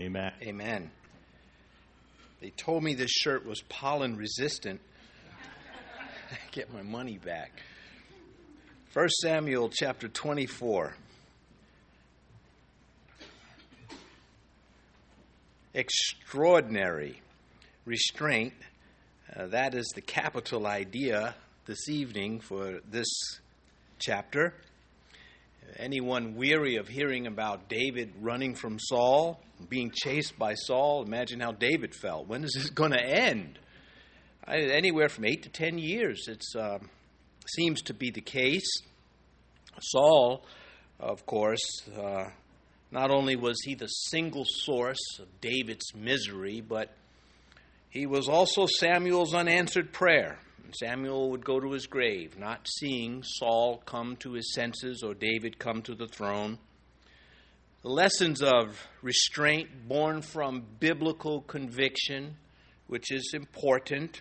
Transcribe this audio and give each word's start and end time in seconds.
Amen. 0.00 0.32
Amen. 0.40 0.90
They 2.40 2.48
told 2.48 2.82
me 2.82 2.94
this 2.94 3.10
shirt 3.10 3.44
was 3.44 3.60
pollen 3.68 4.16
resistant. 4.16 4.80
Get 6.52 6.72
my 6.72 6.80
money 6.80 7.18
back. 7.18 7.60
1 8.94 9.08
Samuel 9.20 9.68
chapter 9.68 10.08
24. 10.08 10.96
Extraordinary 15.74 17.20
restraint. 17.84 18.54
Uh, 19.36 19.48
that 19.48 19.74
is 19.74 19.86
the 19.94 20.00
capital 20.00 20.66
idea 20.66 21.34
this 21.66 21.90
evening 21.90 22.40
for 22.40 22.80
this 22.90 23.06
chapter. 23.98 24.54
Anyone 25.76 26.34
weary 26.34 26.76
of 26.76 26.88
hearing 26.88 27.26
about 27.26 27.68
David 27.68 28.12
running 28.20 28.54
from 28.54 28.78
Saul, 28.78 29.40
being 29.68 29.90
chased 29.94 30.38
by 30.38 30.54
Saul, 30.54 31.02
imagine 31.02 31.40
how 31.40 31.52
David 31.52 31.94
felt. 31.94 32.26
When 32.26 32.44
is 32.44 32.52
this 32.54 32.70
going 32.70 32.92
to 32.92 33.02
end? 33.02 33.58
I, 34.44 34.56
anywhere 34.56 35.08
from 35.08 35.26
eight 35.26 35.44
to 35.44 35.48
ten 35.48 35.78
years, 35.78 36.26
it 36.28 36.44
uh, 36.58 36.78
seems 37.46 37.82
to 37.82 37.94
be 37.94 38.10
the 38.10 38.20
case. 38.20 38.68
Saul, 39.80 40.44
of 40.98 41.24
course, 41.24 41.88
uh, 41.96 42.26
not 42.90 43.10
only 43.10 43.36
was 43.36 43.56
he 43.64 43.74
the 43.74 43.86
single 43.86 44.44
source 44.44 45.18
of 45.20 45.28
David's 45.40 45.94
misery, 45.94 46.60
but 46.60 46.92
he 47.88 48.06
was 48.06 48.28
also 48.28 48.66
Samuel's 48.66 49.34
unanswered 49.34 49.92
prayer. 49.92 50.38
Samuel 50.74 51.30
would 51.30 51.44
go 51.44 51.60
to 51.60 51.72
his 51.72 51.86
grave, 51.86 52.38
not 52.38 52.66
seeing 52.68 53.22
Saul 53.22 53.82
come 53.86 54.16
to 54.16 54.32
his 54.32 54.54
senses 54.54 55.02
or 55.02 55.14
David 55.14 55.58
come 55.58 55.82
to 55.82 55.94
the 55.94 56.08
throne. 56.08 56.58
The 57.82 57.88
lessons 57.88 58.42
of 58.42 58.86
restraint 59.00 59.88
born 59.88 60.20
from 60.20 60.64
biblical 60.80 61.40
conviction, 61.42 62.36
which 62.88 63.10
is 63.10 63.32
important, 63.32 64.20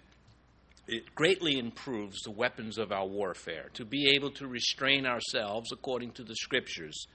it 0.88 1.14
greatly 1.14 1.60
improves 1.60 2.22
the 2.22 2.32
weapons 2.32 2.78
of 2.78 2.92
our 2.92 3.06
warfare. 3.06 3.70
To 3.74 3.86
be 3.86 4.14
able 4.16 4.32
to 4.32 4.48
restrain 4.48 5.06
ourselves 5.06 5.72
according 5.72 6.14
to 6.14 6.24
the 6.24 6.36
scriptures, 6.36 7.06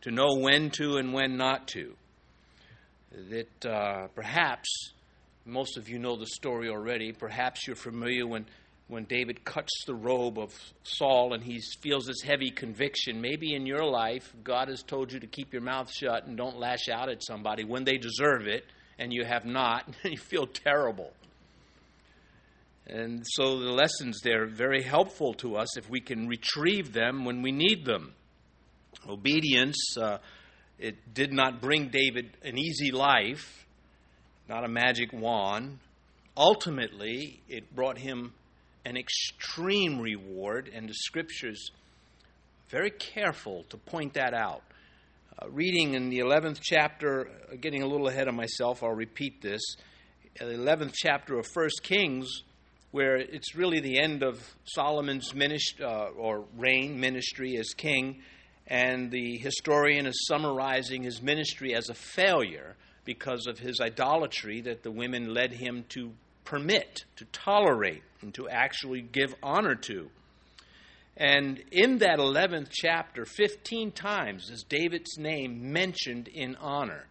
to 0.00 0.10
know 0.10 0.34
when 0.36 0.70
to 0.70 0.96
and 0.96 1.12
when 1.12 1.36
not 1.36 1.68
to. 1.68 1.94
That 3.30 3.66
uh, 3.66 4.08
perhaps 4.14 4.92
most 5.46 5.76
of 5.76 5.88
you 5.88 5.98
know 5.98 6.16
the 6.16 6.26
story 6.26 6.68
already. 6.68 7.12
Perhaps 7.12 7.66
you're 7.66 7.76
familiar 7.76 8.26
when, 8.26 8.46
when 8.88 9.04
David 9.04 9.44
cuts 9.44 9.70
the 9.86 9.94
robe 9.94 10.38
of 10.38 10.52
Saul 10.82 11.34
and 11.34 11.42
he 11.42 11.60
feels 11.80 12.06
this 12.06 12.20
heavy 12.22 12.50
conviction. 12.50 13.20
Maybe 13.20 13.54
in 13.54 13.64
your 13.64 13.84
life, 13.84 14.34
God 14.42 14.68
has 14.68 14.82
told 14.82 15.12
you 15.12 15.20
to 15.20 15.26
keep 15.26 15.52
your 15.52 15.62
mouth 15.62 15.90
shut 15.92 16.26
and 16.26 16.36
don't 16.36 16.58
lash 16.58 16.88
out 16.88 17.08
at 17.08 17.24
somebody 17.24 17.64
when 17.64 17.84
they 17.84 17.96
deserve 17.96 18.48
it, 18.48 18.64
and 18.98 19.12
you 19.12 19.24
have 19.24 19.44
not, 19.44 19.86
and 19.86 19.96
you 20.12 20.18
feel 20.18 20.46
terrible. 20.46 21.12
And 22.88 23.24
so 23.24 23.58
the 23.58 23.72
lessons 23.72 24.20
there 24.22 24.44
are 24.44 24.46
very 24.46 24.82
helpful 24.82 25.34
to 25.34 25.56
us 25.56 25.76
if 25.76 25.88
we 25.90 26.00
can 26.00 26.28
retrieve 26.28 26.92
them 26.92 27.24
when 27.24 27.42
we 27.42 27.52
need 27.52 27.84
them. 27.84 28.14
Obedience, 29.08 29.96
uh, 30.00 30.18
it 30.78 31.12
did 31.12 31.32
not 31.32 31.60
bring 31.60 31.88
David 31.88 32.36
an 32.42 32.58
easy 32.58 32.90
life 32.90 33.65
not 34.48 34.64
a 34.64 34.68
magic 34.68 35.12
wand. 35.12 35.78
Ultimately, 36.36 37.40
it 37.48 37.74
brought 37.74 37.98
him 37.98 38.32
an 38.84 38.96
extreme 38.96 39.98
reward, 39.98 40.70
and 40.72 40.88
the 40.88 40.94
scriptures 40.94 41.70
very 42.68 42.90
careful 42.90 43.64
to 43.70 43.76
point 43.76 44.14
that 44.14 44.34
out. 44.34 44.62
Uh, 45.38 45.48
reading 45.50 45.94
in 45.94 46.08
the 46.08 46.18
11th 46.18 46.58
chapter, 46.62 47.28
uh, 47.28 47.56
getting 47.60 47.82
a 47.82 47.86
little 47.86 48.08
ahead 48.08 48.28
of 48.28 48.34
myself, 48.34 48.82
I'll 48.82 48.90
repeat 48.90 49.40
this. 49.42 49.60
The 50.38 50.46
11th 50.46 50.94
chapter 50.94 51.38
of 51.38 51.46
1 51.52 51.68
Kings, 51.82 52.42
where 52.90 53.16
it's 53.16 53.54
really 53.54 53.80
the 53.80 54.00
end 54.00 54.22
of 54.22 54.40
Solomon's 54.64 55.34
ministry, 55.34 55.84
uh, 55.84 56.08
or 56.16 56.44
reign 56.56 56.98
ministry 56.98 57.56
as 57.56 57.68
king, 57.76 58.22
and 58.66 59.10
the 59.10 59.38
historian 59.38 60.06
is 60.06 60.26
summarizing 60.26 61.02
his 61.02 61.22
ministry 61.22 61.74
as 61.74 61.88
a 61.88 61.94
failure 61.94 62.76
because 63.06 63.46
of 63.46 63.58
his 63.58 63.80
idolatry 63.80 64.60
that 64.62 64.82
the 64.82 64.90
women 64.90 65.32
led 65.32 65.52
him 65.52 65.84
to 65.90 66.12
permit, 66.44 67.04
to 67.16 67.24
tolerate, 67.26 68.02
and 68.20 68.34
to 68.34 68.48
actually 68.48 69.00
give 69.00 69.34
honor 69.42 69.74
to. 69.74 70.10
And 71.16 71.62
in 71.72 71.98
that 71.98 72.18
11th 72.18 72.68
chapter, 72.70 73.24
15 73.24 73.92
times 73.92 74.50
is 74.50 74.62
David's 74.62 75.16
name 75.16 75.72
mentioned 75.72 76.28
in 76.28 76.56
honor. 76.56 77.06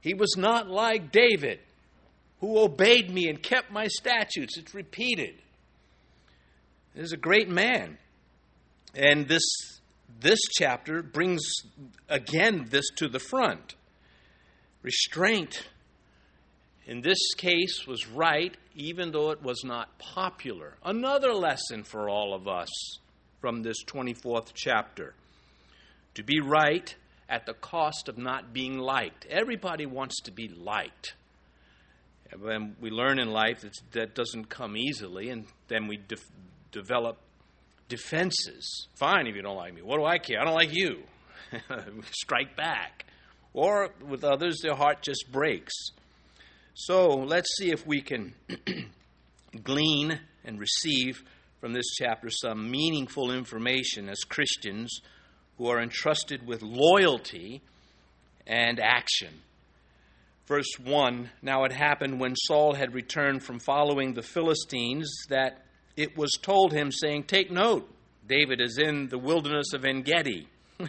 He 0.00 0.14
was 0.14 0.34
not 0.36 0.68
like 0.68 1.12
David, 1.12 1.60
who 2.40 2.58
obeyed 2.58 3.10
me 3.10 3.28
and 3.28 3.40
kept 3.40 3.70
my 3.70 3.86
statutes. 3.86 4.56
It's 4.58 4.74
repeated. 4.74 5.34
He 6.94 7.00
is 7.00 7.12
a 7.12 7.18
great 7.18 7.48
man. 7.48 7.98
And 8.94 9.28
this, 9.28 9.44
this 10.20 10.40
chapter 10.58 11.02
brings 11.02 11.40
again 12.08 12.66
this 12.70 12.86
to 12.96 13.08
the 13.08 13.20
front. 13.20 13.76
Restraint 14.82 15.68
in 16.86 17.02
this 17.02 17.34
case 17.36 17.86
was 17.86 18.08
right, 18.08 18.56
even 18.74 19.12
though 19.12 19.30
it 19.30 19.42
was 19.42 19.62
not 19.64 19.96
popular. 19.98 20.74
Another 20.84 21.32
lesson 21.32 21.84
for 21.84 22.08
all 22.08 22.34
of 22.34 22.48
us 22.48 22.68
from 23.40 23.62
this 23.62 23.84
24th 23.84 24.48
chapter. 24.54 25.14
To 26.14 26.24
be 26.24 26.40
right 26.40 26.92
at 27.28 27.46
the 27.46 27.54
cost 27.54 28.08
of 28.08 28.18
not 28.18 28.52
being 28.52 28.78
liked. 28.78 29.24
Everybody 29.30 29.86
wants 29.86 30.20
to 30.22 30.32
be 30.32 30.48
liked. 30.48 31.14
And 32.32 32.74
we 32.80 32.90
learn 32.90 33.20
in 33.20 33.30
life 33.30 33.60
that 33.60 33.76
that 33.92 34.14
doesn't 34.14 34.48
come 34.48 34.76
easily, 34.76 35.30
and 35.30 35.46
then 35.68 35.86
we 35.86 35.96
de- 35.96 36.16
develop 36.72 37.18
defenses. 37.88 38.88
Fine 38.96 39.28
if 39.28 39.36
you 39.36 39.42
don't 39.42 39.56
like 39.56 39.74
me. 39.74 39.82
What 39.82 39.98
do 39.98 40.04
I 40.04 40.18
care? 40.18 40.40
I 40.40 40.44
don't 40.44 40.54
like 40.54 40.74
you. 40.74 41.02
Strike 42.10 42.56
back 42.56 43.04
or 43.52 43.90
with 44.06 44.24
others, 44.24 44.60
their 44.62 44.74
heart 44.74 45.02
just 45.02 45.30
breaks. 45.30 45.74
So 46.74 47.08
let's 47.08 47.56
see 47.56 47.70
if 47.70 47.86
we 47.86 48.00
can 48.00 48.34
glean 49.64 50.20
and 50.44 50.58
receive 50.58 51.22
from 51.60 51.72
this 51.72 51.86
chapter 51.98 52.30
some 52.30 52.70
meaningful 52.70 53.30
information 53.32 54.08
as 54.08 54.20
Christians 54.20 55.00
who 55.58 55.68
are 55.68 55.80
entrusted 55.80 56.46
with 56.46 56.62
loyalty 56.62 57.60
and 58.46 58.80
action. 58.80 59.42
Verse 60.46 60.78
1 60.82 61.30
Now 61.42 61.64
it 61.64 61.72
happened 61.72 62.18
when 62.18 62.34
Saul 62.34 62.74
had 62.74 62.94
returned 62.94 63.42
from 63.42 63.60
following 63.60 64.14
the 64.14 64.22
Philistines 64.22 65.10
that 65.28 65.64
it 65.96 66.16
was 66.16 66.32
told 66.40 66.72
him, 66.72 66.90
saying, 66.90 67.24
Take 67.24 67.50
note, 67.50 67.88
David 68.26 68.60
is 68.60 68.78
in 68.78 69.08
the 69.08 69.18
wilderness 69.18 69.72
of 69.74 69.84
En 69.84 70.02
Gedi. 70.02 70.48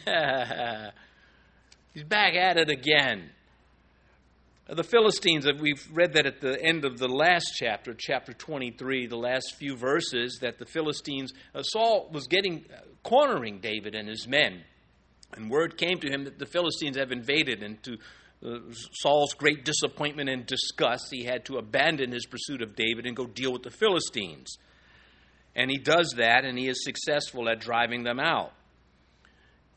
He's 1.94 2.04
back 2.06 2.36
at 2.36 2.58
it 2.58 2.70
again. 2.70 3.32
The 4.70 4.84
Philistines, 4.84 5.46
we've 5.60 5.86
read 5.92 6.14
that 6.14 6.26
at 6.26 6.40
the 6.40 6.62
end 6.64 6.86
of 6.86 6.98
the 6.98 7.10
last 7.10 7.52
chapter, 7.56 7.94
chapter 7.98 8.32
23, 8.32 9.08
the 9.08 9.18
last 9.18 9.56
few 9.58 9.76
verses, 9.76 10.40
that 10.42 10.58
the 10.58 10.66
Philistines, 10.66 11.34
uh, 11.54 11.62
Saul 11.64 12.10
was 12.14 12.28
getting, 12.28 12.64
uh, 12.74 12.80
cornering 13.04 13.60
David 13.60 13.96
and 13.96 14.08
his 14.08 14.26
men. 14.26 14.62
And 15.34 15.52
word 15.52 15.78
came 15.78 16.00
to 16.00 16.10
him 16.10 16.24
that 16.24 16.40
the 16.40 16.46
Philistines 16.46 16.96
have 16.96 17.12
invaded, 17.12 17.62
and 17.62 17.84
to 17.84 17.98
uh, 18.46 18.60
Saul's 18.94 19.34
great 19.34 19.66
disappointment 19.66 20.30
and 20.30 20.46
disgust, 20.46 21.08
he 21.12 21.26
had 21.26 21.44
to 21.46 21.58
abandon 21.58 22.14
his 22.14 22.26
pursuit 22.26 22.62
of 22.62 22.78
David 22.78 23.06
and 23.06 23.18
go 23.18 23.26
deal 23.26 23.52
with 23.52 23.64
the 23.64 23.72
Philistines. 23.72 24.58
And 25.54 25.70
he 25.70 25.78
does 25.78 26.14
that, 26.16 26.46
and 26.46 26.58
he 26.58 26.70
is 26.70 26.86
successful 26.86 27.50
at 27.50 27.60
driving 27.60 28.04
them 28.04 28.22
out. 28.22 28.54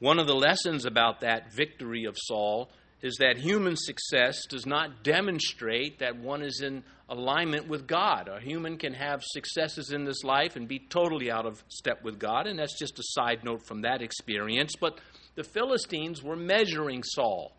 One 0.04 0.18
of 0.18 0.26
the 0.26 0.34
lessons 0.34 0.84
about 0.84 1.20
that 1.20 1.50
victory 1.50 2.04
of 2.04 2.18
Saul 2.18 2.68
is 3.00 3.16
that 3.20 3.38
human 3.38 3.74
success 3.74 4.44
does 4.44 4.66
not 4.66 5.02
demonstrate 5.02 6.00
that 6.00 6.18
one 6.18 6.42
is 6.42 6.60
in 6.60 6.84
alignment 7.08 7.68
with 7.68 7.86
God. 7.86 8.28
A 8.28 8.38
human 8.38 8.76
can 8.76 8.92
have 8.92 9.22
successes 9.24 9.92
in 9.92 10.04
this 10.04 10.22
life 10.22 10.56
and 10.56 10.68
be 10.68 10.78
totally 10.78 11.30
out 11.30 11.46
of 11.46 11.64
step 11.68 12.04
with 12.04 12.18
God, 12.18 12.46
and 12.46 12.58
that's 12.58 12.78
just 12.78 12.98
a 12.98 13.02
side 13.02 13.44
note 13.44 13.66
from 13.66 13.80
that 13.80 14.02
experience. 14.02 14.74
But 14.78 15.00
the 15.36 15.42
Philistines 15.42 16.22
were 16.22 16.36
measuring 16.36 17.02
Saul. 17.02 17.52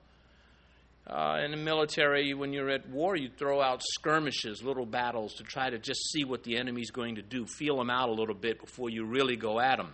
Uh, 1.07 1.41
in 1.43 1.49
the 1.49 1.57
military, 1.57 2.35
when 2.35 2.53
you're 2.53 2.69
at 2.69 2.87
war, 2.87 3.15
you 3.15 3.31
throw 3.39 3.59
out 3.59 3.81
skirmishes, 3.83 4.61
little 4.61 4.85
battles, 4.85 5.33
to 5.37 5.43
try 5.43 5.71
to 5.71 5.79
just 5.79 6.11
see 6.11 6.23
what 6.23 6.43
the 6.43 6.57
enemy's 6.57 6.91
going 6.91 7.15
to 7.15 7.23
do, 7.23 7.47
feel 7.47 7.75
them 7.75 7.89
out 7.89 8.09
a 8.09 8.13
little 8.13 8.35
bit 8.35 8.61
before 8.61 8.91
you 8.91 9.03
really 9.03 9.35
go 9.35 9.59
at 9.59 9.77
them. 9.77 9.93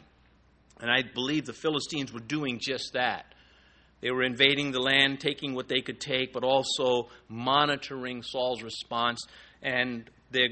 And 0.82 0.90
I 0.90 1.04
believe 1.04 1.46
the 1.46 1.54
Philistines 1.54 2.12
were 2.12 2.20
doing 2.20 2.60
just 2.60 2.94
that. 2.94 3.26
They 4.02 4.10
were 4.10 4.24
invading 4.24 4.72
the 4.72 4.80
land, 4.80 5.20
taking 5.20 5.54
what 5.54 5.68
they 5.68 5.82
could 5.82 6.00
take, 6.00 6.34
but 6.34 6.44
also 6.44 7.10
monitoring 7.30 8.24
Saul's 8.24 8.64
response. 8.64 9.22
And 9.62 10.10
the 10.32 10.48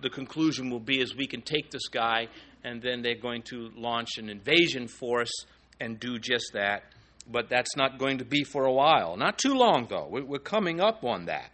the 0.00 0.10
conclusion 0.10 0.70
will 0.70 0.78
be 0.78 1.00
is 1.00 1.16
we 1.16 1.26
can 1.26 1.42
take 1.42 1.70
this 1.72 1.88
guy, 1.88 2.28
and 2.62 2.80
then 2.80 3.02
they're 3.02 3.20
going 3.20 3.42
to 3.50 3.70
launch 3.74 4.10
an 4.18 4.28
invasion 4.28 4.86
force 4.86 5.32
and 5.80 5.98
do 5.98 6.18
just 6.18 6.52
that. 6.54 6.82
but 7.30 7.48
that's 7.48 7.76
not 7.76 7.98
going 7.98 8.18
to 8.18 8.24
be 8.24 8.44
for 8.44 8.64
a 8.64 8.72
while. 8.72 9.16
Not 9.16 9.38
too 9.38 9.54
long, 9.54 9.86
though. 9.90 10.08
We're 10.10 10.38
coming 10.38 10.80
up 10.80 11.04
on 11.04 11.26
that. 11.26 11.50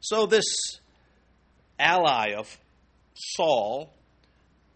So, 0.00 0.26
this 0.26 0.44
ally 1.78 2.32
of 2.36 2.58
Saul, 3.14 3.92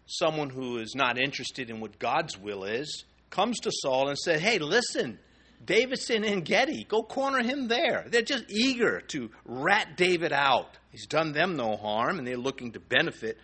someone 0.09 0.49
who 0.49 0.77
is 0.77 0.95
not 0.95 1.19
interested 1.19 1.69
in 1.69 1.79
what 1.79 1.99
God's 1.99 2.37
will 2.37 2.63
is, 2.63 3.05
comes 3.29 3.59
to 3.59 3.71
Saul 3.71 4.09
and 4.09 4.17
said, 4.17 4.39
Hey, 4.39 4.59
listen, 4.59 5.19
David's 5.63 6.09
En 6.09 6.41
Gedi, 6.41 6.85
Go 6.85 7.03
corner 7.03 7.43
him 7.43 7.67
there. 7.67 8.05
They're 8.09 8.21
just 8.21 8.45
eager 8.49 9.01
to 9.09 9.29
rat 9.45 9.97
David 9.97 10.33
out. 10.33 10.77
He's 10.91 11.05
done 11.05 11.33
them 11.33 11.55
no 11.55 11.75
harm, 11.77 12.17
and 12.17 12.27
they're 12.27 12.37
looking 12.37 12.71
to 12.71 12.79
benefit 12.79 13.37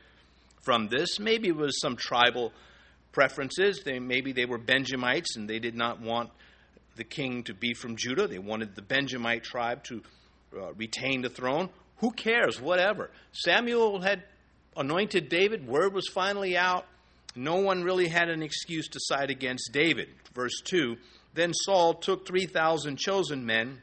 from 0.64 0.88
this. 0.88 1.20
Maybe 1.20 1.50
it 1.50 1.56
was 1.56 1.80
some 1.80 1.96
tribal 1.96 2.52
preferences. 3.12 3.82
They, 3.86 4.00
maybe 4.00 4.34
they 4.34 4.46
were 4.46 4.58
Benjamites 4.58 5.38
and 5.38 5.50
they 5.50 5.60
did 5.60 5.76
not 5.76 6.02
want 6.02 6.32
the 6.96 7.04
king 7.04 7.44
to 7.44 7.54
be 7.54 7.74
from 7.74 7.96
Judah. 7.96 8.28
They 8.28 8.40
wanted 8.40 8.76
the 8.76 8.82
Benjamite 8.82 9.44
tribe 9.44 9.84
to 9.86 10.02
uh, 10.58 10.74
retain 10.74 11.22
the 11.22 11.30
throne. 11.30 11.70
Who 11.98 12.12
cares? 12.12 12.60
Whatever. 12.60 13.12
Samuel 13.32 14.02
had 14.02 14.24
anointed 14.76 15.30
David. 15.30 15.68
Word 15.68 15.94
was 15.94 16.08
finally 16.08 16.58
out. 16.58 16.86
No 17.36 17.56
one 17.58 17.84
really 17.84 18.08
had 18.08 18.30
an 18.30 18.42
excuse 18.42 18.88
to 18.90 19.00
side 19.02 19.30
against 19.30 19.72
David. 19.72 20.10
Verse 20.34 20.62
2 20.66 20.96
Then 21.34 21.54
Saul 21.54 21.96
took 21.96 22.28
3,000 22.28 22.98
chosen 22.98 23.46
men 23.46 23.82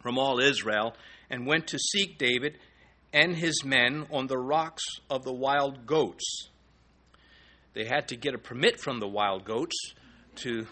from 0.00 0.18
all 0.18 0.38
Israel 0.38 0.94
and 1.30 1.46
went 1.46 1.66
to 1.68 1.78
seek 1.78 2.18
David 2.18 2.58
and 3.12 3.36
his 3.36 3.64
men 3.64 4.06
on 4.10 4.26
the 4.26 4.36
rocks 4.36 4.84
of 5.08 5.24
the 5.24 5.32
wild 5.32 5.86
goats. 5.86 6.48
They 7.72 7.84
had 7.84 8.08
to 8.08 8.16
get 8.16 8.34
a 8.34 8.38
permit 8.38 8.80
from 8.80 9.00
the 9.00 9.08
wild 9.08 9.44
goats 9.44 9.76
to. 10.36 10.66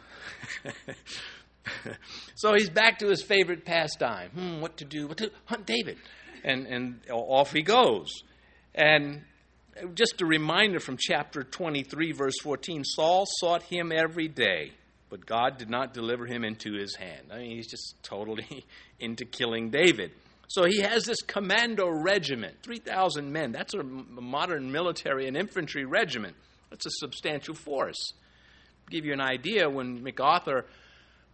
so 2.35 2.55
he's 2.55 2.71
back 2.71 2.99
to 2.99 3.09
his 3.09 3.23
favorite 3.23 3.65
pastime. 3.65 4.31
Hmm, 4.31 4.61
what 4.61 4.77
to 4.79 4.85
do? 4.85 5.07
What 5.07 5.19
to 5.19 5.31
hunt 5.47 5.67
David? 5.67 5.99
And 6.45 6.67
and 6.67 7.01
off 7.11 7.53
he 7.53 7.63
goes. 7.63 8.23
And 8.75 9.23
just 9.95 10.21
a 10.21 10.27
reminder 10.27 10.81
from 10.81 10.97
chapter 10.99 11.43
23, 11.43 12.13
verse 12.13 12.39
14 12.43 12.85
Saul 12.85 13.27
sought 13.27 13.63
him 13.63 13.93
every 13.93 14.29
day, 14.29 14.73
but 15.09 15.25
God 15.25 15.59
did 15.59 15.71
not 15.71 15.95
deliver 15.95 16.27
him 16.27 16.45
into 16.45 16.75
his 16.75 16.95
hand. 16.95 17.29
I 17.33 17.39
mean, 17.39 17.57
he's 17.57 17.69
just 17.69 17.95
totally 18.03 18.65
into 19.01 19.25
killing 19.25 19.71
David. 19.71 20.13
So 20.49 20.65
he 20.65 20.81
has 20.83 21.05
this 21.05 21.23
commando 21.23 21.89
regiment, 21.89 22.57
3,000 22.63 23.33
men. 23.33 23.53
That's 23.53 23.73
a 23.73 23.83
modern 23.83 24.71
military 24.71 25.27
and 25.27 25.37
infantry 25.37 25.87
regiment. 25.87 26.37
That's 26.69 26.85
a 26.85 26.91
substantial 26.91 27.55
force. 27.55 28.13
To 28.85 28.91
give 28.91 29.07
you 29.07 29.15
an 29.15 29.21
idea, 29.21 29.71
when 29.71 30.03
MacArthur 30.03 30.67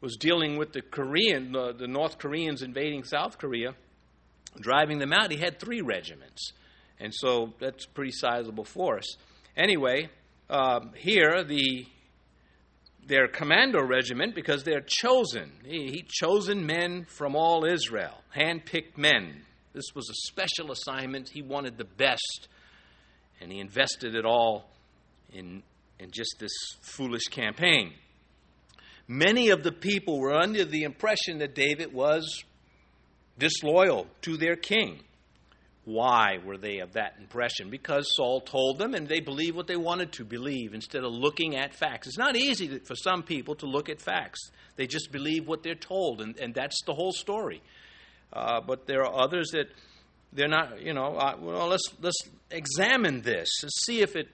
was 0.01 0.17
dealing 0.17 0.57
with 0.57 0.73
the 0.73 0.83
Korean, 0.83 1.51
the, 1.51 1.73
the 1.73 1.89
North 1.89 2.19
Koreans 2.19 2.63
invading 2.63 3.03
South 3.03 3.39
Korea, 3.39 3.75
driving 4.61 4.99
them 5.01 5.13
out, 5.13 5.33
he 5.33 5.39
had 5.39 5.59
three 5.59 5.81
regiments. 5.81 6.53
And 7.01 7.15
so 7.15 7.55
that's 7.61 7.87
pretty 7.87 8.13
sizable 8.13 8.65
force. 8.65 9.17
Anyway, 9.57 10.09
uh, 10.51 10.81
here 10.97 11.45
the 11.45 11.87
their 13.07 13.27
commando 13.27 13.83
regiment 13.83 14.35
because 14.35 14.65
they're 14.65 14.85
chosen. 14.87 15.51
He, 15.65 15.87
he 15.87 16.05
chosen 16.07 16.67
men 16.67 17.07
from 17.09 17.35
all 17.35 17.65
Israel, 17.65 18.13
hand-picked 18.31 18.99
men. 18.99 19.45
This 19.73 19.95
was 19.95 20.11
a 20.11 20.15
special 20.27 20.71
assignment. 20.71 21.31
He 21.31 21.41
wanted 21.41 21.79
the 21.79 21.87
best, 21.87 22.49
and 23.41 23.51
he 23.51 23.61
invested 23.61 24.15
it 24.15 24.27
all 24.27 24.69
in, 25.33 25.63
in 25.99 26.11
just 26.11 26.37
this 26.39 26.53
foolish 26.83 27.25
campaign. 27.29 27.95
Many 29.07 29.49
of 29.49 29.63
the 29.63 29.73
people 29.73 30.21
were 30.21 30.35
under 30.35 30.67
the 30.67 30.83
impression 30.83 31.39
that 31.39 31.55
David 31.55 31.95
was 31.95 32.45
disloyal 33.39 34.07
to 34.23 34.37
their 34.37 34.57
king. 34.57 35.01
Why 35.89 36.37
were 36.45 36.59
they 36.59 36.81
of 36.81 36.93
that 36.93 37.15
impression? 37.19 37.71
Because 37.71 38.07
Saul 38.15 38.43
told 38.43 38.77
them 38.77 38.93
and 38.93 39.09
they 39.09 39.21
believed 39.21 39.57
what 39.57 39.67
they 39.67 39.77
wanted 39.77 40.13
to 40.13 40.25
believe 40.25 40.75
instead 40.75 41.03
of 41.03 41.13
looking 41.13 41.57
at 41.57 41.73
facts. 41.73 42.07
It's 42.07 42.19
not 42.19 42.37
easy 42.37 42.79
for 42.81 42.95
some 42.95 43.23
people 43.23 43.55
to 43.55 43.67
look 43.67 43.89
at 43.89 43.99
facts, 43.99 44.51
they 44.77 44.87
just 44.87 45.11
believe 45.11 45.49
what 45.49 45.63
they're 45.63 45.75
told, 45.75 46.21
and, 46.21 46.39
and 46.39 46.55
that's 46.55 46.79
the 46.85 46.93
whole 46.93 47.13
story. 47.13 47.63
Uh, 48.31 48.61
but 48.61 48.87
there 48.87 49.03
are 49.03 49.19
others 49.19 49.49
that 49.53 49.71
they're 50.35 50.47
not, 50.47 50.83
you 50.83 50.93
know, 50.93 51.17
uh, 51.17 51.37
well, 51.41 51.69
let's, 51.69 51.89
let's 52.03 52.21
examine 52.51 53.23
this 53.23 53.49
and 53.63 53.73
see 53.73 54.03
if 54.03 54.15
it 54.15 54.29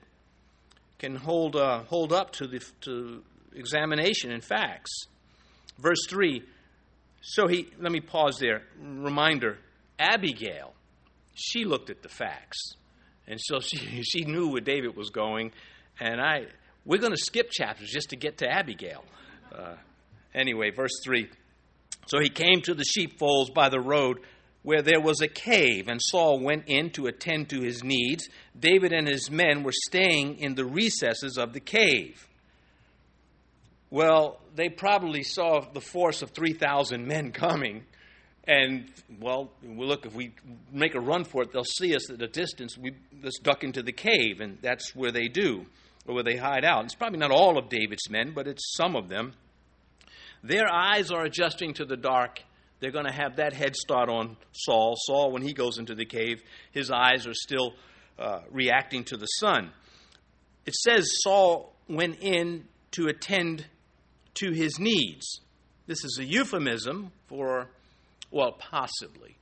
can 0.99 1.15
hold, 1.15 1.55
uh, 1.55 1.85
hold 1.85 2.13
up 2.13 2.33
to, 2.33 2.49
the, 2.49 2.61
to 2.81 3.23
examination 3.55 4.33
and 4.33 4.43
facts. 4.43 4.91
Verse 5.79 6.05
3 6.09 6.43
so 7.27 7.47
he, 7.47 7.71
let 7.81 7.91
me 7.91 8.01
pause 8.01 8.37
there. 8.39 8.65
Reminder 8.79 9.57
Abigail 9.99 10.74
she 11.35 11.65
looked 11.65 11.91
at 11.91 12.03
the 12.03 12.09
facts. 12.09 12.77
And 13.27 13.41
so 13.41 13.61
she, 13.61 13.77
she 14.03 14.25
knew 14.25 14.51
where 14.51 14.61
David 14.61 14.97
was 14.97 15.11
going. 15.11 15.53
And 16.01 16.21
I, 16.21 16.47
we're 16.85 17.01
going 17.01 17.15
to 17.15 17.23
skip 17.23 17.51
chapters 17.51 17.91
just 17.91 18.11
to 18.11 18.17
get 18.17 18.39
to 18.39 18.49
Abigail. 18.49 19.05
Uh, 19.55 19.75
anyway, 20.35 20.71
verse 20.71 21.01
3. 21.05 21.29
So 22.07 22.21
he 22.21 22.29
came 22.29 22.61
to 22.63 22.75
the 22.75 22.85
sheepfolds 22.85 23.51
by 23.51 23.69
the 23.69 23.81
road 23.81 24.21
where 24.63 24.83
there 24.83 25.01
was 25.01 25.21
a 25.21 25.29
cave, 25.29 25.89
and 25.89 26.01
Saul 26.03 26.41
went 26.41 26.65
in 26.69 26.89
to 26.93 27.07
attend 27.07 27.51
to 27.51 27.61
his 27.61 27.85
needs. 27.85 28.29
David 28.59 28.95
and 28.95 29.07
his 29.07 29.31
men 29.31 29.63
were 29.63 29.75
staying 29.87 30.39
in 30.39 30.55
the 30.55 30.65
recesses 30.65 31.37
of 31.37 31.53
the 31.53 31.61
cave. 31.61 32.27
Well, 33.91 34.41
they 34.55 34.71
probably 34.71 35.23
saw 35.23 35.61
the 35.61 35.83
force 35.83 36.23
of 36.23 36.31
3,000 36.31 37.07
men 37.07 37.31
coming 37.31 37.85
and 38.47 38.91
well, 39.21 39.51
look, 39.63 40.05
if 40.07 40.15
we 40.15 40.33
make 40.71 40.95
a 40.95 41.01
run 41.01 41.25
for 41.25 41.43
it, 41.43 41.53
they'll 41.53 41.65
see 41.65 41.95
us 41.95 42.11
at 42.11 42.21
a 42.21 42.29
distance. 42.29 42.77
We 42.77 42.95
let's 43.23 43.39
duck 43.39 43.65
into 43.65 43.83
the 43.83 43.93
cave, 43.93 44.41
and 44.41 44.59
that's 44.61 44.95
where 44.95 45.11
they 45.11 45.29
do, 45.29 45.65
or 46.07 46.15
where 46.15 46.25
they 46.25 46.37
hide 46.37 46.65
out. 46.65 46.85
It's 46.85 46.95
probably 46.95 47.19
not 47.19 47.31
all 47.31 47.57
of 47.57 47.69
David's 47.69 48.11
men, 48.11 48.33
but 48.35 48.47
it's 48.47 48.75
some 48.77 48.97
of 48.97 49.09
them. 49.09 49.33
Their 50.43 50.71
eyes 50.71 51.11
are 51.11 51.25
adjusting 51.25 51.73
to 51.75 51.87
the 51.87 51.97
dark. 51.97 52.43
They're 52.81 52.91
going 52.91 53.07
to 53.07 53.13
have 53.13 53.37
that 53.37 53.55
head 53.55 53.75
start 53.75 54.11
on 54.11 54.37
Saul. 54.53 54.95
Saul, 55.07 55.33
when 55.33 55.41
he 55.41 55.55
goes 55.55 55.79
into 55.79 55.95
the 55.95 56.05
cave, 56.05 56.43
his 56.73 56.91
eyes 56.91 57.27
are 57.27 57.33
still 57.33 57.73
uh, 58.19 58.41
reacting 58.51 59.05
to 59.05 59.17
the 59.17 59.27
sun. 59.27 59.71
It 60.67 60.75
says 60.75 61.09
Saul 61.23 61.73
went 61.89 62.19
in 62.21 62.65
to 62.93 63.07
attend 63.07 63.65
to 64.35 64.51
his 64.53 64.79
needs. 64.79 65.41
This 65.87 66.05
is 66.05 66.19
a 66.21 66.25
euphemism 66.25 67.11
for 67.27 67.69
well, 68.35 68.53
possibly. 68.53 69.37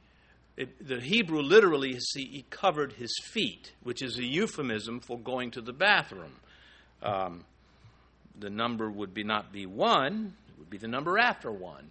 It, 0.57 0.87
the 0.87 1.01
Hebrew 1.01 1.41
literally 1.41 1.93
is 1.93 2.13
he 2.15 2.45
covered 2.51 2.93
his 2.93 3.13
feet, 3.33 3.73
which 3.83 4.03
is 4.03 4.19
a 4.19 4.25
euphemism 4.25 5.01
for 5.01 5.19
going 5.19 5.51
to 5.53 5.63
the 5.63 5.73
bathroom. 5.73 6.35
Um, 7.03 7.45
the 8.39 8.51
number 8.51 8.91
would 8.91 9.15
be 9.15 9.25
not 9.25 9.51
be 9.51 9.65
one; 9.65 10.35
it 10.47 10.59
would 10.59 10.69
be 10.69 10.77
the 10.77 10.89
number 10.89 11.19
after 11.19 11.51
one. 11.51 11.89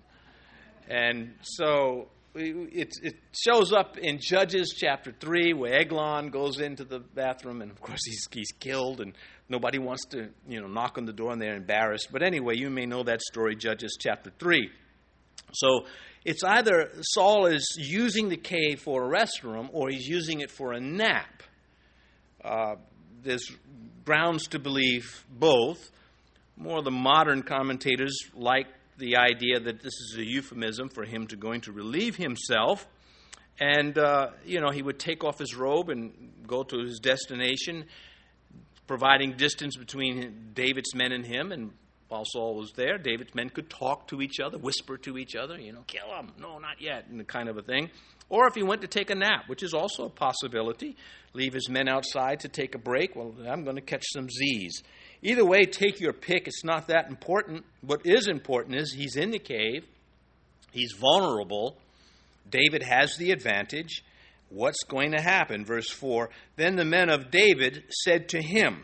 And 0.88 1.34
so 1.42 2.10
it, 2.36 2.90
it 3.02 3.16
shows 3.36 3.74
up 3.74 3.98
in 3.98 4.20
Judges 4.22 4.76
chapter 4.78 5.12
three, 5.12 5.54
where 5.54 5.74
Eglon 5.74 6.30
goes 6.30 6.60
into 6.60 6.84
the 6.84 7.00
bathroom, 7.00 7.64
and 7.64 7.72
of 7.72 7.82
course 7.82 8.02
he's 8.06 8.28
he's 8.32 8.52
killed, 8.60 9.02
and 9.02 9.14
nobody 9.50 9.80
wants 9.80 10.06
to 10.12 10.30
you 10.48 10.62
know 10.62 10.68
knock 10.68 11.00
on 11.00 11.06
the 11.06 11.14
door, 11.14 11.32
and 11.32 11.42
they're 11.42 11.56
embarrassed. 11.56 12.10
But 12.12 12.22
anyway, 12.22 12.58
you 12.58 12.70
may 12.70 12.86
know 12.86 13.02
that 13.02 13.24
story, 13.24 13.56
Judges 13.56 13.98
chapter 14.00 14.32
three. 14.38 14.70
So 15.54 15.86
it's 16.24 16.44
either 16.44 16.92
Saul 17.02 17.48
is 17.48 17.76
using 17.78 18.30
the 18.30 18.38
cave 18.38 18.80
for 18.80 19.06
a 19.06 19.20
restroom 19.20 19.70
or 19.72 19.90
he's 19.90 20.08
using 20.08 20.42
it 20.42 20.52
for 20.52 20.74
a 20.74 20.80
nap. 20.80 21.44
Uh, 22.44 22.76
there's 23.24 23.52
grounds 24.06 24.48
to 24.50 24.60
believe 24.60 25.26
both. 25.30 25.92
More 26.58 26.80
of 26.80 26.86
the 26.86 26.92
modern 26.92 27.42
commentators 27.42 28.16
like 28.36 28.68
the 28.98 29.18
idea 29.18 29.60
that 29.60 29.82
this 29.82 29.94
is 29.94 30.16
a 30.18 30.24
euphemism 30.24 30.90
for 30.90 31.06
him 31.06 31.26
to 31.28 31.36
going 31.36 31.62
to 31.62 31.72
relieve 31.72 32.18
himself. 32.18 32.88
And, 33.60 33.98
uh, 33.98 34.32
you 34.46 34.60
know, 34.60 34.70
he 34.70 34.82
would 34.82 35.00
take 35.00 35.24
off 35.24 35.40
his 35.40 35.56
robe 35.56 35.90
and 35.90 36.34
go 36.48 36.64
to 36.64 36.80
his 36.80 37.00
destination, 37.00 37.86
providing 38.86 39.34
distance 39.34 39.76
between 39.76 40.52
David's 40.54 40.94
men 40.94 41.12
and 41.12 41.26
him, 41.26 41.52
and 41.52 41.72
while 42.12 42.26
Saul 42.26 42.56
was 42.56 42.74
there, 42.74 42.98
David's 42.98 43.34
men 43.34 43.50
could 43.50 43.70
talk 43.70 44.08
to 44.10 44.22
each 44.22 44.42
other, 44.42 44.58
whisper 44.58 44.98
to 44.98 45.18
each 45.18 45.34
other, 45.34 45.58
you 45.58 45.72
know, 45.72 45.84
kill 45.88 46.14
him, 46.14 46.34
no, 46.38 46.60
not 46.60 46.82
yet, 46.82 47.08
and 47.08 47.18
the 47.18 47.24
kind 47.24 47.48
of 47.48 47.58
a 47.58 47.62
thing. 47.62 47.90
Or 48.28 48.48
if 48.48 48.56
he 48.56 48.64
went 48.64 48.82
to 48.82 48.88
take 48.88 49.10
a 49.10 49.16
nap, 49.16 49.48
which 49.48 49.64
is 49.64 49.74
also 49.74 50.06
a 50.06 50.10
possibility, 50.10 50.98
leave 51.34 51.54
his 51.54 51.70
men 51.70 51.88
outside 51.88 52.42
to 52.42 52.50
take 52.50 52.76
a 52.76 52.78
break. 52.78 53.16
Well, 53.16 53.34
I'm 53.48 53.64
going 53.64 53.78
to 53.78 53.82
catch 53.82 54.04
some 54.12 54.30
Z's. 54.30 54.84
Either 55.22 55.46
way, 55.46 55.64
take 55.64 56.02
your 56.02 56.12
pick. 56.12 56.48
It's 56.48 56.66
not 56.66 56.88
that 56.88 57.08
important. 57.08 57.64
What 57.80 58.06
is 58.06 58.28
important 58.28 58.76
is 58.76 58.92
he's 58.92 59.16
in 59.16 59.32
the 59.32 59.40
cave, 59.40 59.86
he's 60.74 60.94
vulnerable. 61.00 61.78
David 62.50 62.84
has 62.84 63.16
the 63.16 63.32
advantage. 63.32 64.04
What's 64.50 64.84
going 64.84 65.12
to 65.12 65.22
happen? 65.22 65.64
Verse 65.64 65.90
4 65.90 66.30
Then 66.58 66.76
the 66.76 66.84
men 66.84 67.10
of 67.10 67.32
David 67.32 67.86
said 68.04 68.28
to 68.30 68.42
him, 68.42 68.84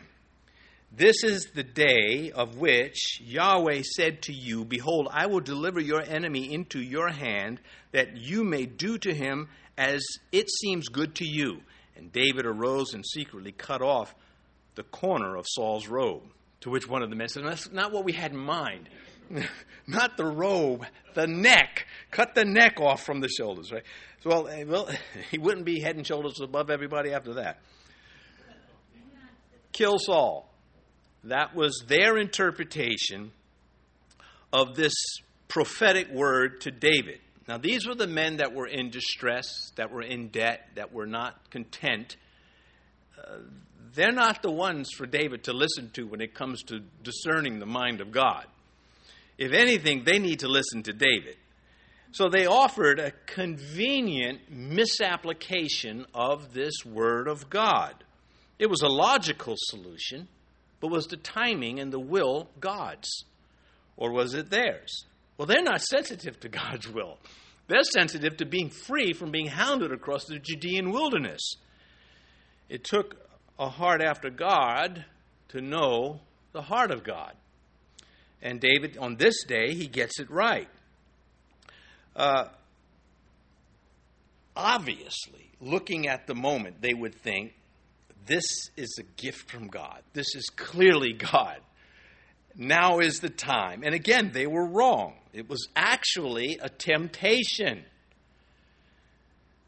This 0.90 1.22
is 1.22 1.50
the 1.54 1.62
day 1.62 2.32
of 2.34 2.56
which 2.56 3.20
Yahweh 3.20 3.82
said 3.82 4.22
to 4.22 4.32
you, 4.32 4.64
Behold, 4.64 5.08
I 5.10 5.26
will 5.26 5.40
deliver 5.40 5.80
your 5.80 6.02
enemy 6.02 6.52
into 6.52 6.80
your 6.80 7.08
hand, 7.08 7.60
that 7.92 8.16
you 8.16 8.42
may 8.42 8.64
do 8.64 8.96
to 8.98 9.14
him 9.14 9.48
as 9.76 10.02
it 10.32 10.50
seems 10.50 10.88
good 10.88 11.14
to 11.16 11.26
you. 11.26 11.60
And 11.96 12.10
David 12.10 12.46
arose 12.46 12.94
and 12.94 13.04
secretly 13.04 13.52
cut 13.52 13.82
off 13.82 14.14
the 14.76 14.82
corner 14.82 15.36
of 15.36 15.44
Saul's 15.46 15.88
robe. 15.88 16.22
To 16.62 16.70
which 16.70 16.88
one 16.88 17.02
of 17.02 17.10
the 17.10 17.16
men 17.16 17.28
said, 17.28 17.44
That's 17.44 17.70
not 17.70 17.92
what 17.92 18.04
we 18.04 18.12
had 18.12 18.32
in 18.32 18.38
mind. 18.38 18.88
not 19.86 20.16
the 20.16 20.24
robe, 20.24 20.86
the 21.14 21.26
neck. 21.26 21.86
Cut 22.10 22.34
the 22.34 22.44
neck 22.44 22.80
off 22.80 23.04
from 23.04 23.20
the 23.20 23.28
shoulders, 23.28 23.70
right? 23.70 23.84
So, 24.22 24.30
well, 24.30 24.48
eh, 24.48 24.64
well, 24.64 24.88
he 25.30 25.38
wouldn't 25.38 25.66
be 25.66 25.80
head 25.80 25.96
and 25.96 26.06
shoulders 26.06 26.40
above 26.40 26.70
everybody 26.70 27.12
after 27.12 27.34
that. 27.34 27.60
Kill 29.72 29.98
Saul. 29.98 30.47
That 31.28 31.54
was 31.54 31.84
their 31.86 32.16
interpretation 32.16 33.32
of 34.52 34.76
this 34.76 34.94
prophetic 35.48 36.10
word 36.10 36.62
to 36.62 36.70
David. 36.70 37.20
Now, 37.46 37.58
these 37.58 37.86
were 37.86 37.94
the 37.94 38.06
men 38.06 38.38
that 38.38 38.54
were 38.54 38.66
in 38.66 38.90
distress, 38.90 39.72
that 39.76 39.90
were 39.90 40.02
in 40.02 40.28
debt, 40.28 40.68
that 40.74 40.92
were 40.92 41.06
not 41.06 41.50
content. 41.50 42.16
Uh, 43.16 43.38
they're 43.94 44.12
not 44.12 44.42
the 44.42 44.50
ones 44.50 44.90
for 44.96 45.06
David 45.06 45.44
to 45.44 45.52
listen 45.52 45.90
to 45.94 46.06
when 46.06 46.20
it 46.20 46.34
comes 46.34 46.62
to 46.64 46.80
discerning 47.02 47.58
the 47.58 47.66
mind 47.66 48.00
of 48.00 48.12
God. 48.12 48.44
If 49.38 49.52
anything, 49.52 50.04
they 50.04 50.18
need 50.18 50.40
to 50.40 50.48
listen 50.48 50.82
to 50.84 50.92
David. 50.92 51.36
So 52.12 52.28
they 52.28 52.46
offered 52.46 52.98
a 52.98 53.12
convenient 53.26 54.50
misapplication 54.50 56.06
of 56.14 56.52
this 56.54 56.84
word 56.84 57.28
of 57.28 57.50
God. 57.50 57.94
It 58.58 58.68
was 58.68 58.82
a 58.82 58.88
logical 58.88 59.54
solution, 59.56 60.28
but 60.80 60.90
was 60.90 61.06
the 61.06 61.16
timing 61.16 61.80
and 61.80 61.92
the 61.92 62.00
will 62.00 62.48
God's? 62.60 63.24
Or 63.96 64.12
was 64.12 64.34
it 64.34 64.50
theirs? 64.50 65.04
Well, 65.36 65.46
they're 65.46 65.62
not 65.62 65.82
sensitive 65.82 66.38
to 66.40 66.48
God's 66.48 66.88
will. 66.88 67.18
They're 67.66 67.82
sensitive 67.82 68.36
to 68.38 68.46
being 68.46 68.70
free 68.70 69.12
from 69.12 69.30
being 69.30 69.46
hounded 69.46 69.92
across 69.92 70.24
the 70.24 70.38
Judean 70.38 70.90
wilderness. 70.90 71.40
It 72.68 72.84
took 72.84 73.16
a 73.58 73.68
heart 73.68 74.02
after 74.02 74.30
God 74.30 75.04
to 75.48 75.60
know 75.60 76.20
the 76.52 76.62
heart 76.62 76.90
of 76.90 77.04
God. 77.04 77.34
And 78.40 78.60
David, 78.60 78.96
on 78.98 79.16
this 79.16 79.44
day, 79.44 79.74
he 79.74 79.86
gets 79.86 80.20
it 80.20 80.30
right. 80.30 80.68
Uh, 82.14 82.46
obviously, 84.56 85.50
looking 85.60 86.08
at 86.08 86.26
the 86.26 86.34
moment, 86.34 86.80
they 86.80 86.94
would 86.94 87.14
think 87.14 87.52
this 88.28 88.70
is 88.76 88.98
a 88.98 89.20
gift 89.20 89.50
from 89.50 89.68
God. 89.68 90.02
This 90.12 90.34
is 90.36 90.48
clearly 90.54 91.12
God. 91.14 91.58
Now 92.54 92.98
is 92.98 93.20
the 93.20 93.30
time. 93.30 93.82
And 93.84 93.94
again, 93.94 94.30
they 94.32 94.46
were 94.46 94.66
wrong. 94.66 95.14
It 95.32 95.48
was 95.48 95.68
actually 95.74 96.58
a 96.60 96.68
temptation. 96.68 97.84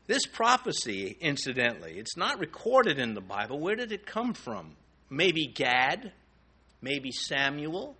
This 0.07 0.27
prophecy, 0.27 1.17
incidentally, 1.21 1.99
it's 1.99 2.17
not 2.17 2.39
recorded 2.39 2.99
in 2.99 3.15
the 3.15 3.21
Bible. 3.21 3.59
Where 3.61 3.77
did 3.77 3.93
it 3.93 4.07
come 4.07 4.35
from? 4.35 4.77
Maybe 5.09 5.47
Gad, 5.47 6.13
maybe 6.83 7.13
Samuel. 7.13 7.97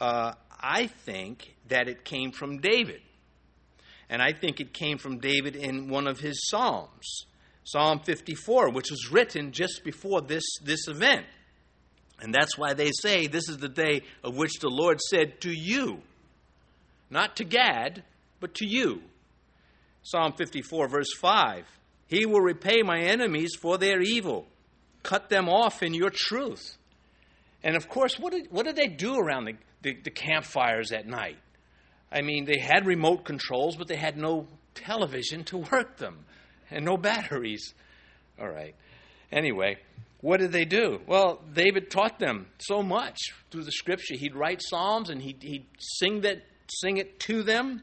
Uh, 0.00 0.32
I 0.60 0.86
think 0.86 1.54
that 1.68 1.88
it 1.88 2.04
came 2.04 2.30
from 2.32 2.58
David. 2.58 3.00
And 4.10 4.22
I 4.22 4.32
think 4.32 4.60
it 4.60 4.72
came 4.72 4.98
from 4.98 5.18
David 5.18 5.56
in 5.56 5.88
one 5.88 6.06
of 6.06 6.20
his 6.20 6.48
Psalms. 6.48 7.26
Psalm 7.68 8.00
54, 8.00 8.70
which 8.70 8.90
was 8.90 9.12
written 9.12 9.52
just 9.52 9.82
before 9.84 10.22
this, 10.22 10.42
this 10.64 10.88
event. 10.88 11.26
And 12.18 12.32
that's 12.32 12.56
why 12.56 12.72
they 12.72 12.90
say 13.02 13.26
this 13.26 13.50
is 13.50 13.58
the 13.58 13.68
day 13.68 14.04
of 14.24 14.38
which 14.38 14.58
the 14.60 14.70
Lord 14.70 14.98
said 15.02 15.42
to 15.42 15.50
you, 15.50 16.00
not 17.10 17.36
to 17.36 17.44
Gad, 17.44 18.04
but 18.40 18.54
to 18.54 18.66
you. 18.66 19.02
Psalm 20.02 20.32
54, 20.32 20.88
verse 20.88 21.12
5 21.20 21.66
He 22.06 22.24
will 22.24 22.40
repay 22.40 22.80
my 22.82 23.00
enemies 23.00 23.50
for 23.60 23.76
their 23.76 24.00
evil, 24.00 24.46
cut 25.02 25.28
them 25.28 25.50
off 25.50 25.82
in 25.82 25.92
your 25.92 26.10
truth. 26.10 26.78
And 27.62 27.76
of 27.76 27.86
course, 27.90 28.18
what 28.18 28.32
did, 28.32 28.50
what 28.50 28.64
did 28.64 28.76
they 28.76 28.86
do 28.86 29.18
around 29.18 29.44
the, 29.44 29.56
the, 29.82 29.94
the 30.04 30.10
campfires 30.10 30.90
at 30.90 31.06
night? 31.06 31.36
I 32.10 32.22
mean, 32.22 32.46
they 32.46 32.60
had 32.60 32.86
remote 32.86 33.26
controls, 33.26 33.76
but 33.76 33.88
they 33.88 33.96
had 33.96 34.16
no 34.16 34.46
television 34.74 35.44
to 35.44 35.58
work 35.58 35.98
them 35.98 36.24
and 36.70 36.84
no 36.84 36.96
batteries. 36.96 37.74
All 38.40 38.48
right. 38.48 38.74
Anyway, 39.30 39.78
what 40.20 40.40
did 40.40 40.52
they 40.52 40.64
do? 40.64 41.00
Well, 41.06 41.40
David 41.52 41.90
taught 41.90 42.18
them 42.18 42.46
so 42.58 42.82
much 42.82 43.18
through 43.50 43.64
the 43.64 43.72
scripture. 43.72 44.16
He'd 44.16 44.34
write 44.34 44.62
psalms 44.62 45.10
and 45.10 45.22
he'd, 45.22 45.42
he'd 45.42 45.66
sing 45.78 46.22
that, 46.22 46.42
sing 46.80 46.96
it 46.96 47.20
to 47.20 47.42
them. 47.42 47.82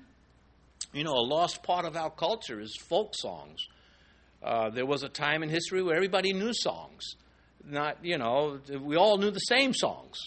You 0.93 1.03
know, 1.03 1.13
a 1.13 1.25
lost 1.25 1.63
part 1.63 1.85
of 1.85 1.95
our 1.95 2.09
culture 2.09 2.59
is 2.59 2.75
folk 2.89 3.13
songs. 3.15 3.59
Uh, 4.41 4.69
there 4.69 4.85
was 4.85 5.03
a 5.03 5.09
time 5.09 5.43
in 5.43 5.49
history 5.49 5.81
where 5.81 5.95
everybody 5.95 6.33
knew 6.33 6.53
songs. 6.53 7.03
Not, 7.67 7.97
you 8.03 8.17
know, 8.17 8.59
we 8.79 8.95
all 8.95 9.17
knew 9.17 9.31
the 9.31 9.39
same 9.39 9.73
songs. 9.73 10.17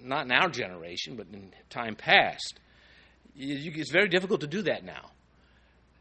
Not 0.00 0.26
in 0.26 0.32
our 0.32 0.48
generation, 0.48 1.16
but 1.16 1.28
in 1.32 1.52
time 1.70 1.94
past. 1.94 2.58
It's 3.36 3.90
very 3.90 4.08
difficult 4.08 4.42
to 4.42 4.46
do 4.46 4.62
that 4.62 4.84
now. 4.84 5.10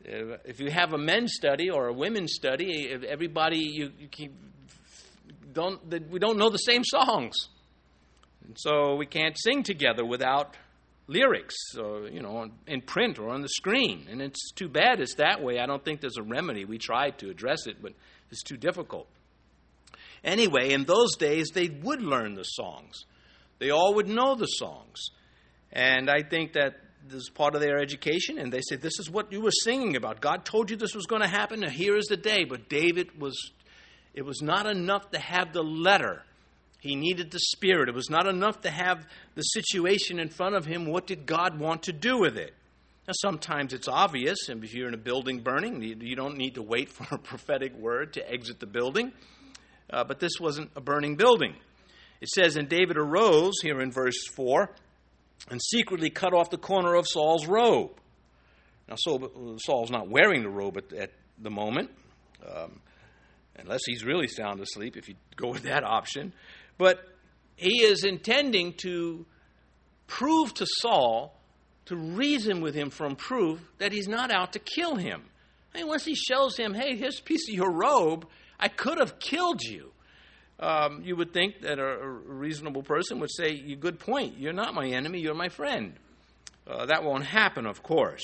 If 0.04 0.60
you 0.60 0.72
have 0.72 0.94
a 0.94 0.98
men's 0.98 1.34
study 1.34 1.70
or 1.70 1.88
a 1.88 1.94
women's 1.94 2.34
study, 2.34 2.90
everybody 3.08 3.60
you, 3.60 3.92
you 4.00 4.08
keep, 4.08 4.34
don't 5.54 5.80
we 6.10 6.20
don't 6.20 6.38
know 6.38 6.50
the 6.50 6.58
same 6.58 6.84
songs, 6.84 7.36
and 8.46 8.56
so 8.58 8.96
we 8.96 9.06
can't 9.06 9.38
sing 9.38 9.64
together 9.64 10.06
without 10.06 10.56
lyrics, 11.08 11.56
or, 11.78 12.08
you 12.08 12.22
know, 12.22 12.50
in 12.68 12.82
print 12.82 13.20
or 13.20 13.30
on 13.30 13.42
the 13.42 13.50
screen. 13.50 14.08
And 14.10 14.22
it's 14.22 14.52
too 14.52 14.70
bad 14.70 15.02
it's 15.02 15.16
that 15.16 15.44
way. 15.44 15.60
I 15.60 15.66
don't 15.66 15.84
think 15.84 16.00
there's 16.00 16.18
a 16.18 16.24
remedy. 16.24 16.64
We 16.64 16.78
tried 16.78 17.20
to 17.20 17.30
address 17.30 17.68
it, 17.68 17.82
but 17.82 17.94
it's 18.32 18.44
too 18.44 18.58
difficult. 18.58 19.08
Anyway, 20.24 20.72
in 20.72 20.86
those 20.86 21.16
days, 21.18 21.50
they 21.54 21.68
would 21.68 22.02
learn 22.02 22.36
the 22.36 22.44
songs. 22.44 23.06
They 23.60 23.72
all 23.72 23.96
would 23.96 24.08
know 24.08 24.36
the 24.36 24.46
songs. 24.46 25.10
And 25.74 26.10
I 26.10 26.22
think 26.22 26.54
that 26.54 26.76
this 27.08 27.24
is 27.24 27.30
part 27.30 27.56
of 27.56 27.62
their 27.62 27.80
education, 27.80 28.38
and 28.38 28.52
they 28.52 28.62
said, 28.62 28.82
This 28.82 29.00
is 29.00 29.10
what 29.10 29.32
you 29.32 29.42
were 29.42 29.52
singing 29.52 29.96
about. 29.96 30.22
God 30.22 30.46
told 30.46 30.70
you 30.70 30.78
this 30.78 30.96
was 30.96 31.06
going 31.06 31.22
to 31.22 31.28
happen, 31.28 31.64
and 31.64 31.72
here 31.72 31.98
is 31.98 32.06
the 32.06 32.18
day. 32.18 32.44
But 32.44 32.70
David 32.70 33.20
was, 33.20 33.52
it 34.14 34.24
was 34.24 34.42
not 34.42 34.68
enough 34.68 35.12
to 35.12 35.20
have 35.20 35.54
the 35.54 35.64
letter. 35.64 36.24
He 36.80 36.96
needed 36.96 37.32
the 37.32 37.40
spirit. 37.40 37.90
It 37.90 37.96
was 37.96 38.10
not 38.10 38.28
enough 38.28 38.62
to 38.62 38.72
have 38.72 39.06
the 39.36 39.42
situation 39.42 40.20
in 40.20 40.30
front 40.30 40.56
of 40.56 40.66
him. 40.66 40.86
What 40.86 41.06
did 41.06 41.26
God 41.26 41.60
want 41.60 41.84
to 41.84 41.94
do 41.94 42.20
with 42.20 42.38
it? 42.38 42.54
Now, 43.08 43.14
sometimes 43.22 43.74
it's 43.74 43.88
obvious, 43.88 44.50
and 44.50 44.64
if 44.64 44.74
you're 44.74 44.88
in 44.88 44.94
a 44.94 44.98
building 44.98 45.42
burning, 45.42 45.82
you 45.82 46.16
don't 46.16 46.38
need 46.38 46.56
to 46.56 46.62
wait 46.62 46.90
for 46.94 47.16
a 47.16 47.20
prophetic 47.20 47.76
word 47.76 48.14
to 48.14 48.32
exit 48.32 48.60
the 48.60 48.68
building. 48.68 49.12
Uh, 49.90 50.04
but 50.04 50.20
this 50.20 50.40
wasn't 50.40 50.72
a 50.76 50.82
burning 50.82 51.16
building. 51.16 51.56
It 52.22 52.30
says, 52.30 52.56
And 52.56 52.70
David 52.70 52.98
arose, 52.98 53.56
here 53.62 53.82
in 53.82 53.92
verse 53.92 54.28
4, 54.36 54.70
and 55.50 55.62
secretly 55.62 56.10
cut 56.10 56.34
off 56.34 56.50
the 56.50 56.58
corner 56.58 56.96
of 56.96 57.08
Saul's 57.08 57.48
robe. 57.48 57.92
Now, 58.88 58.96
Saul's 58.98 59.90
not 59.90 60.10
wearing 60.10 60.44
the 60.44 60.50
robe 60.50 60.78
at, 60.78 60.94
at 60.94 61.12
the 61.40 61.50
moment, 61.50 61.92
um, 62.46 62.82
unless 63.58 63.82
he's 63.86 64.04
really 64.04 64.28
sound 64.28 64.60
asleep, 64.60 64.98
if 64.98 65.08
you 65.08 65.16
go 65.36 65.50
with 65.50 65.64
that 65.64 65.84
option. 65.84 66.34
But 66.78 67.00
he 67.56 67.84
is 67.84 68.04
intending 68.04 68.74
to 68.82 69.26
prove 70.08 70.54
to 70.56 70.66
Saul, 70.80 71.40
to 71.86 71.96
reason 71.96 72.62
with 72.62 72.76
him 72.76 72.90
from 72.90 73.16
proof, 73.16 73.60
that 73.78 73.92
he's 73.92 74.08
not 74.08 74.32
out 74.32 74.54
to 74.54 74.60
kill 74.60 74.96
him. 74.96 75.24
I 75.74 75.80
mean, 75.80 75.88
once 75.88 76.04
he 76.04 76.16
shows 76.16 76.58
him, 76.58 76.74
hey, 76.74 76.98
here's 76.98 77.20
a 77.20 77.24
piece 77.24 77.48
of 77.48 77.56
your 77.56 77.72
robe, 77.72 78.28
I 78.60 78.68
could 78.68 79.00
have 79.00 79.20
killed 79.20 79.62
you 79.64 79.92
um, 80.62 81.02
you 81.04 81.16
would 81.16 81.34
think 81.34 81.62
that 81.62 81.80
a, 81.80 82.08
reasonable 82.08 82.84
person 82.84 83.20
would 83.20 83.32
say, 83.32 83.58
Good 83.76 84.00
point. 84.00 84.38
You're 84.38 84.54
not 84.54 84.74
my 84.74 84.88
enemy, 84.88 85.20
you're 85.20 85.34
my 85.34 85.50
friend. 85.50 85.94
Uh, 86.68 86.86
that 86.86 87.04
won't 87.04 87.26
happen, 87.26 87.66
of 87.66 87.82
course. 87.82 88.24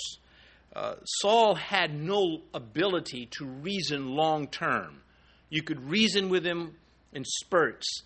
Uh, 0.75 0.95
Saul 1.03 1.55
had 1.55 1.93
no 1.93 2.41
ability 2.53 3.27
to 3.37 3.45
reason 3.45 4.15
long 4.15 4.47
term. 4.47 5.01
You 5.49 5.63
could 5.63 5.89
reason 5.89 6.29
with 6.29 6.45
him 6.45 6.75
in 7.13 7.23
spurts, 7.25 8.03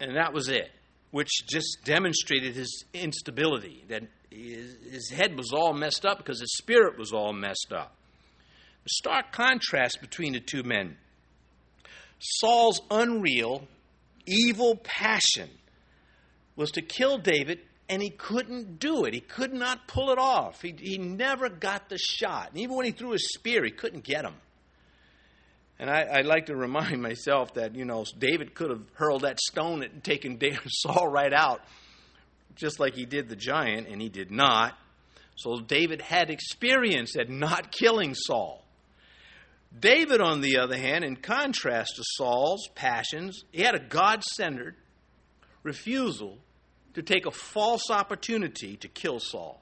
and 0.00 0.16
that 0.16 0.32
was 0.32 0.48
it, 0.48 0.70
which 1.10 1.28
just 1.46 1.78
demonstrated 1.84 2.54
his 2.54 2.84
instability, 2.94 3.84
that 3.88 4.04
his, 4.30 4.76
his 4.90 5.10
head 5.10 5.36
was 5.36 5.52
all 5.52 5.74
messed 5.74 6.06
up 6.06 6.18
because 6.18 6.40
his 6.40 6.56
spirit 6.56 6.98
was 6.98 7.12
all 7.12 7.34
messed 7.34 7.72
up. 7.72 7.94
A 8.86 8.88
stark 8.88 9.32
contrast 9.32 9.98
between 10.00 10.32
the 10.32 10.40
two 10.40 10.62
men. 10.62 10.96
Saul's 12.18 12.80
unreal, 12.90 13.66
evil 14.26 14.76
passion 14.76 15.50
was 16.56 16.70
to 16.72 16.82
kill 16.82 17.18
David, 17.18 17.60
and 17.88 18.02
he 18.02 18.10
couldn't 18.10 18.78
do 18.78 19.04
it. 19.04 19.14
He 19.14 19.20
could 19.20 19.52
not 19.52 19.86
pull 19.86 20.10
it 20.10 20.18
off. 20.18 20.62
He, 20.62 20.74
he 20.78 20.98
never 20.98 21.48
got 21.48 21.88
the 21.88 21.98
shot. 21.98 22.50
And 22.50 22.58
even 22.58 22.76
when 22.76 22.86
he 22.86 22.92
threw 22.92 23.10
his 23.10 23.32
spear, 23.32 23.64
he 23.64 23.70
couldn't 23.70 24.04
get 24.04 24.24
him. 24.24 24.34
And 25.78 25.90
I, 25.90 26.02
I 26.02 26.20
like 26.22 26.46
to 26.46 26.56
remind 26.56 27.02
myself 27.02 27.54
that, 27.54 27.74
you 27.74 27.84
know, 27.84 28.04
David 28.18 28.54
could 28.54 28.70
have 28.70 28.82
hurled 28.94 29.22
that 29.22 29.38
stone 29.40 29.82
and 29.82 30.02
taken 30.02 30.38
Saul 30.68 31.08
right 31.08 31.32
out, 31.32 31.60
just 32.54 32.80
like 32.80 32.94
he 32.94 33.04
did 33.04 33.28
the 33.28 33.36
giant, 33.36 33.88
and 33.88 34.00
he 34.00 34.08
did 34.08 34.30
not. 34.30 34.74
So 35.36 35.60
David 35.60 36.00
had 36.00 36.30
experience 36.30 37.14
at 37.16 37.28
not 37.28 37.70
killing 37.70 38.14
Saul. 38.14 38.65
David, 39.78 40.20
on 40.20 40.40
the 40.40 40.58
other 40.58 40.76
hand, 40.76 41.04
in 41.04 41.16
contrast 41.16 41.96
to 41.96 42.02
Saul's 42.04 42.68
passions, 42.74 43.44
he 43.52 43.62
had 43.62 43.74
a 43.74 43.80
God 43.80 44.24
centered 44.24 44.76
refusal 45.62 46.38
to 46.94 47.02
take 47.02 47.26
a 47.26 47.30
false 47.30 47.90
opportunity 47.90 48.76
to 48.78 48.88
kill 48.88 49.18
Saul. 49.20 49.60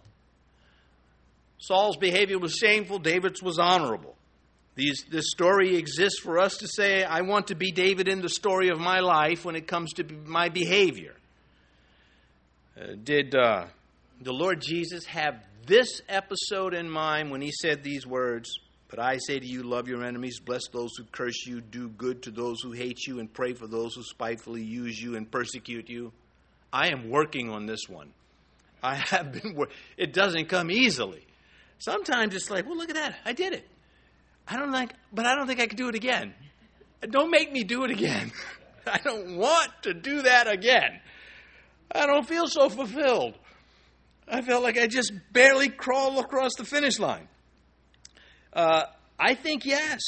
Saul's 1.58 1.96
behavior 1.96 2.38
was 2.38 2.54
shameful, 2.54 2.98
David's 2.98 3.42
was 3.42 3.58
honorable. 3.58 4.14
These, 4.76 5.04
this 5.10 5.30
story 5.30 5.76
exists 5.76 6.20
for 6.20 6.38
us 6.38 6.58
to 6.58 6.68
say, 6.68 7.04
I 7.04 7.22
want 7.22 7.48
to 7.48 7.54
be 7.54 7.70
David 7.70 8.08
in 8.08 8.20
the 8.20 8.28
story 8.28 8.68
of 8.68 8.78
my 8.78 9.00
life 9.00 9.44
when 9.44 9.56
it 9.56 9.66
comes 9.66 9.92
to 9.94 10.04
my 10.04 10.48
behavior. 10.48 11.14
Uh, 12.76 12.94
did 13.02 13.36
uh, 13.36 13.66
the 14.20 14.32
Lord 14.32 14.60
Jesus 14.60 15.06
have 15.06 15.44
this 15.66 16.02
episode 16.08 16.74
in 16.74 16.90
mind 16.90 17.30
when 17.30 17.40
he 17.40 17.52
said 17.52 17.84
these 17.84 18.04
words? 18.04 18.58
But 18.94 19.04
I 19.04 19.18
say 19.18 19.40
to 19.40 19.44
you, 19.44 19.64
love 19.64 19.88
your 19.88 20.04
enemies, 20.04 20.38
bless 20.38 20.68
those 20.68 20.92
who 20.96 21.02
curse 21.10 21.48
you, 21.48 21.60
do 21.60 21.88
good 21.88 22.22
to 22.22 22.30
those 22.30 22.60
who 22.60 22.70
hate 22.70 23.08
you, 23.08 23.18
and 23.18 23.32
pray 23.32 23.52
for 23.52 23.66
those 23.66 23.96
who 23.96 24.04
spitefully 24.04 24.62
use 24.62 25.02
you 25.02 25.16
and 25.16 25.28
persecute 25.28 25.88
you. 25.88 26.12
I 26.72 26.90
am 26.90 27.10
working 27.10 27.50
on 27.50 27.66
this 27.66 27.88
one. 27.88 28.12
I 28.84 28.94
have 29.10 29.32
been. 29.32 29.56
It 29.96 30.12
doesn't 30.12 30.48
come 30.48 30.70
easily. 30.70 31.26
Sometimes 31.78 32.36
it's 32.36 32.50
like, 32.50 32.66
well, 32.66 32.76
look 32.76 32.88
at 32.88 32.94
that, 32.94 33.16
I 33.24 33.32
did 33.32 33.52
it. 33.52 33.66
I 34.46 34.56
don't 34.56 34.70
like, 34.70 34.92
but 35.12 35.26
I 35.26 35.34
don't 35.34 35.48
think 35.48 35.58
I 35.58 35.66
could 35.66 35.76
do 35.76 35.88
it 35.88 35.96
again. 35.96 36.32
Don't 37.00 37.32
make 37.32 37.50
me 37.50 37.64
do 37.64 37.82
it 37.82 37.90
again. 37.90 38.30
I 38.86 38.98
don't 38.98 39.36
want 39.36 39.72
to 39.82 39.92
do 39.92 40.22
that 40.22 40.46
again. 40.46 41.00
I 41.92 42.06
don't 42.06 42.28
feel 42.28 42.46
so 42.46 42.68
fulfilled. 42.68 43.34
I 44.28 44.40
felt 44.42 44.62
like 44.62 44.78
I 44.78 44.86
just 44.86 45.12
barely 45.32 45.68
crawled 45.68 46.24
across 46.24 46.54
the 46.54 46.64
finish 46.64 47.00
line. 47.00 47.26
Uh, 48.54 48.84
I 49.18 49.34
think 49.34 49.64
yes. 49.64 50.00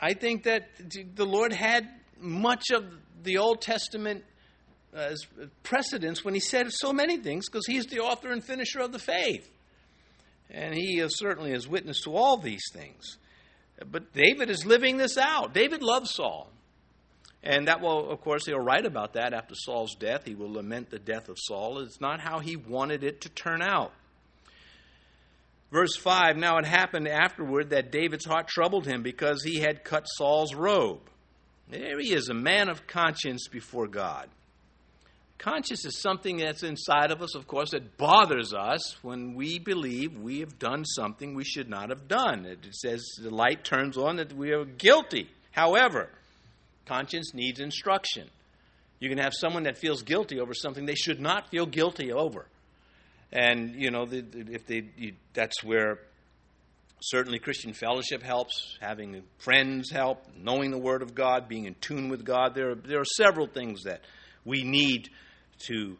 I 0.00 0.14
think 0.14 0.44
that 0.44 0.68
the 1.14 1.26
Lord 1.26 1.52
had 1.52 1.88
much 2.18 2.70
of 2.70 2.84
the 3.22 3.38
Old 3.38 3.60
Testament 3.60 4.24
as 4.94 5.26
precedence 5.62 6.24
when 6.24 6.34
He 6.34 6.40
said 6.40 6.72
so 6.72 6.92
many 6.92 7.18
things 7.18 7.48
because 7.48 7.66
He's 7.66 7.86
the 7.86 8.00
author 8.00 8.32
and 8.32 8.42
finisher 8.42 8.80
of 8.80 8.92
the 8.92 8.98
faith. 8.98 9.48
And 10.50 10.74
He 10.74 10.98
is 10.98 11.18
certainly 11.18 11.52
is 11.52 11.68
witness 11.68 12.02
to 12.04 12.16
all 12.16 12.36
these 12.36 12.64
things. 12.72 13.18
But 13.90 14.12
David 14.12 14.50
is 14.50 14.66
living 14.66 14.96
this 14.96 15.16
out. 15.16 15.54
David 15.54 15.82
loves 15.82 16.14
Saul. 16.14 16.50
And 17.42 17.68
that 17.68 17.80
will, 17.80 18.10
of 18.10 18.20
course, 18.20 18.44
he'll 18.44 18.58
write 18.58 18.84
about 18.84 19.14
that 19.14 19.32
after 19.32 19.54
Saul's 19.54 19.94
death. 19.94 20.26
He 20.26 20.34
will 20.34 20.52
lament 20.52 20.90
the 20.90 20.98
death 20.98 21.30
of 21.30 21.38
Saul. 21.38 21.78
It's 21.78 22.00
not 22.00 22.20
how 22.20 22.40
he 22.40 22.56
wanted 22.56 23.02
it 23.02 23.22
to 23.22 23.30
turn 23.30 23.62
out. 23.62 23.92
Verse 25.70 25.96
5 25.96 26.36
Now 26.36 26.58
it 26.58 26.66
happened 26.66 27.08
afterward 27.08 27.70
that 27.70 27.92
David's 27.92 28.24
heart 28.24 28.48
troubled 28.48 28.86
him 28.86 29.02
because 29.02 29.42
he 29.42 29.60
had 29.60 29.84
cut 29.84 30.04
Saul's 30.04 30.54
robe. 30.54 31.00
There 31.68 32.00
he 32.00 32.12
is, 32.12 32.28
a 32.28 32.34
man 32.34 32.68
of 32.68 32.86
conscience 32.86 33.46
before 33.48 33.86
God. 33.86 34.28
Conscience 35.38 35.86
is 35.86 36.02
something 36.02 36.36
that's 36.36 36.62
inside 36.62 37.10
of 37.10 37.22
us, 37.22 37.34
of 37.34 37.46
course, 37.46 37.70
that 37.70 37.96
bothers 37.96 38.52
us 38.52 39.02
when 39.02 39.34
we 39.34 39.58
believe 39.58 40.18
we 40.18 40.40
have 40.40 40.58
done 40.58 40.84
something 40.84 41.34
we 41.34 41.44
should 41.44 41.70
not 41.70 41.88
have 41.88 42.06
done. 42.08 42.44
It 42.44 42.58
says 42.72 43.02
the 43.18 43.30
light 43.30 43.64
turns 43.64 43.96
on 43.96 44.16
that 44.16 44.34
we 44.34 44.50
are 44.50 44.66
guilty. 44.66 45.30
However, 45.52 46.10
conscience 46.84 47.32
needs 47.32 47.58
instruction. 47.58 48.28
You 48.98 49.08
can 49.08 49.16
have 49.16 49.32
someone 49.32 49.62
that 49.62 49.78
feels 49.78 50.02
guilty 50.02 50.38
over 50.40 50.52
something 50.52 50.84
they 50.84 50.94
should 50.94 51.20
not 51.20 51.48
feel 51.48 51.64
guilty 51.64 52.12
over. 52.12 52.46
And, 53.32 53.74
you 53.76 53.90
know, 53.90 54.06
the, 54.06 54.24
if 54.34 54.66
they, 54.66 54.88
you, 54.96 55.14
that's 55.34 55.62
where 55.62 56.00
certainly 57.02 57.38
Christian 57.38 57.72
fellowship 57.72 58.22
helps, 58.22 58.76
having 58.80 59.22
friends 59.38 59.90
help, 59.90 60.24
knowing 60.36 60.70
the 60.70 60.78
Word 60.78 61.02
of 61.02 61.14
God, 61.14 61.48
being 61.48 61.66
in 61.66 61.74
tune 61.80 62.08
with 62.08 62.24
God. 62.24 62.54
There 62.54 62.70
are, 62.70 62.74
there 62.74 63.00
are 63.00 63.12
several 63.16 63.46
things 63.46 63.84
that 63.84 64.02
we 64.44 64.62
need 64.62 65.08
to 65.66 65.96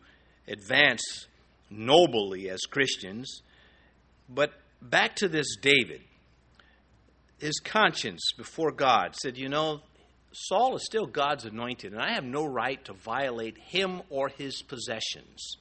advance 0.48 1.26
nobly 1.70 2.50
as 2.50 2.60
Christians. 2.68 3.42
But 4.28 4.52
back 4.82 5.16
to 5.16 5.28
this 5.28 5.56
David. 5.60 6.02
His 7.38 7.58
conscience 7.64 8.20
before 8.36 8.70
God 8.70 9.14
said, 9.16 9.38
You 9.38 9.48
know, 9.48 9.80
Saul 10.32 10.76
is 10.76 10.84
still 10.84 11.06
God's 11.06 11.44
anointed, 11.44 11.92
and 11.92 12.02
I 12.02 12.12
have 12.12 12.24
no 12.24 12.44
right 12.44 12.84
to 12.84 12.92
violate 12.92 13.56
him 13.56 14.02
or 14.10 14.28
his 14.28 14.62
possessions. 14.62 15.56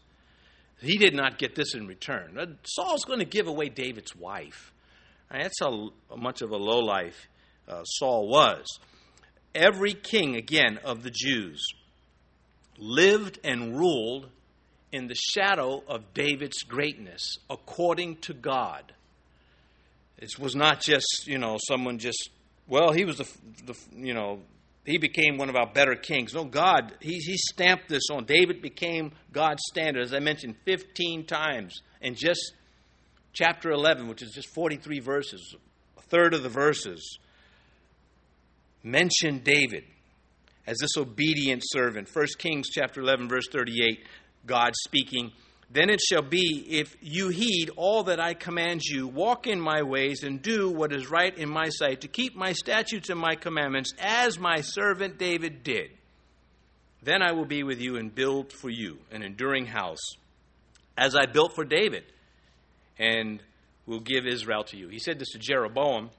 He 0.81 0.97
did 0.97 1.13
not 1.13 1.37
get 1.37 1.55
this 1.55 1.75
in 1.75 1.87
return. 1.87 2.57
Saul's 2.63 3.03
going 3.05 3.19
to 3.19 3.25
give 3.25 3.47
away 3.47 3.69
David's 3.69 4.15
wife. 4.15 4.73
that's 5.29 5.59
how 5.59 5.91
much 6.15 6.41
of 6.41 6.51
a 6.51 6.57
lowlife 6.57 7.27
uh, 7.67 7.83
Saul 7.83 8.27
was. 8.27 8.65
Every 9.53 9.93
king, 9.93 10.35
again, 10.35 10.79
of 10.83 11.03
the 11.03 11.11
Jews 11.11 11.65
lived 12.77 13.39
and 13.43 13.77
ruled 13.77 14.29
in 14.91 15.07
the 15.07 15.15
shadow 15.15 15.83
of 15.87 16.13
David's 16.13 16.63
greatness 16.63 17.37
according 17.49 18.17
to 18.17 18.33
God. 18.33 18.93
It 20.17 20.37
was 20.39 20.55
not 20.55 20.81
just, 20.81 21.27
you 21.27 21.37
know, 21.37 21.57
someone 21.67 21.97
just, 21.97 22.29
well, 22.67 22.91
he 22.91 23.05
was 23.05 23.17
the, 23.17 23.27
the 23.65 23.75
you 23.95 24.13
know, 24.13 24.39
he 24.85 24.97
became 24.97 25.37
one 25.37 25.49
of 25.49 25.55
our 25.55 25.67
better 25.71 25.95
kings. 25.95 26.33
No, 26.33 26.45
God, 26.45 26.93
he, 27.01 27.13
he 27.13 27.37
stamped 27.37 27.89
this 27.89 28.03
on. 28.11 28.25
David 28.25 28.61
became 28.61 29.11
God's 29.31 29.61
standard, 29.69 30.03
as 30.03 30.13
I 30.13 30.19
mentioned, 30.19 30.55
15 30.65 31.25
times 31.25 31.81
in 32.01 32.15
just 32.15 32.53
chapter 33.33 33.71
11, 33.71 34.07
which 34.07 34.21
is 34.21 34.31
just 34.31 34.53
43 34.53 34.99
verses, 34.99 35.55
a 35.97 36.01
third 36.01 36.33
of 36.33 36.43
the 36.43 36.49
verses, 36.49 37.19
mention 38.83 39.39
David 39.39 39.83
as 40.65 40.77
this 40.79 40.97
obedient 40.97 41.61
servant. 41.65 42.09
1 42.11 42.25
Kings 42.37 42.69
chapter 42.69 43.01
11 43.01 43.27
verse 43.27 43.47
38, 43.51 44.05
God 44.45 44.73
speaking, 44.85 45.31
"Then 45.69 45.89
it 45.89 46.01
shall 46.01 46.21
be 46.21 46.65
if 46.67 46.95
you 47.01 47.29
heed 47.29 47.69
all 47.75 48.03
that 48.05 48.19
I 48.19 48.33
command 48.33 48.83
you, 48.83 49.07
walk 49.07 49.45
in 49.45 49.59
my 49.59 49.83
ways 49.83 50.23
and 50.23 50.41
do 50.41 50.69
what 50.69 50.91
is 50.93 51.09
right 51.09 51.35
in 51.37 51.49
my 51.49 51.69
sight, 51.69 52.01
to 52.01 52.07
keep 52.07 52.35
my 52.35 52.53
statutes 52.53 53.09
and 53.09 53.19
my 53.19 53.35
commandments 53.35 53.93
as 53.99 54.39
my 54.39 54.61
servant 54.61 55.17
David 55.17 55.63
did. 55.63 55.91
Then 57.03 57.21
I 57.21 57.33
will 57.33 57.45
be 57.45 57.63
with 57.63 57.79
you 57.79 57.97
and 57.97 58.13
build 58.13 58.51
for 58.51 58.69
you 58.69 58.97
an 59.11 59.21
enduring 59.21 59.67
house, 59.67 60.15
as 60.97 61.15
I 61.15 61.25
built 61.27 61.53
for 61.53 61.63
David, 61.63 62.03
and 62.97 63.41
will 63.85 64.01
give 64.01 64.25
Israel 64.25 64.63
to 64.65 64.77
you." 64.77 64.89
He 64.89 64.99
said 64.99 65.19
this 65.19 65.31
to 65.31 65.39
Jeroboam 65.39 66.09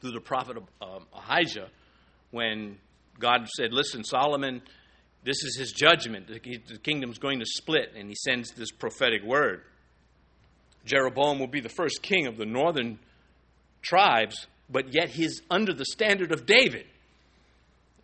through 0.00 0.12
the 0.12 0.20
prophet 0.20 0.56
um, 0.82 1.06
Ahijah 1.14 1.68
when 2.32 2.78
God 3.18 3.48
said, 3.56 3.72
Listen, 3.72 4.02
Solomon, 4.02 4.62
this 5.24 5.44
is 5.44 5.56
his 5.56 5.72
judgment. 5.72 6.26
The 6.26 6.78
kingdom's 6.78 7.18
going 7.18 7.38
to 7.38 7.46
split, 7.46 7.92
and 7.96 8.08
he 8.08 8.14
sends 8.14 8.50
this 8.52 8.72
prophetic 8.72 9.22
word. 9.22 9.62
Jeroboam 10.84 11.38
will 11.38 11.46
be 11.46 11.60
the 11.60 11.68
first 11.68 12.02
king 12.02 12.26
of 12.26 12.36
the 12.36 12.46
northern 12.46 12.98
tribes, 13.82 14.46
but 14.68 14.92
yet 14.92 15.10
he's 15.10 15.42
under 15.50 15.72
the 15.72 15.84
standard 15.84 16.32
of 16.32 16.44
David. 16.44 16.86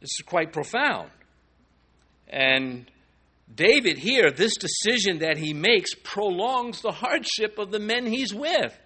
This 0.01 0.11
is 0.19 0.25
quite 0.25 0.53
profound. 0.53 1.11
And 2.29 2.89
David 3.53 3.99
here, 3.99 4.31
this 4.31 4.55
decision 4.57 5.19
that 5.21 5.39
he 5.39 5.53
makes 5.55 5.95
prolongs 5.95 6.83
the 6.83 6.93
hardship 6.93 7.59
of 7.59 7.73
the 7.73 7.81
men 7.81 8.07
he's 8.07 8.33
with. 8.33 8.79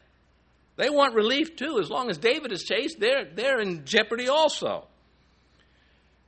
They 0.77 0.89
want 0.89 1.15
relief 1.15 1.57
too. 1.57 1.79
As 1.81 1.91
long 1.91 2.09
as 2.09 2.17
David 2.17 2.51
is 2.51 2.63
chased, 2.63 2.99
they're, 2.99 3.27
they're 3.35 3.61
in 3.61 3.85
jeopardy 3.85 4.29
also. 4.29 4.87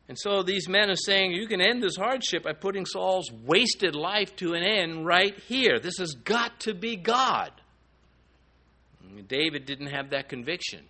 And 0.09 0.19
so 0.19 0.43
these 0.43 0.69
men 0.69 0.91
are 0.91 0.97
saying, 0.97 1.33
you 1.33 1.47
can 1.47 1.63
end 1.63 1.83
this 1.83 1.97
hardship 1.97 2.43
by 2.43 2.53
putting 2.53 2.85
Saul's 2.85 3.31
wasted 3.33 3.95
life 3.95 4.37
to 4.37 4.53
an 4.53 4.63
end 4.63 5.07
right 5.07 5.39
here. 5.49 5.79
This 5.81 5.97
has 5.99 6.13
got 6.13 6.61
to 6.61 6.75
be 6.75 6.97
God. 6.97 7.51
David 9.29 9.65
didn't 9.65 9.95
have 9.95 10.11
that 10.11 10.29
conviction, 10.29 10.81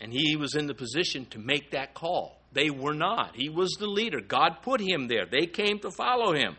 and 0.00 0.12
he 0.12 0.36
was 0.36 0.54
in 0.54 0.66
the 0.66 0.74
position 0.74 1.26
to 1.30 1.38
make 1.38 1.72
that 1.72 1.94
call. 1.94 2.38
They 2.52 2.70
were 2.70 2.94
not. 2.94 3.34
He 3.34 3.48
was 3.48 3.70
the 3.80 3.86
leader. 3.86 4.20
God 4.20 4.58
put 4.62 4.80
him 4.80 5.08
there. 5.08 5.26
They 5.26 5.46
came 5.46 5.78
to 5.80 5.90
follow 5.90 6.34
him. 6.34 6.54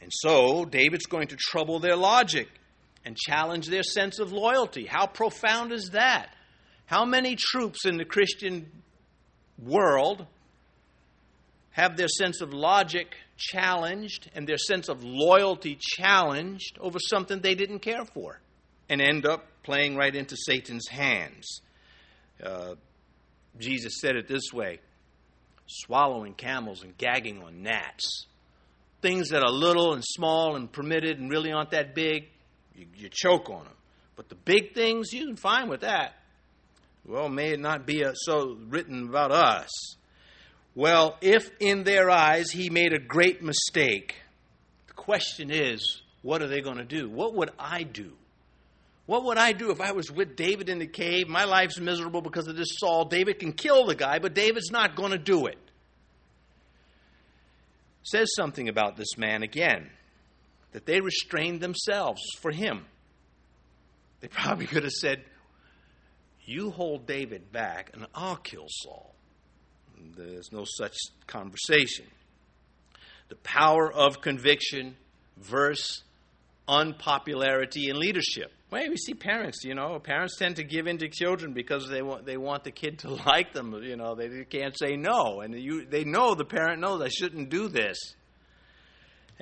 And 0.00 0.10
so 0.12 0.64
David's 0.64 1.06
going 1.06 1.28
to 1.28 1.36
trouble 1.36 1.78
their 1.78 1.96
logic 1.96 2.48
and 3.04 3.16
challenge 3.16 3.68
their 3.68 3.84
sense 3.84 4.18
of 4.18 4.32
loyalty. 4.32 4.86
How 4.86 5.06
profound 5.06 5.72
is 5.72 5.90
that? 5.90 6.34
How 6.86 7.04
many 7.04 7.36
troops 7.36 7.86
in 7.86 7.96
the 7.96 8.04
Christian 8.04 8.70
world 9.58 10.26
have 11.72 11.96
their 11.96 12.08
sense 12.08 12.40
of 12.40 12.52
logic 12.52 13.16
challenged 13.36 14.30
and 14.34 14.46
their 14.46 14.58
sense 14.58 14.88
of 14.88 15.02
loyalty 15.02 15.78
challenged 15.80 16.78
over 16.80 16.98
something 16.98 17.40
they 17.40 17.54
didn't 17.54 17.80
care 17.80 18.04
for 18.04 18.40
and 18.88 19.00
end 19.00 19.26
up 19.26 19.46
playing 19.62 19.96
right 19.96 20.14
into 20.14 20.36
Satan's 20.36 20.88
hands. 20.88 21.60
Uh, 22.42 22.74
Jesus 23.58 24.00
said 24.00 24.16
it 24.16 24.28
this 24.28 24.52
way 24.52 24.80
swallowing 25.66 26.34
camels 26.34 26.82
and 26.82 26.96
gagging 26.98 27.42
on 27.42 27.62
gnats. 27.62 28.26
Things 29.00 29.30
that 29.30 29.42
are 29.42 29.50
little 29.50 29.94
and 29.94 30.04
small 30.04 30.54
and 30.54 30.70
permitted 30.70 31.18
and 31.18 31.30
really 31.30 31.50
aren't 31.50 31.70
that 31.70 31.94
big, 31.94 32.28
you, 32.74 32.86
you 32.94 33.08
choke 33.10 33.48
on 33.48 33.64
them. 33.64 33.74
But 34.14 34.28
the 34.28 34.34
big 34.34 34.74
things, 34.74 35.12
you 35.12 35.26
can 35.26 35.36
find 35.36 35.70
with 35.70 35.80
that. 35.80 36.14
Well, 37.06 37.28
may 37.28 37.52
it 37.52 37.60
not 37.60 37.86
be 37.86 38.04
uh, 38.04 38.14
so 38.14 38.56
written 38.68 39.08
about 39.08 39.32
us. 39.32 39.96
Well, 40.74 41.18
if 41.20 41.50
in 41.60 41.84
their 41.84 42.08
eyes 42.10 42.50
he 42.50 42.70
made 42.70 42.92
a 42.92 42.98
great 42.98 43.42
mistake, 43.42 44.14
the 44.86 44.94
question 44.94 45.50
is, 45.50 46.02
what 46.22 46.42
are 46.42 46.48
they 46.48 46.60
going 46.60 46.78
to 46.78 46.84
do? 46.84 47.10
What 47.10 47.34
would 47.34 47.50
I 47.58 47.82
do? 47.82 48.12
What 49.06 49.24
would 49.24 49.36
I 49.36 49.52
do 49.52 49.70
if 49.70 49.80
I 49.80 49.92
was 49.92 50.10
with 50.10 50.36
David 50.36 50.68
in 50.68 50.78
the 50.78 50.86
cave? 50.86 51.28
My 51.28 51.44
life's 51.44 51.78
miserable 51.78 52.22
because 52.22 52.46
of 52.46 52.56
this 52.56 52.78
Saul. 52.78 53.06
David 53.06 53.40
can 53.40 53.52
kill 53.52 53.84
the 53.84 53.96
guy, 53.96 54.20
but 54.20 54.32
David's 54.32 54.70
not 54.70 54.94
going 54.94 55.10
to 55.10 55.18
do 55.18 55.46
it. 55.46 55.58
Says 58.04 58.32
something 58.34 58.68
about 58.68 58.96
this 58.96 59.18
man 59.18 59.42
again 59.42 59.90
that 60.72 60.86
they 60.86 61.00
restrained 61.00 61.60
themselves 61.60 62.22
for 62.40 62.50
him. 62.50 62.84
They 64.20 64.28
probably 64.28 64.66
could 64.68 64.84
have 64.84 64.92
said, 64.92 65.24
You 66.44 66.70
hold 66.70 67.06
David 67.06 67.52
back, 67.52 67.90
and 67.94 68.06
I'll 68.14 68.36
kill 68.36 68.66
Saul. 68.68 69.14
There's 70.16 70.50
no 70.52 70.64
such 70.66 70.96
conversation. 71.26 72.06
The 73.28 73.36
power 73.36 73.90
of 73.92 74.20
conviction 74.20 74.96
versus 75.36 76.02
unpopularity 76.68 77.88
in 77.88 77.98
leadership. 77.98 78.52
Well, 78.70 78.88
we 78.88 78.96
see 78.96 79.14
parents, 79.14 79.64
you 79.64 79.74
know, 79.74 79.98
parents 79.98 80.36
tend 80.38 80.56
to 80.56 80.64
give 80.64 80.86
in 80.86 80.98
to 80.98 81.08
children 81.08 81.52
because 81.52 81.88
they 81.88 82.00
want 82.00 82.24
they 82.24 82.38
want 82.38 82.64
the 82.64 82.70
kid 82.70 83.00
to 83.00 83.10
like 83.26 83.52
them. 83.52 83.74
You 83.82 83.96
know, 83.96 84.14
they 84.14 84.44
can't 84.44 84.76
say 84.78 84.96
no, 84.96 85.40
and 85.40 85.54
you 85.54 85.84
they 85.84 86.04
know 86.04 86.34
the 86.34 86.44
parent 86.44 86.80
knows 86.80 87.02
I 87.02 87.08
shouldn't 87.08 87.50
do 87.50 87.68
this. 87.68 87.98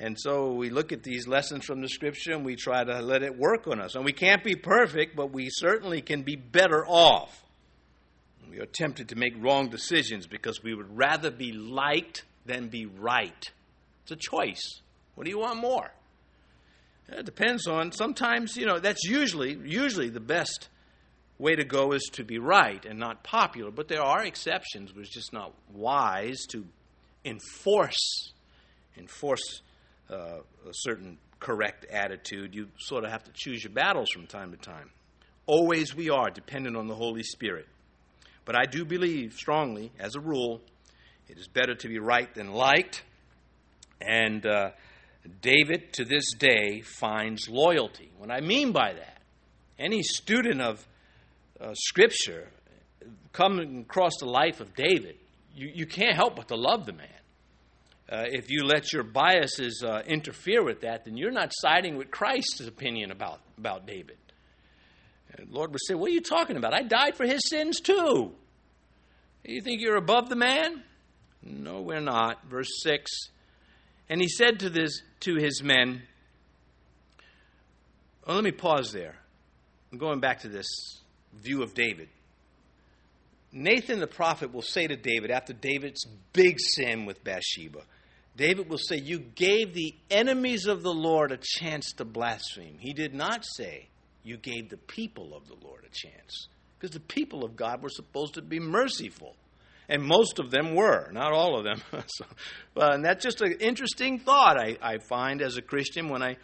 And 0.01 0.19
so 0.19 0.55
we 0.55 0.71
look 0.71 0.93
at 0.93 1.03
these 1.03 1.29
lessons 1.29 1.67
from 1.67 1.83
the 1.83 1.89
scripture 1.89 2.33
and 2.33 2.43
we 2.43 2.57
try 2.57 2.83
to 2.83 3.03
let 3.03 3.23
it 3.23 3.37
work 3.37 3.69
on 3.69 3.83
us. 3.83 3.95
And 3.95 4.05
we 4.05 4.15
can't 4.15 4.43
be 4.43 4.57
perfect, 4.57 5.15
but 5.15 5.31
we 5.31 5.51
certainly 5.51 6.01
can 6.01 6.23
be 6.23 6.37
better 6.37 6.87
off. 6.87 7.45
We 8.51 8.61
are 8.61 8.67
tempted 8.67 9.11
to 9.11 9.17
make 9.17 9.35
wrong 9.39 9.69
decisions 9.69 10.27
because 10.27 10.63
we 10.63 10.75
would 10.75 10.97
rather 10.97 11.31
be 11.31 11.53
liked 11.53 12.25
than 12.47 12.69
be 12.69 12.87
right. 12.87 13.51
It's 14.03 14.13
a 14.13 14.17
choice. 14.17 14.81
What 15.17 15.25
do 15.25 15.31
you 15.31 15.39
want 15.39 15.61
more? 15.61 15.93
It 17.11 17.27
depends 17.27 17.67
on 17.67 17.93
sometimes, 17.93 18.57
you 18.57 18.65
know, 18.65 18.79
that's 18.79 19.05
usually 19.05 19.59
usually 19.65 20.09
the 20.09 20.19
best 20.19 20.69
way 21.39 21.57
to 21.57 21.65
go 21.65 21.93
is 21.93 22.09
to 22.13 22.25
be 22.25 22.39
right 22.39 22.85
and 22.87 22.99
not 22.99 23.23
popular, 23.23 23.71
but 23.71 23.89
there 23.89 24.03
are 24.03 24.25
exceptions 24.25 24.93
it's 24.97 25.13
just 25.13 25.33
not 25.33 25.53
wise 25.75 26.39
to 26.51 26.65
enforce 27.25 28.33
enforce 28.97 29.63
uh, 30.11 30.41
a 30.69 30.73
certain 30.73 31.19
correct 31.39 31.87
attitude. 31.87 32.55
You 32.55 32.69
sort 32.79 33.05
of 33.05 33.11
have 33.11 33.25
to 33.25 33.31
choose 33.35 33.65
your 33.65 33.73
battles 33.73 34.09
from 34.13 34.27
time 34.27 34.51
to 34.51 34.57
time. 34.57 34.91
Always 35.47 35.95
we 35.95 36.11
are 36.11 36.31
dependent 36.31 36.77
on 36.77 36.87
the 36.87 36.95
Holy 36.95 37.23
Spirit. 37.23 37.67
But 38.45 38.57
I 38.57 38.67
do 38.67 38.85
believe 38.85 39.35
strongly, 39.35 39.93
as 39.99 40.15
a 40.15 40.21
rule, 40.21 40.61
it 41.29 41.39
is 41.39 41.47
better 41.47 41.75
to 41.75 41.89
be 41.89 41.99
right 41.99 42.33
than 42.35 42.53
liked. 42.53 43.03
And 44.01 44.45
uh, 44.47 44.71
David 45.41 45.93
to 45.95 46.05
this 46.05 46.33
day 46.39 46.81
finds 46.81 47.49
loyalty. 47.49 48.11
What 48.19 48.31
I 48.31 48.41
mean 48.41 48.73
by 48.73 48.95
that, 48.95 49.19
any 49.79 50.03
student 50.03 50.61
of 50.61 50.87
uh, 51.61 51.75
Scripture 51.75 52.49
coming 53.33 53.81
across 53.83 54.13
the 54.19 54.27
life 54.27 54.61
of 54.61 54.75
David, 54.75 55.17
you, 55.55 55.71
you 55.75 55.87
can't 55.87 56.17
help 56.17 56.37
but 56.37 56.49
to 56.49 56.57
love 56.57 56.87
the 56.87 56.93
man. 56.93 57.09
Uh, 58.11 58.25
if 58.27 58.51
you 58.51 58.65
let 58.65 58.93
your 58.93 59.05
biases 59.05 59.85
uh, 59.87 60.03
interfere 60.05 60.65
with 60.65 60.81
that, 60.81 61.05
then 61.05 61.17
you're 61.17 61.31
not 61.31 61.53
siding 61.53 61.97
with 61.97 62.11
Christ's 62.11 62.67
opinion 62.67 63.13
about, 63.13 63.41
about 63.57 63.87
David. 63.87 64.17
And 65.33 65.49
the 65.49 65.55
Lord 65.55 65.71
would 65.71 65.81
say, 65.87 65.95
What 65.95 66.11
are 66.11 66.15
you 66.15 66.21
talking 66.21 66.57
about? 66.57 66.75
I 66.75 66.83
died 66.83 67.17
for 67.17 67.25
his 67.25 67.41
sins 67.49 67.81
too. 67.81 68.33
You 69.45 69.63
think 69.63 69.81
you're 69.81 69.97
above 69.97 70.29
the 70.29 70.37
man? 70.37 70.83
No, 71.43 71.81
we're 71.81 72.01
not. 72.01 72.45
Verse 72.49 72.83
6 72.83 73.11
And 74.09 74.21
he 74.21 74.29
said 74.29 74.61
to, 74.61 74.71
this, 74.71 75.03
to 75.21 75.37
his 75.37 75.63
men, 75.63 76.03
well, 78.27 78.37
let 78.37 78.45
me 78.45 78.53
pause 78.53 78.93
there. 78.93 79.17
I'm 79.91 79.99
going 79.99 80.21
back 80.21 80.41
to 80.41 80.49
this 80.49 80.67
view 81.35 81.63
of 81.63 81.75
David. 81.75 82.09
Nathan 83.53 83.99
the 83.99 84.07
prophet 84.07 84.53
will 84.53 84.63
say 84.63 84.87
to 84.87 84.97
David 84.97 85.31
after 85.31 85.53
David's 85.53 86.07
big 86.33 86.59
sin 86.61 87.07
with 87.07 87.25
Bathsheba, 87.25 87.81
David 88.37 88.69
will 88.69 88.79
say, 88.79 88.97
You 88.97 89.19
gave 89.19 89.75
the 89.75 89.95
enemies 90.11 90.67
of 90.67 90.83
the 90.83 90.93
Lord 90.93 91.33
a 91.33 91.39
chance 91.39 91.93
to 91.95 92.05
blaspheme. 92.05 92.79
He 92.79 92.93
did 92.93 93.15
not 93.15 93.45
say, 93.45 93.89
You 94.23 94.37
gave 94.37 94.71
the 94.71 94.77
people 94.77 95.35
of 95.35 95.47
the 95.49 95.57
Lord 95.63 95.85
a 95.85 95.95
chance. 95.95 96.49
Because 96.79 96.95
the 96.95 97.01
people 97.01 97.45
of 97.45 97.57
God 97.57 97.83
were 97.83 97.91
supposed 97.91 98.35
to 98.35 98.43
be 98.43 98.59
merciful. 98.59 99.37
And 99.89 100.03
most 100.03 100.39
of 100.39 100.51
them 100.51 100.75
were, 100.77 101.11
not 101.13 101.33
all 101.33 101.59
of 101.59 101.65
them. 101.65 101.83
so, 102.07 102.25
uh, 102.77 102.91
and 102.93 103.05
that's 103.05 103.25
just 103.25 103.41
an 103.41 103.57
interesting 103.61 104.21
thought 104.21 104.57
I, 104.57 104.79
I 104.81 104.99
find 105.09 105.43
as 105.43 105.57
a 105.57 105.63
Christian 105.63 106.09
when 106.09 106.23
I, 106.23 106.37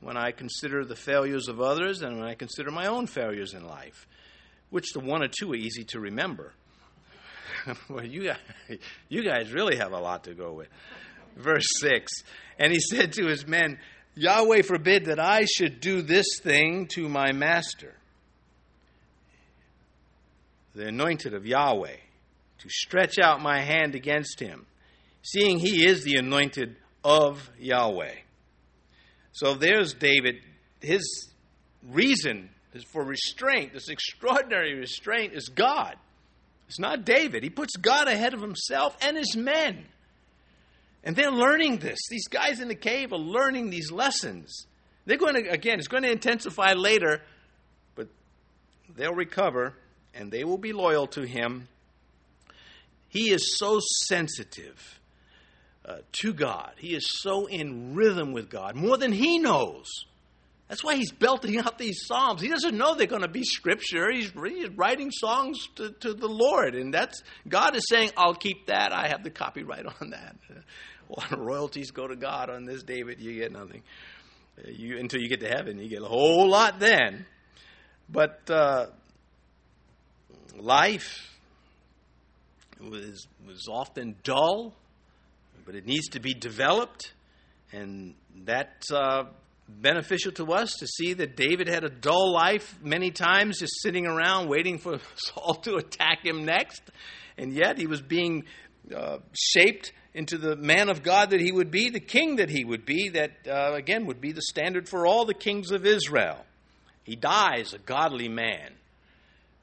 when 0.00 0.18
I 0.18 0.30
consider 0.30 0.84
the 0.84 0.94
failures 0.94 1.48
of 1.48 1.60
others 1.60 2.02
and 2.02 2.18
when 2.18 2.28
I 2.28 2.34
consider 2.34 2.70
my 2.70 2.86
own 2.86 3.06
failures 3.06 3.54
in 3.54 3.66
life, 3.66 4.06
which 4.68 4.92
the 4.92 5.00
one 5.00 5.22
or 5.22 5.28
two 5.28 5.52
are 5.52 5.56
easy 5.56 5.84
to 5.84 6.00
remember. 6.00 6.52
well, 7.88 8.04
you 8.04 8.24
guys, 8.24 8.78
you 9.08 9.24
guys 9.24 9.52
really 9.52 9.76
have 9.76 9.92
a 9.92 9.98
lot 9.98 10.24
to 10.24 10.34
go 10.34 10.52
with 10.52 10.68
verse 11.36 11.66
6. 11.80 12.12
And 12.58 12.72
he 12.72 12.80
said 12.80 13.12
to 13.14 13.26
his 13.26 13.46
men, 13.46 13.78
Yahweh 14.14 14.62
forbid 14.62 15.04
that 15.06 15.20
I 15.20 15.44
should 15.44 15.80
do 15.80 16.02
this 16.02 16.26
thing 16.42 16.86
to 16.94 17.08
my 17.08 17.32
master, 17.32 17.94
the 20.74 20.88
anointed 20.88 21.34
of 21.34 21.46
Yahweh, 21.46 21.96
to 22.58 22.68
stretch 22.68 23.18
out 23.18 23.42
my 23.42 23.60
hand 23.60 23.94
against 23.94 24.40
him, 24.40 24.66
seeing 25.22 25.58
he 25.58 25.86
is 25.86 26.02
the 26.02 26.16
anointed 26.16 26.76
of 27.04 27.50
Yahweh. 27.58 28.14
So 29.32 29.54
there's 29.54 29.92
David. 29.92 30.36
His 30.80 31.28
reason 31.86 32.48
for 32.92 33.04
restraint, 33.04 33.74
this 33.74 33.88
extraordinary 33.88 34.74
restraint, 34.78 35.34
is 35.34 35.48
God. 35.48 35.96
It's 36.68 36.78
not 36.78 37.04
David. 37.04 37.42
He 37.42 37.50
puts 37.50 37.76
God 37.76 38.08
ahead 38.08 38.34
of 38.34 38.40
himself 38.40 38.96
and 39.02 39.16
his 39.16 39.36
men. 39.36 39.84
And 41.04 41.14
they're 41.14 41.30
learning 41.30 41.78
this. 41.78 41.98
These 42.10 42.28
guys 42.28 42.60
in 42.60 42.68
the 42.68 42.74
cave 42.74 43.12
are 43.12 43.18
learning 43.18 43.70
these 43.70 43.92
lessons. 43.92 44.66
They're 45.04 45.18
going 45.18 45.34
to, 45.34 45.50
again, 45.50 45.78
it's 45.78 45.88
going 45.88 46.02
to 46.02 46.10
intensify 46.10 46.72
later, 46.72 47.22
but 47.94 48.08
they'll 48.96 49.14
recover 49.14 49.74
and 50.14 50.32
they 50.32 50.44
will 50.44 50.58
be 50.58 50.72
loyal 50.72 51.06
to 51.08 51.22
him. 51.22 51.68
He 53.08 53.30
is 53.30 53.56
so 53.56 53.80
sensitive 54.06 54.98
uh, 55.84 55.98
to 56.20 56.32
God, 56.32 56.72
he 56.78 56.94
is 56.94 57.06
so 57.22 57.46
in 57.46 57.94
rhythm 57.94 58.32
with 58.32 58.50
God, 58.50 58.74
more 58.74 58.96
than 58.96 59.12
he 59.12 59.38
knows. 59.38 59.86
That's 60.68 60.82
why 60.82 60.96
he's 60.96 61.12
belting 61.12 61.58
out 61.58 61.78
these 61.78 62.06
psalms. 62.06 62.42
He 62.42 62.48
doesn't 62.48 62.76
know 62.76 62.94
they're 62.94 63.06
going 63.06 63.22
to 63.22 63.28
be 63.28 63.44
scripture. 63.44 64.10
He's, 64.10 64.34
writing 64.34 65.10
songs 65.12 65.68
to, 65.76 65.90
to 66.00 66.12
the 66.12 66.26
Lord, 66.26 66.74
and 66.74 66.92
that's 66.92 67.22
God 67.46 67.76
is 67.76 67.84
saying, 67.88 68.10
"I'll 68.16 68.34
keep 68.34 68.66
that. 68.66 68.92
I 68.92 69.08
have 69.08 69.22
the 69.22 69.30
copyright 69.30 69.86
on 70.00 70.10
that." 70.10 70.36
Well, 71.08 71.24
royalties 71.38 71.92
go 71.92 72.08
to 72.08 72.16
God 72.16 72.50
on 72.50 72.64
this, 72.64 72.82
David. 72.82 73.20
You 73.20 73.34
get 73.34 73.52
nothing. 73.52 73.82
You 74.66 74.98
until 74.98 75.20
you 75.20 75.28
get 75.28 75.40
to 75.40 75.48
heaven, 75.48 75.78
you 75.78 75.88
get 75.88 76.02
a 76.02 76.06
whole 76.06 76.48
lot 76.48 76.80
then. 76.80 77.26
But 78.08 78.50
uh, 78.50 78.86
life 80.58 81.30
was 82.80 83.28
was 83.46 83.68
often 83.70 84.16
dull, 84.24 84.74
but 85.64 85.76
it 85.76 85.86
needs 85.86 86.08
to 86.08 86.20
be 86.20 86.34
developed, 86.34 87.12
and 87.70 88.14
that." 88.46 88.82
uh, 88.92 89.24
beneficial 89.68 90.32
to 90.32 90.52
us 90.52 90.72
to 90.78 90.86
see 90.86 91.14
that 91.14 91.36
David 91.36 91.68
had 91.68 91.84
a 91.84 91.88
dull 91.88 92.32
life 92.32 92.78
many 92.82 93.10
times, 93.10 93.58
just 93.58 93.82
sitting 93.82 94.06
around 94.06 94.48
waiting 94.48 94.78
for 94.78 94.98
Saul 95.16 95.54
to 95.62 95.76
attack 95.76 96.24
him 96.24 96.44
next, 96.44 96.82
and 97.36 97.52
yet 97.52 97.78
he 97.78 97.86
was 97.86 98.00
being 98.00 98.44
uh, 98.94 99.18
shaped 99.32 99.92
into 100.14 100.38
the 100.38 100.56
man 100.56 100.88
of 100.88 101.02
God 101.02 101.30
that 101.30 101.40
he 101.40 101.52
would 101.52 101.70
be, 101.70 101.90
the 101.90 102.00
king 102.00 102.36
that 102.36 102.48
he 102.48 102.64
would 102.64 102.86
be, 102.86 103.10
that 103.10 103.32
uh, 103.46 103.74
again 103.74 104.06
would 104.06 104.20
be 104.20 104.32
the 104.32 104.42
standard 104.42 104.88
for 104.88 105.06
all 105.06 105.26
the 105.26 105.34
kings 105.34 105.70
of 105.70 105.84
Israel. 105.84 106.44
He 107.04 107.16
dies 107.16 107.74
a 107.74 107.78
godly 107.78 108.28
man. 108.28 108.72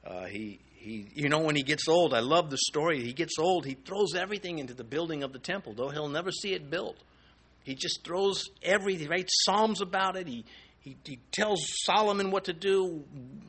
Uh, 0.06 0.24
he, 0.24 0.60
he, 0.76 1.08
you 1.14 1.28
know, 1.28 1.40
when 1.40 1.56
he 1.56 1.62
gets 1.62 1.88
old, 1.88 2.14
I 2.14 2.20
love 2.20 2.50
the 2.50 2.58
story. 2.58 3.02
He 3.02 3.12
gets 3.12 3.38
old, 3.38 3.66
he 3.66 3.74
throws 3.74 4.14
everything 4.14 4.58
into 4.58 4.74
the 4.74 4.84
building 4.84 5.22
of 5.22 5.32
the 5.32 5.38
temple, 5.38 5.72
though 5.74 5.88
he'll 5.88 6.08
never 6.08 6.30
see 6.30 6.52
it 6.52 6.70
built. 6.70 6.98
He 7.64 7.74
just 7.74 8.04
throws 8.04 8.50
everything, 8.62 9.08
writes 9.08 9.32
psalms 9.44 9.80
about 9.80 10.16
it. 10.16 10.28
He, 10.28 10.44
he, 10.80 10.96
he 11.04 11.18
tells 11.32 11.60
Solomon 11.84 12.30
what 12.30 12.44
to 12.44 12.52
do, 12.52 13.02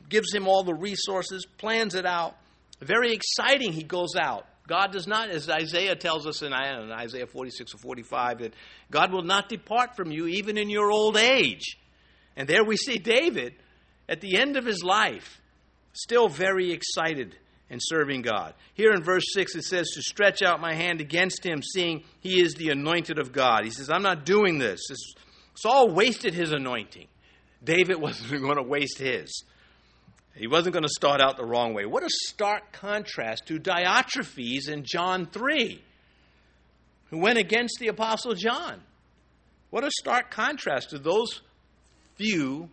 gives 0.08 0.34
him 0.34 0.48
all 0.48 0.64
the 0.64 0.74
resources, 0.74 1.46
plans 1.58 1.94
it 1.94 2.06
out, 2.06 2.34
Very 2.80 3.12
exciting, 3.12 3.72
he 3.72 3.82
goes 3.82 4.16
out. 4.18 4.46
God 4.66 4.90
does 4.90 5.06
not, 5.06 5.30
as 5.30 5.48
Isaiah 5.48 5.94
tells 5.94 6.26
us 6.26 6.42
in 6.42 6.52
Isaiah 6.52 7.26
46 7.26 7.74
or 7.74 7.78
45, 7.78 8.38
that 8.40 8.54
God 8.90 9.12
will 9.12 9.22
not 9.22 9.48
depart 9.48 9.94
from 9.94 10.10
you 10.10 10.26
even 10.26 10.58
in 10.58 10.68
your 10.68 10.90
old 10.90 11.16
age. 11.16 11.76
And 12.36 12.48
there 12.48 12.64
we 12.64 12.76
see 12.76 12.98
David 12.98 13.54
at 14.08 14.20
the 14.20 14.38
end 14.38 14.56
of 14.56 14.64
his 14.64 14.82
life, 14.82 15.40
still 15.92 16.28
very 16.28 16.72
excited 16.72 17.36
and 17.70 17.80
serving 17.82 18.22
God. 18.22 18.54
Here 18.74 18.92
in 18.92 19.02
verse 19.02 19.24
6, 19.32 19.56
it 19.56 19.64
says, 19.64 19.88
To 19.88 20.02
stretch 20.02 20.42
out 20.42 20.60
my 20.60 20.74
hand 20.74 21.00
against 21.00 21.44
him, 21.44 21.62
seeing 21.62 22.04
he 22.20 22.40
is 22.40 22.54
the 22.54 22.70
anointed 22.70 23.18
of 23.18 23.32
God. 23.32 23.64
He 23.64 23.70
says, 23.70 23.90
I'm 23.90 24.02
not 24.02 24.24
doing 24.24 24.58
this. 24.58 24.80
Saul 25.54 25.90
wasted 25.90 26.34
his 26.34 26.52
anointing. 26.52 27.08
David 27.64 27.96
wasn't 28.00 28.42
going 28.42 28.56
to 28.56 28.62
waste 28.62 28.98
his. 28.98 29.44
He 30.34 30.46
wasn't 30.46 30.74
going 30.74 30.82
to 30.84 30.88
start 30.88 31.20
out 31.20 31.38
the 31.38 31.46
wrong 31.46 31.72
way. 31.72 31.86
What 31.86 32.02
a 32.02 32.10
stark 32.10 32.72
contrast 32.72 33.46
to 33.46 33.58
Diotrephes 33.58 34.68
in 34.68 34.84
John 34.84 35.26
3, 35.26 35.82
who 37.08 37.18
went 37.18 37.38
against 37.38 37.78
the 37.80 37.88
Apostle 37.88 38.34
John. 38.34 38.82
What 39.70 39.82
a 39.82 39.90
stark 39.90 40.30
contrast 40.30 40.90
to 40.90 40.98
those 40.98 41.40
few 42.16 42.68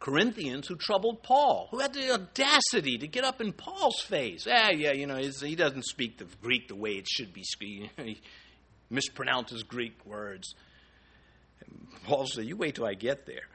Corinthians 0.00 0.68
who 0.68 0.76
troubled 0.76 1.22
Paul, 1.22 1.68
who 1.70 1.80
had 1.80 1.92
the 1.92 2.12
audacity 2.12 2.98
to 2.98 3.08
get 3.08 3.24
up 3.24 3.40
in 3.40 3.52
Paul's 3.52 4.00
face. 4.00 4.46
Ah, 4.48 4.70
yeah, 4.70 4.92
you 4.92 5.06
know, 5.06 5.16
he 5.16 5.56
doesn't 5.56 5.84
speak 5.84 6.18
the 6.18 6.26
Greek 6.40 6.68
the 6.68 6.76
way 6.76 6.92
it 6.92 7.08
should 7.08 7.32
be. 7.32 7.44
He 7.96 8.20
mispronounces 8.90 9.66
Greek 9.66 9.94
words. 10.06 10.54
Paul 12.04 12.26
said, 12.26 12.44
You 12.46 12.56
wait 12.56 12.76
till 12.76 12.86
I 12.86 12.94
get 12.94 13.26
there. 13.26 13.46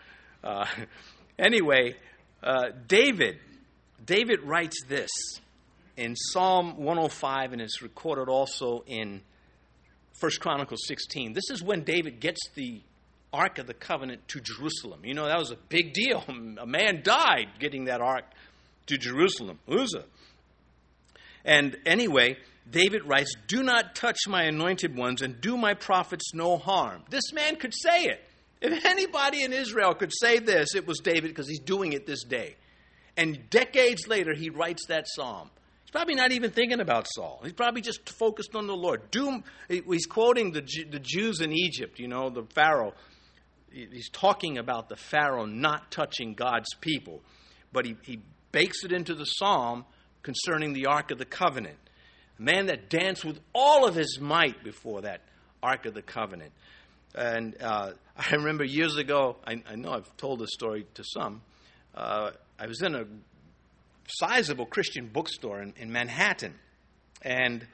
Uh, 0.44 0.66
anyway, 1.40 1.96
uh, 2.44 2.70
David, 2.88 3.40
David 4.06 4.42
writes 4.42 4.84
this 4.88 5.10
in 5.96 6.16
Psalm 6.16 6.78
105, 6.78 7.54
and 7.54 7.62
it's 7.62 7.82
recorded 7.82 8.30
also 8.30 8.84
in 8.86 9.22
1 10.20 10.32
Chronicles 10.40 10.82
16. 10.88 11.34
This 11.34 11.50
is 11.50 11.64
when 11.64 11.84
David 11.84 12.20
gets 12.20 12.40
the 12.54 12.82
Ark 13.34 13.58
of 13.58 13.68
the 13.68 13.74
Covenant 13.74 14.28
to 14.30 14.40
Jerusalem. 14.40 15.02
You 15.04 15.16
know, 15.16 15.26
that 15.26 15.40
was 15.40 15.52
a 15.52 15.58
big 15.70 15.94
deal. 15.94 16.24
A 16.60 16.66
man 16.66 17.02
died 17.04 17.48
getting 17.60 17.86
that 17.86 18.00
Ark 18.00 18.26
to 18.88 18.98
Jerusalem, 18.98 19.60
Uzzah. 19.68 20.06
And 21.44 21.76
anyway, 21.86 22.38
David 22.70 23.06
writes, 23.06 23.34
Do 23.48 23.64
not 23.64 23.96
touch 23.96 24.20
my 24.28 24.44
anointed 24.44 24.96
ones 24.96 25.22
and 25.22 25.42
do 25.42 25.58
my 25.58 25.74
prophets 25.74 26.34
no 26.34 26.58
harm. 26.58 27.04
This 27.10 27.34
man 27.34 27.58
could 27.58 27.74
say 27.74 28.04
it. 28.04 28.24
If 28.62 28.86
anybody 28.86 29.44
in 29.44 29.52
Israel 29.52 29.94
could 29.94 30.14
say 30.14 30.40
this, 30.40 30.76
it 30.76 30.88
was 30.88 31.00
David 31.00 31.24
because 31.24 31.48
he's 31.48 31.60
doing 31.60 31.94
it 31.94 32.06
this 32.06 32.24
day. 32.24 32.56
And 33.18 33.50
decades 33.50 34.08
later, 34.08 34.34
he 34.34 34.50
writes 34.50 34.88
that 34.88 35.06
psalm. 35.08 35.50
He's 35.84 35.92
probably 35.92 36.16
not 36.16 36.32
even 36.32 36.50
thinking 36.50 36.80
about 36.80 37.08
Saul. 37.14 37.42
He's 37.44 37.54
probably 37.54 37.82
just 37.82 38.10
focused 38.10 38.56
on 38.56 38.66
the 38.66 38.76
Lord. 38.76 39.12
Doom, 39.12 39.44
he's 39.68 40.08
quoting 40.08 40.52
the, 40.52 40.62
the 40.90 41.00
Jews 41.00 41.42
in 41.42 41.52
Egypt, 41.52 42.00
you 42.00 42.08
know, 42.08 42.30
the 42.30 42.44
Pharaoh. 42.56 42.94
He's 43.74 44.10
talking 44.10 44.58
about 44.58 44.88
the 44.88 44.96
Pharaoh 44.96 45.46
not 45.46 45.92
touching 45.92 46.36
God's 46.36 46.74
people. 46.80 47.22
But 47.72 47.86
he, 47.86 47.98
he 48.04 48.20
bakes 48.52 48.84
it 48.84 48.92
into 48.92 49.16
the 49.16 49.26
psalm 49.26 49.86
concerning 50.22 50.74
the 50.74 50.86
Ark 50.86 51.12
of 51.12 51.18
the 51.18 51.26
Covenant. 51.26 51.78
A 52.40 52.42
man 52.42 52.68
that 52.68 52.90
danced 52.90 53.26
with 53.26 53.40
all 53.54 53.88
of 53.88 53.96
his 53.96 54.20
might 54.22 54.64
before 54.64 55.02
that 55.02 55.22
Ark 55.62 55.86
of 55.86 55.94
the 55.94 56.02
Covenant. 56.02 56.52
And 57.16 57.56
uh, 57.62 57.92
I 58.18 58.36
remember 58.36 58.64
years 58.64 58.96
ago, 58.98 59.38
I, 59.46 59.62
I, 59.70 59.76
know 59.76 59.92
I've 59.92 60.16
told 60.18 60.40
this 60.40 60.52
story 60.54 60.86
to 60.94 61.04
some. 61.04 61.42
Uh, 61.96 62.32
I 62.60 62.68
was 62.68 62.82
in 62.82 62.96
a 62.96 63.06
sizable 64.08 64.66
Christian 64.66 65.08
bookstore 65.08 65.62
in, 65.62 65.74
in, 65.78 65.92
Manhattan. 65.92 66.54
And 67.22 67.66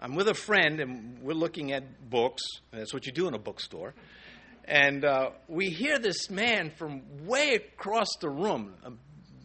I'm 0.00 0.14
with 0.14 0.28
a 0.28 0.34
friend, 0.34 0.80
and 0.80 1.18
we're 1.22 1.34
looking 1.34 1.72
at 1.72 2.08
books. 2.10 2.42
That's 2.72 2.92
what 2.92 3.06
you 3.06 3.12
do 3.12 3.28
in 3.28 3.34
a 3.34 3.38
bookstore. 3.38 3.94
And 4.66 5.04
uh, 5.04 5.30
we 5.46 5.68
hear 5.68 5.98
this 5.98 6.30
man 6.30 6.70
from 6.70 7.02
way 7.26 7.54
across 7.54 8.08
the 8.20 8.30
room, 8.30 8.74
a 8.84 8.92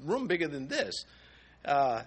room 0.05 0.27
bigger 0.27 0.47
than 0.47 0.67
this, 0.67 1.03
uh, 1.65 2.03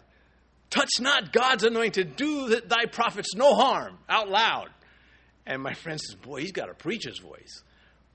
touch 0.71 0.89
not 1.01 1.33
God's 1.33 1.65
anointed, 1.65 2.17
do 2.17 2.61
thy 2.61 2.87
prophets 2.87 3.35
no 3.35 3.55
harm, 3.55 3.99
out 4.09 4.31
loud. 4.31 4.69
And 5.47 5.63
my 5.63 5.75
friend 5.75 6.01
says, 6.01 6.15
Boy, 6.15 6.41
he's 6.41 6.53
got 6.53 6.71
a 6.71 6.75
preacher's 6.75 7.19
voice. 7.19 7.63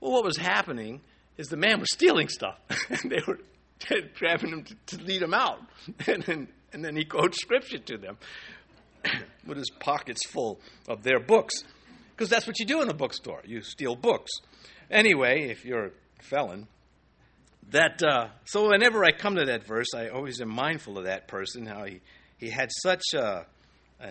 Well, 0.00 0.12
what 0.12 0.24
was 0.24 0.36
happening 0.36 1.00
is 1.36 1.48
the 1.48 1.56
man 1.56 1.78
was 1.78 1.90
stealing 1.92 2.28
stuff. 2.28 2.58
and 2.88 3.10
they 3.10 3.20
were 3.26 3.38
grabbing 4.18 4.50
him 4.50 4.64
to, 4.64 4.96
to 4.96 5.04
lead 5.04 5.22
him 5.22 5.34
out. 5.34 5.60
And 6.06 6.22
then, 6.24 6.48
and 6.72 6.84
then 6.84 6.96
he 6.96 7.04
quotes 7.04 7.40
scripture 7.40 7.78
to 7.78 7.98
them 7.98 8.18
with 9.46 9.58
his 9.58 9.70
pockets 9.78 10.26
full 10.26 10.60
of 10.88 11.02
their 11.02 11.20
books. 11.20 11.54
Because 12.10 12.28
that's 12.28 12.46
what 12.46 12.58
you 12.58 12.66
do 12.66 12.82
in 12.82 12.88
a 12.88 12.94
bookstore 12.94 13.42
you 13.44 13.62
steal 13.62 13.94
books. 13.94 14.30
Anyway, 14.90 15.50
if 15.50 15.64
you're 15.64 15.86
a 15.86 15.90
felon, 16.22 16.66
that 17.70 18.02
uh, 18.02 18.28
so 18.44 18.70
whenever 18.70 19.04
I 19.04 19.12
come 19.12 19.36
to 19.36 19.44
that 19.46 19.66
verse, 19.66 19.88
I 19.94 20.08
always 20.08 20.40
am 20.40 20.48
mindful 20.48 20.98
of 20.98 21.04
that 21.04 21.28
person, 21.28 21.66
how 21.66 21.84
he, 21.84 22.00
he 22.38 22.48
had 22.48 22.70
such 22.82 23.02
a, 23.14 23.46
a, 24.00 24.08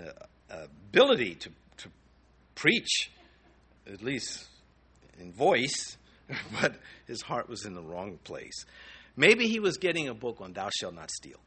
a 0.50 0.68
ability 0.90 1.36
to 1.36 1.50
to 1.78 1.90
preach, 2.54 3.10
at 3.92 4.04
least 4.04 4.46
in 5.20 5.32
voice, 5.34 5.98
but 6.62 6.76
his 7.08 7.22
heart 7.22 7.50
was 7.50 7.66
in 7.66 7.74
the 7.74 7.82
wrong 7.82 8.20
place. 8.24 8.66
Maybe 9.16 9.48
he 9.48 9.60
was 9.60 9.78
getting 9.78 10.08
a 10.10 10.14
book 10.14 10.42
on 10.42 10.54
Thou 10.54 10.70
Shalt 10.80 10.94
Not 10.94 11.10
Steal. 11.10 11.40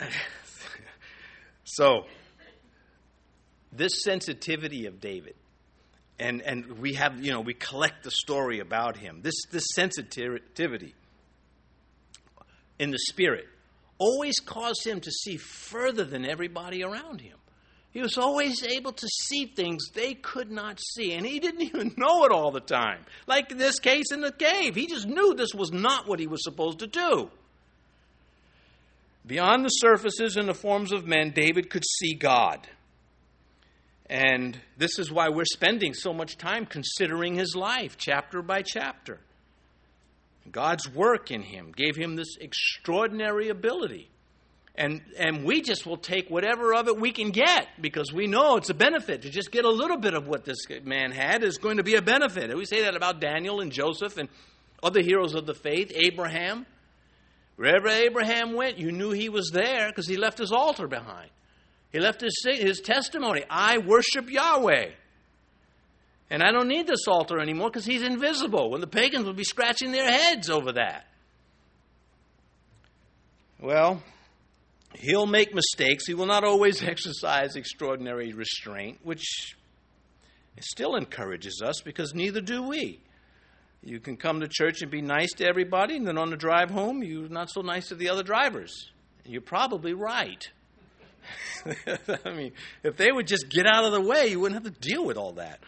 so, 1.64 2.06
this 3.72 4.02
sensitivity 4.02 4.86
of 4.86 5.00
David, 5.00 5.34
and, 6.18 6.42
and 6.42 6.78
we 6.78 6.94
have, 6.94 7.24
you 7.24 7.32
know, 7.32 7.40
we 7.40 7.54
collect 7.54 8.02
the 8.04 8.10
story 8.10 8.60
about 8.60 8.96
him. 8.96 9.20
This, 9.22 9.34
this 9.50 9.64
sensitivity 9.74 10.94
in 12.78 12.90
the 12.90 12.98
spirit 12.98 13.46
always 13.98 14.38
caused 14.40 14.86
him 14.86 15.00
to 15.00 15.10
see 15.10 15.36
further 15.36 16.04
than 16.04 16.24
everybody 16.24 16.82
around 16.82 17.20
him. 17.20 17.36
He 17.90 18.02
was 18.02 18.18
always 18.18 18.62
able 18.62 18.92
to 18.92 19.08
see 19.08 19.46
things 19.46 19.90
they 19.90 20.14
could 20.14 20.50
not 20.50 20.78
see, 20.94 21.14
and 21.14 21.26
he 21.26 21.40
didn't 21.40 21.62
even 21.74 21.94
know 21.96 22.24
it 22.24 22.32
all 22.32 22.50
the 22.50 22.60
time. 22.60 23.04
Like 23.26 23.48
this 23.48 23.78
case 23.78 24.12
in 24.12 24.20
the 24.20 24.32
cave, 24.32 24.74
he 24.74 24.86
just 24.86 25.06
knew 25.06 25.34
this 25.34 25.54
was 25.54 25.72
not 25.72 26.06
what 26.06 26.20
he 26.20 26.26
was 26.26 26.42
supposed 26.44 26.80
to 26.80 26.86
do. 26.86 27.30
Beyond 29.26 29.64
the 29.64 29.68
surfaces 29.68 30.36
and 30.36 30.48
the 30.48 30.54
forms 30.54 30.90
of 30.90 31.06
men, 31.06 31.32
David 31.34 31.70
could 31.70 31.84
see 31.84 32.14
God. 32.14 32.66
And 34.10 34.58
this 34.76 34.98
is 34.98 35.12
why 35.12 35.28
we're 35.28 35.44
spending 35.44 35.92
so 35.92 36.12
much 36.12 36.38
time 36.38 36.64
considering 36.64 37.34
his 37.34 37.54
life, 37.54 37.96
chapter 37.98 38.40
by 38.42 38.62
chapter. 38.62 39.20
God's 40.50 40.88
work 40.88 41.30
in 41.30 41.42
him 41.42 41.72
gave 41.76 41.94
him 41.94 42.16
this 42.16 42.36
extraordinary 42.40 43.50
ability 43.50 44.08
and 44.78 45.02
and 45.18 45.44
we 45.44 45.60
just 45.60 45.84
will 45.84 45.96
take 45.96 46.30
whatever 46.30 46.72
of 46.72 46.86
it 46.86 46.98
we 46.98 47.10
can 47.10 47.30
get 47.30 47.66
because 47.80 48.12
we 48.12 48.28
know 48.28 48.56
it's 48.56 48.70
a 48.70 48.74
benefit 48.74 49.22
to 49.22 49.30
just 49.30 49.50
get 49.50 49.64
a 49.64 49.70
little 49.70 49.98
bit 49.98 50.14
of 50.14 50.28
what 50.28 50.44
this 50.44 50.58
man 50.84 51.10
had 51.10 51.42
is 51.42 51.58
going 51.58 51.78
to 51.78 51.82
be 51.82 51.96
a 51.96 52.02
benefit. 52.02 52.44
And 52.44 52.58
we 52.58 52.64
say 52.64 52.82
that 52.82 52.94
about 52.94 53.20
Daniel 53.20 53.60
and 53.60 53.72
Joseph 53.72 54.16
and 54.16 54.28
other 54.80 55.02
heroes 55.02 55.34
of 55.34 55.46
the 55.46 55.54
faith, 55.54 55.90
Abraham. 55.94 56.64
Wherever 57.56 57.88
Abraham 57.88 58.54
went, 58.54 58.78
you 58.78 58.92
knew 58.92 59.10
he 59.10 59.28
was 59.28 59.50
there 59.52 59.88
because 59.88 60.06
he 60.06 60.16
left 60.16 60.38
his 60.38 60.52
altar 60.52 60.86
behind. 60.86 61.30
He 61.92 62.00
left 62.00 62.20
his 62.20 62.34
his 62.44 62.80
testimony. 62.80 63.44
I 63.48 63.78
worship 63.78 64.30
Yahweh. 64.30 64.90
And 66.30 66.42
I 66.42 66.52
don't 66.52 66.68
need 66.68 66.86
this 66.86 67.08
altar 67.08 67.40
anymore 67.40 67.70
because 67.70 67.86
he's 67.86 68.02
invisible. 68.02 68.70
When 68.70 68.82
the 68.82 68.86
pagans 68.86 69.26
would 69.26 69.36
be 69.36 69.44
scratching 69.44 69.92
their 69.92 70.10
heads 70.10 70.50
over 70.50 70.72
that. 70.72 71.06
Well, 73.58 74.02
He'll 74.94 75.26
make 75.26 75.54
mistakes. 75.54 76.06
He 76.06 76.14
will 76.14 76.26
not 76.26 76.44
always 76.44 76.82
exercise 76.86 77.56
extraordinary 77.56 78.32
restraint, 78.32 78.98
which 79.02 79.54
still 80.60 80.96
encourages 80.96 81.62
us 81.64 81.80
because 81.80 82.14
neither 82.14 82.40
do 82.40 82.62
we. 82.62 83.00
You 83.82 84.00
can 84.00 84.16
come 84.16 84.40
to 84.40 84.48
church 84.48 84.82
and 84.82 84.90
be 84.90 85.02
nice 85.02 85.32
to 85.34 85.46
everybody, 85.46 85.96
and 85.96 86.06
then 86.06 86.18
on 86.18 86.30
the 86.30 86.36
drive 86.36 86.70
home, 86.70 87.02
you're 87.02 87.28
not 87.28 87.48
so 87.48 87.60
nice 87.60 87.88
to 87.88 87.94
the 87.94 88.08
other 88.08 88.24
drivers. 88.24 88.90
You're 89.24 89.40
probably 89.40 89.92
right. 89.92 90.48
I 92.24 92.30
mean, 92.32 92.52
if 92.82 92.96
they 92.96 93.10
would 93.10 93.26
just 93.26 93.48
get 93.48 93.66
out 93.66 93.84
of 93.84 93.92
the 93.92 94.00
way, 94.00 94.28
you 94.28 94.40
wouldn't 94.40 94.64
have 94.64 94.72
to 94.72 94.80
deal 94.80 95.04
with 95.04 95.16
all 95.16 95.32
that. 95.32 95.60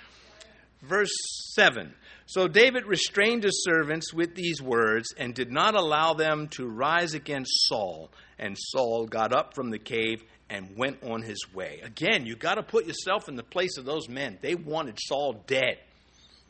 Verse 0.82 1.14
7 1.54 1.94
So 2.26 2.48
David 2.48 2.86
restrained 2.86 3.44
his 3.44 3.64
servants 3.64 4.14
with 4.14 4.34
these 4.34 4.62
words 4.62 5.14
and 5.16 5.34
did 5.34 5.50
not 5.50 5.74
allow 5.74 6.14
them 6.14 6.48
to 6.52 6.66
rise 6.66 7.14
against 7.14 7.50
Saul 7.68 8.10
and 8.40 8.56
Saul 8.58 9.06
got 9.06 9.32
up 9.32 9.54
from 9.54 9.70
the 9.70 9.78
cave 9.78 10.24
and 10.48 10.76
went 10.76 11.02
on 11.04 11.22
his 11.22 11.44
way. 11.54 11.80
Again, 11.84 12.26
you 12.26 12.34
got 12.34 12.54
to 12.54 12.62
put 12.62 12.86
yourself 12.86 13.28
in 13.28 13.36
the 13.36 13.42
place 13.44 13.76
of 13.76 13.84
those 13.84 14.08
men. 14.08 14.38
They 14.40 14.54
wanted 14.54 14.98
Saul 14.98 15.44
dead. 15.46 15.78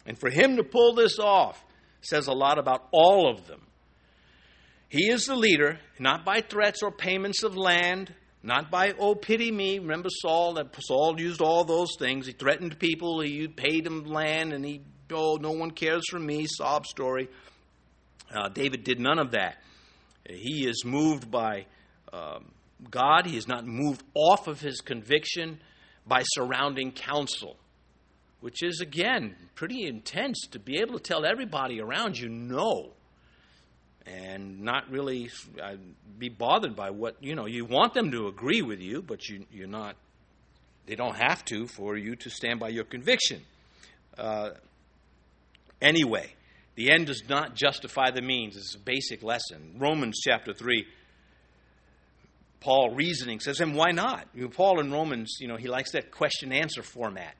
And 0.06 0.18
for 0.18 0.30
him 0.30 0.56
to 0.56 0.62
pull 0.62 0.94
this 0.94 1.18
off 1.18 1.62
says 2.00 2.28
a 2.28 2.32
lot 2.32 2.58
about 2.58 2.88
all 2.92 3.28
of 3.28 3.46
them. 3.46 3.60
He 4.88 5.10
is 5.10 5.26
the 5.26 5.36
leader, 5.36 5.78
not 5.98 6.24
by 6.24 6.40
threats 6.40 6.82
or 6.82 6.90
payments 6.90 7.42
of 7.42 7.56
land 7.56 8.14
Not 8.42 8.70
by, 8.70 8.94
oh, 8.98 9.14
pity 9.14 9.50
me. 9.50 9.78
Remember 9.78 10.08
Saul? 10.10 10.54
That 10.54 10.74
Saul 10.80 11.20
used 11.20 11.42
all 11.42 11.64
those 11.64 11.90
things. 11.98 12.26
He 12.26 12.32
threatened 12.32 12.78
people. 12.78 13.20
He 13.20 13.46
paid 13.48 13.86
him 13.86 14.04
land, 14.04 14.52
and 14.52 14.64
he, 14.64 14.80
oh, 15.12 15.36
no 15.40 15.52
one 15.52 15.70
cares 15.70 16.02
for 16.08 16.18
me. 16.18 16.46
Sob 16.48 16.86
story. 16.86 17.28
Uh, 18.34 18.48
David 18.48 18.84
did 18.84 18.98
none 18.98 19.18
of 19.18 19.32
that. 19.32 19.58
He 20.28 20.66
is 20.66 20.84
moved 20.84 21.30
by 21.30 21.66
um, 22.12 22.52
God. 22.90 23.26
He 23.26 23.36
is 23.36 23.46
not 23.46 23.66
moved 23.66 24.02
off 24.14 24.48
of 24.48 24.60
his 24.60 24.80
conviction 24.80 25.60
by 26.06 26.22
surrounding 26.24 26.92
counsel, 26.92 27.56
which 28.40 28.62
is, 28.62 28.80
again, 28.80 29.36
pretty 29.54 29.86
intense 29.86 30.46
to 30.52 30.58
be 30.58 30.80
able 30.80 30.94
to 30.94 31.02
tell 31.02 31.26
everybody 31.26 31.80
around 31.80 32.18
you 32.18 32.30
no 32.30 32.94
and 34.06 34.60
not 34.60 34.90
really 34.90 35.30
uh, 35.62 35.76
be 36.18 36.28
bothered 36.28 36.74
by 36.74 36.90
what, 36.90 37.16
you 37.20 37.34
know, 37.34 37.46
you 37.46 37.64
want 37.64 37.94
them 37.94 38.10
to 38.10 38.26
agree 38.26 38.62
with 38.62 38.80
you, 38.80 39.02
but 39.02 39.28
you, 39.28 39.46
you're 39.52 39.68
not, 39.68 39.96
they 40.86 40.94
don't 40.94 41.16
have 41.16 41.44
to 41.46 41.66
for 41.66 41.96
you 41.96 42.16
to 42.16 42.30
stand 42.30 42.60
by 42.60 42.68
your 42.68 42.84
conviction. 42.84 43.42
Uh, 44.16 44.50
anyway, 45.80 46.32
the 46.74 46.90
end 46.90 47.06
does 47.06 47.22
not 47.28 47.54
justify 47.54 48.10
the 48.10 48.22
means. 48.22 48.56
It's 48.56 48.74
a 48.74 48.78
basic 48.78 49.22
lesson. 49.22 49.76
Romans 49.78 50.18
chapter 50.24 50.52
3 50.52 50.86
Paul 52.60 52.90
reasoning 52.90 53.40
says, 53.40 53.60
and 53.60 53.74
why 53.74 53.90
not? 53.90 54.26
You 54.34 54.42
know, 54.42 54.48
Paul 54.48 54.80
in 54.80 54.92
Romans, 54.92 55.38
you 55.40 55.48
know, 55.48 55.56
he 55.56 55.68
likes 55.68 55.92
that 55.92 56.10
question 56.10 56.52
answer 56.52 56.82
format. 56.82 57.34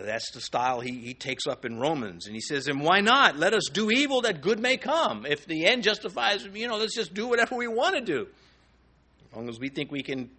That's 0.00 0.30
the 0.30 0.40
style 0.40 0.80
he, 0.80 0.92
he 0.92 1.14
takes 1.14 1.46
up 1.46 1.64
in 1.64 1.80
Romans. 1.80 2.26
And 2.26 2.34
he 2.34 2.40
says, 2.40 2.68
and 2.68 2.80
why 2.80 3.00
not? 3.00 3.36
Let 3.36 3.52
us 3.52 3.64
do 3.72 3.90
evil 3.90 4.22
that 4.22 4.40
good 4.40 4.60
may 4.60 4.76
come. 4.76 5.26
If 5.26 5.44
the 5.46 5.66
end 5.66 5.82
justifies, 5.82 6.46
you 6.54 6.68
know, 6.68 6.76
let's 6.76 6.94
just 6.94 7.14
do 7.14 7.26
whatever 7.26 7.56
we 7.56 7.66
want 7.66 7.96
to 7.96 8.00
do. 8.00 8.28
As 9.30 9.36
long 9.36 9.48
as 9.48 9.58
we 9.58 9.68
think 9.68 9.90
we 9.90 10.02
can 10.02 10.30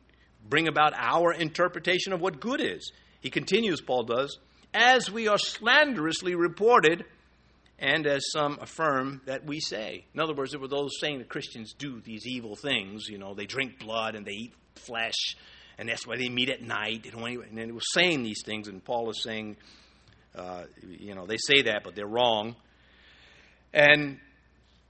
bring 0.47 0.67
about 0.67 0.93
our 0.95 1.33
interpretation 1.33 2.13
of 2.13 2.21
what 2.21 2.39
good 2.39 2.61
is. 2.61 2.91
He 3.19 3.29
continues, 3.29 3.81
Paul 3.81 4.03
does, 4.03 4.39
as 4.73 5.11
we 5.11 5.27
are 5.27 5.37
slanderously 5.37 6.35
reported 6.35 7.03
and 7.77 8.07
as 8.07 8.23
some 8.31 8.59
affirm 8.61 9.21
that 9.25 9.45
we 9.45 9.59
say. 9.59 10.05
In 10.13 10.19
other 10.19 10.33
words, 10.33 10.51
there 10.51 10.59
were 10.59 10.67
those 10.67 10.99
saying 10.99 11.19
that 11.19 11.29
Christians 11.29 11.73
do 11.77 12.01
these 12.01 12.25
evil 12.25 12.55
things. 12.55 13.07
You 13.09 13.17
know, 13.17 13.33
they 13.33 13.45
drink 13.45 13.79
blood 13.79 14.15
and 14.15 14.25
they 14.25 14.33
eat 14.33 14.53
flesh, 14.75 15.35
and 15.79 15.87
that's 15.87 16.05
why 16.05 16.17
they 16.17 16.27
meet 16.27 16.49
at 16.49 16.61
night. 16.61 17.07
And 17.13 17.57
it 17.57 17.73
was 17.73 17.85
saying 17.93 18.23
these 18.23 18.43
things, 18.43 18.67
and 18.67 18.83
Paul 18.83 19.09
is 19.11 19.23
saying, 19.23 19.55
uh, 20.35 20.63
you 20.85 21.15
know, 21.15 21.25
they 21.25 21.37
say 21.37 21.61
that, 21.63 21.85
but 21.85 21.95
they're 21.95 22.05
wrong. 22.05 22.57
And 23.73 24.19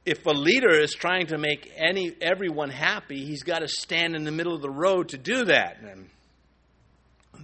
if 0.04 0.26
a 0.26 0.32
leader 0.32 0.72
is 0.72 0.94
trying 0.94 1.28
to 1.28 1.38
make 1.38 1.72
any 1.78 2.16
everyone 2.20 2.72
happy, 2.72 3.24
he's 3.24 3.44
got 3.44 3.60
to 3.60 3.68
stand 3.68 4.16
in 4.16 4.24
the 4.24 4.32
middle 4.32 4.56
of 4.56 4.64
the 4.64 4.70
road 4.70 5.10
to 5.10 5.20
do 5.20 5.46
that. 5.46 5.78
And 5.80 6.10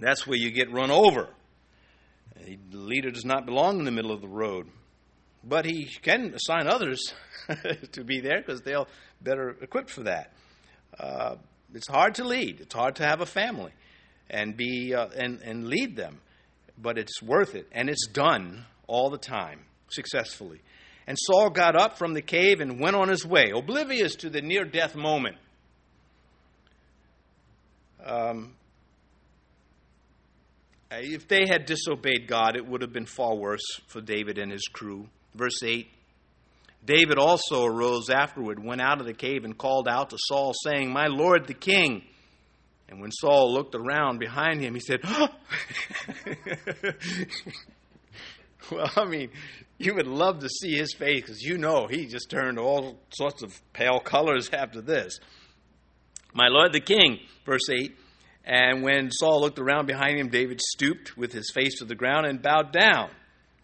that's 0.00 0.26
where 0.26 0.36
you 0.36 0.50
get 0.50 0.72
run 0.72 0.90
over. 0.90 1.28
The 2.44 2.58
leader 2.76 3.12
does 3.12 3.24
not 3.24 3.46
belong 3.46 3.78
in 3.78 3.84
the 3.84 3.92
middle 3.92 4.10
of 4.10 4.22
the 4.22 4.28
road. 4.28 4.66
But 5.44 5.66
he 5.66 5.88
can 6.02 6.34
assign 6.34 6.66
others 6.66 7.14
to 7.92 8.02
be 8.02 8.18
there 8.18 8.40
because 8.40 8.62
they're 8.62 8.86
better 9.20 9.50
equipped 9.60 9.90
for 9.90 10.02
that. 10.02 10.32
Uh, 10.98 11.36
it's 11.76 11.88
hard 11.88 12.14
to 12.16 12.24
lead. 12.24 12.60
It's 12.60 12.74
hard 12.74 12.96
to 12.96 13.04
have 13.04 13.20
a 13.20 13.26
family 13.26 13.72
and 14.30 14.56
be 14.56 14.94
uh, 14.94 15.08
and 15.16 15.40
and 15.42 15.68
lead 15.68 15.94
them, 15.94 16.20
but 16.78 16.98
it's 16.98 17.22
worth 17.22 17.54
it, 17.54 17.68
and 17.70 17.90
it's 17.90 18.06
done 18.08 18.64
all 18.86 19.10
the 19.10 19.18
time 19.18 19.60
successfully. 19.90 20.60
And 21.06 21.16
Saul 21.20 21.50
got 21.50 21.76
up 21.76 21.98
from 21.98 22.14
the 22.14 22.22
cave 22.22 22.60
and 22.60 22.80
went 22.80 22.96
on 22.96 23.08
his 23.08 23.24
way, 23.24 23.52
oblivious 23.54 24.16
to 24.16 24.30
the 24.30 24.40
near 24.40 24.64
death 24.64 24.96
moment. 24.96 25.36
Um, 28.04 28.54
if 30.90 31.28
they 31.28 31.46
had 31.46 31.66
disobeyed 31.66 32.26
God, 32.26 32.56
it 32.56 32.66
would 32.66 32.82
have 32.82 32.92
been 32.92 33.06
far 33.06 33.36
worse 33.36 33.64
for 33.86 34.00
David 34.00 34.38
and 34.38 34.50
his 34.50 34.66
crew. 34.72 35.08
Verse 35.34 35.62
8 35.62 35.88
David 36.86 37.18
also 37.18 37.64
arose 37.64 38.08
afterward, 38.08 38.62
went 38.62 38.80
out 38.80 39.00
of 39.00 39.06
the 39.06 39.12
cave, 39.12 39.44
and 39.44 39.58
called 39.58 39.88
out 39.88 40.10
to 40.10 40.18
Saul, 40.18 40.54
saying, 40.64 40.92
My 40.92 41.06
Lord 41.06 41.46
the 41.46 41.54
king. 41.54 42.04
And 42.88 43.00
when 43.00 43.10
Saul 43.10 43.52
looked 43.52 43.74
around 43.74 44.18
behind 44.18 44.60
him, 44.60 44.74
he 44.74 44.80
said, 44.80 45.00
oh! 45.04 45.28
Well, 48.70 48.90
I 48.96 49.04
mean, 49.04 49.30
you 49.78 49.94
would 49.94 50.06
love 50.06 50.40
to 50.40 50.48
see 50.48 50.76
his 50.76 50.92
face 50.92 51.22
because 51.22 51.42
you 51.42 51.58
know 51.58 51.86
he 51.86 52.06
just 52.06 52.30
turned 52.30 52.58
all 52.58 52.98
sorts 53.10 53.42
of 53.42 53.60
pale 53.72 54.00
colors 54.00 54.50
after 54.52 54.80
this. 54.80 55.18
My 56.34 56.48
Lord 56.48 56.72
the 56.72 56.80
king, 56.80 57.20
verse 57.44 57.68
8. 57.70 57.96
And 58.44 58.82
when 58.82 59.10
Saul 59.10 59.40
looked 59.40 59.58
around 59.58 59.86
behind 59.86 60.18
him, 60.18 60.28
David 60.28 60.60
stooped 60.60 61.16
with 61.16 61.32
his 61.32 61.50
face 61.54 61.78
to 61.78 61.84
the 61.84 61.94
ground 61.94 62.26
and 62.26 62.42
bowed 62.42 62.72
down. 62.72 63.10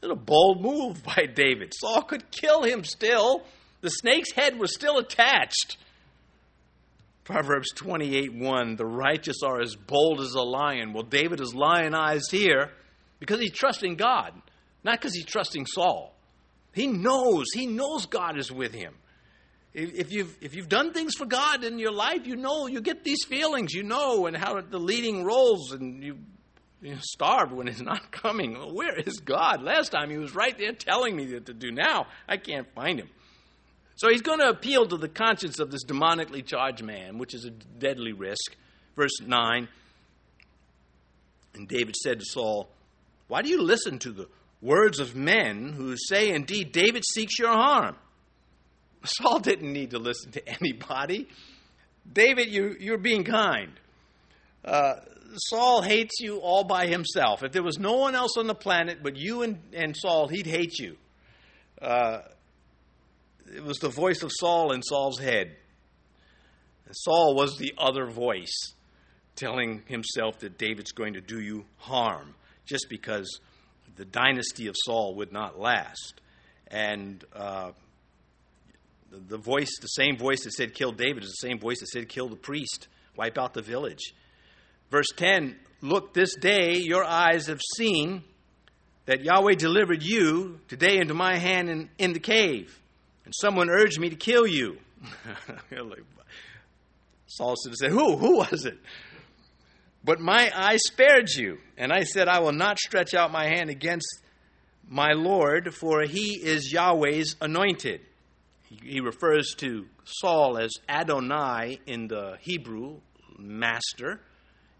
It 0.02 0.06
was 0.06 0.18
a 0.18 0.20
bold 0.20 0.60
move 0.60 1.02
by 1.16 1.26
David. 1.26 1.72
Saul 1.74 2.02
could 2.02 2.30
kill 2.30 2.62
him 2.62 2.84
still. 2.84 3.44
The 3.80 3.90
snake's 3.90 4.32
head 4.32 4.58
was 4.58 4.74
still 4.74 4.98
attached. 4.98 5.78
Proverbs 7.24 7.70
28 7.74 8.34
1 8.34 8.76
The 8.76 8.84
righteous 8.84 9.42
are 9.44 9.60
as 9.60 9.76
bold 9.76 10.20
as 10.20 10.34
a 10.34 10.42
lion. 10.42 10.92
Well, 10.92 11.04
David 11.04 11.40
is 11.40 11.54
lionized 11.54 12.30
here 12.30 12.70
because 13.20 13.40
he's 13.40 13.52
trusting 13.52 13.96
God, 13.96 14.32
not 14.82 15.00
because 15.00 15.14
he's 15.14 15.24
trusting 15.24 15.66
Saul. 15.66 16.14
He 16.74 16.86
knows, 16.86 17.46
he 17.54 17.66
knows 17.66 18.06
God 18.06 18.38
is 18.38 18.50
with 18.50 18.72
him. 18.72 18.94
If 19.74 20.12
you've, 20.12 20.36
if 20.42 20.54
you've 20.54 20.68
done 20.68 20.92
things 20.92 21.14
for 21.14 21.24
God 21.24 21.64
in 21.64 21.78
your 21.78 21.92
life, 21.92 22.26
you 22.26 22.36
know, 22.36 22.66
you 22.66 22.82
get 22.82 23.04
these 23.04 23.24
feelings, 23.24 23.72
you 23.72 23.82
know, 23.82 24.26
and 24.26 24.36
how 24.36 24.60
the 24.60 24.78
leading 24.78 25.24
roles, 25.24 25.72
and 25.72 26.02
you 26.02 26.18
starved 27.00 27.52
when 27.52 27.66
he's 27.66 27.82
not 27.82 28.10
coming. 28.10 28.54
Where 28.74 28.98
is 28.98 29.18
God? 29.20 29.62
Last 29.62 29.90
time 29.90 30.10
he 30.10 30.18
was 30.18 30.34
right 30.34 30.56
there 30.56 30.72
telling 30.72 31.16
me 31.16 31.32
what 31.32 31.46
to 31.46 31.54
do. 31.54 31.70
Now 31.70 32.06
I 32.28 32.36
can't 32.36 32.72
find 32.74 32.98
him. 32.98 33.08
So 33.96 34.08
he's 34.08 34.22
going 34.22 34.40
to 34.40 34.48
appeal 34.48 34.86
to 34.86 34.96
the 34.96 35.08
conscience 35.08 35.58
of 35.58 35.70
this 35.70 35.84
demonically 35.84 36.44
charged 36.44 36.82
man, 36.82 37.18
which 37.18 37.34
is 37.34 37.44
a 37.44 37.50
deadly 37.50 38.12
risk. 38.12 38.56
Verse 38.96 39.20
9 39.24 39.68
And 41.54 41.68
David 41.68 41.94
said 41.96 42.18
to 42.20 42.24
Saul, 42.24 42.68
Why 43.28 43.42
do 43.42 43.48
you 43.48 43.62
listen 43.62 43.98
to 44.00 44.10
the 44.10 44.28
words 44.60 44.98
of 44.98 45.14
men 45.14 45.72
who 45.72 45.96
say, 45.96 46.30
Indeed, 46.30 46.72
David 46.72 47.04
seeks 47.04 47.38
your 47.38 47.52
harm? 47.52 47.96
Saul 49.04 49.40
didn't 49.40 49.72
need 49.72 49.90
to 49.90 49.98
listen 49.98 50.32
to 50.32 50.48
anybody. 50.60 51.28
David, 52.10 52.48
you, 52.48 52.76
you're 52.80 52.98
being 52.98 53.24
kind. 53.24 53.72
Uh, 54.64 54.94
Saul 55.36 55.82
hates 55.82 56.20
you 56.20 56.38
all 56.38 56.64
by 56.64 56.86
himself. 56.86 57.42
If 57.42 57.52
there 57.52 57.62
was 57.62 57.78
no 57.78 57.96
one 57.96 58.14
else 58.14 58.36
on 58.36 58.46
the 58.46 58.54
planet 58.54 58.98
but 59.02 59.16
you 59.16 59.42
and, 59.42 59.58
and 59.72 59.96
Saul, 59.96 60.28
he'd 60.28 60.46
hate 60.46 60.78
you. 60.78 60.96
Uh, 61.80 62.20
it 63.54 63.64
was 63.64 63.78
the 63.78 63.88
voice 63.88 64.22
of 64.22 64.30
Saul 64.32 64.72
in 64.72 64.82
Saul's 64.82 65.18
head. 65.18 65.56
And 66.86 66.94
Saul 66.96 67.34
was 67.34 67.58
the 67.58 67.72
other 67.78 68.06
voice 68.06 68.74
telling 69.36 69.82
himself 69.86 70.38
that 70.40 70.58
David's 70.58 70.92
going 70.92 71.14
to 71.14 71.20
do 71.20 71.40
you 71.40 71.64
harm 71.78 72.34
just 72.66 72.86
because 72.88 73.40
the 73.96 74.04
dynasty 74.04 74.66
of 74.68 74.74
Saul 74.84 75.14
would 75.16 75.32
not 75.32 75.58
last. 75.58 76.20
And 76.68 77.24
uh, 77.34 77.72
the, 79.10 79.18
the 79.18 79.38
voice, 79.38 79.70
the 79.80 79.88
same 79.88 80.16
voice 80.16 80.44
that 80.44 80.52
said 80.52 80.74
kill 80.74 80.92
David, 80.92 81.22
is 81.22 81.30
the 81.30 81.48
same 81.48 81.58
voice 81.58 81.80
that 81.80 81.88
said 81.88 82.08
kill 82.08 82.28
the 82.28 82.36
priest, 82.36 82.88
wipe 83.16 83.38
out 83.38 83.54
the 83.54 83.62
village. 83.62 84.14
Verse 84.92 85.08
10 85.16 85.56
Look, 85.80 86.14
this 86.14 86.36
day 86.36 86.76
your 86.76 87.02
eyes 87.02 87.48
have 87.48 87.60
seen 87.76 88.22
that 89.06 89.24
Yahweh 89.24 89.54
delivered 89.54 90.00
you 90.02 90.60
today 90.68 90.98
into 90.98 91.14
my 91.14 91.38
hand 91.38 91.68
in, 91.68 91.90
in 91.98 92.12
the 92.12 92.20
cave, 92.20 92.78
and 93.24 93.34
someone 93.34 93.68
urged 93.68 93.98
me 93.98 94.10
to 94.10 94.16
kill 94.16 94.46
you. 94.46 94.76
Saul 97.26 97.56
said, 97.56 97.90
Who? 97.90 98.16
Who 98.16 98.36
was 98.36 98.64
it? 98.64 98.78
But 100.04 100.20
my 100.20 100.52
eye 100.54 100.76
spared 100.76 101.30
you, 101.30 101.58
and 101.76 101.90
I 101.90 102.04
said, 102.04 102.28
I 102.28 102.40
will 102.40 102.52
not 102.52 102.78
stretch 102.78 103.14
out 103.14 103.32
my 103.32 103.46
hand 103.46 103.70
against 103.70 104.22
my 104.86 105.12
Lord, 105.12 105.74
for 105.74 106.02
he 106.02 106.38
is 106.40 106.70
Yahweh's 106.72 107.34
anointed. 107.40 108.02
He 108.84 109.00
refers 109.00 109.54
to 109.58 109.86
Saul 110.04 110.58
as 110.58 110.70
Adonai 110.88 111.80
in 111.86 112.08
the 112.08 112.36
Hebrew, 112.40 113.00
master 113.38 114.20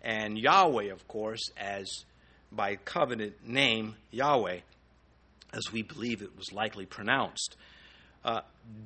and 0.03 0.37
Yahweh, 0.37 0.91
of 0.93 1.07
course, 1.07 1.51
as 1.57 1.89
by 2.51 2.77
covenant 2.77 3.47
name 3.47 3.97
Yahweh, 4.11 4.61
as 5.53 5.73
we 5.73 5.83
believe 5.83 6.23
it 6.23 6.37
was 6.37 6.53
likely 6.53 6.85
pronounced. 6.85 7.57
Uh, 8.25 8.41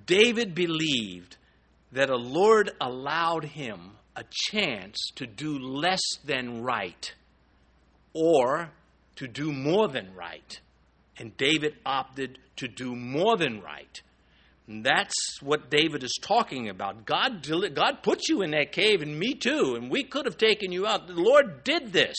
David 0.04 0.54
believed 0.54 1.36
that 1.92 2.10
a 2.10 2.16
Lord 2.16 2.70
allowed 2.80 3.44
him 3.44 3.92
a 4.14 4.24
chance 4.50 4.96
to 5.16 5.26
do 5.26 5.58
less 5.58 6.02
than 6.24 6.62
right 6.62 7.12
or 8.12 8.70
to 9.16 9.26
do 9.26 9.52
more 9.52 9.88
than 9.88 10.14
right. 10.14 10.60
And 11.18 11.36
David 11.36 11.76
opted 11.84 12.38
to 12.56 12.68
do 12.68 12.94
more 12.94 13.36
than 13.36 13.60
right. 13.60 14.00
And 14.68 14.82
that's 14.82 15.40
what 15.40 15.70
David 15.70 16.02
is 16.02 16.18
talking 16.20 16.68
about. 16.68 17.06
God, 17.06 17.46
God 17.74 18.02
put 18.02 18.28
you 18.28 18.42
in 18.42 18.50
that 18.50 18.72
cave, 18.72 19.00
and 19.00 19.18
me 19.18 19.34
too, 19.34 19.76
and 19.76 19.90
we 19.90 20.02
could 20.02 20.26
have 20.26 20.36
taken 20.36 20.72
you 20.72 20.86
out. 20.86 21.06
The 21.06 21.14
Lord 21.14 21.62
did 21.62 21.92
this. 21.92 22.16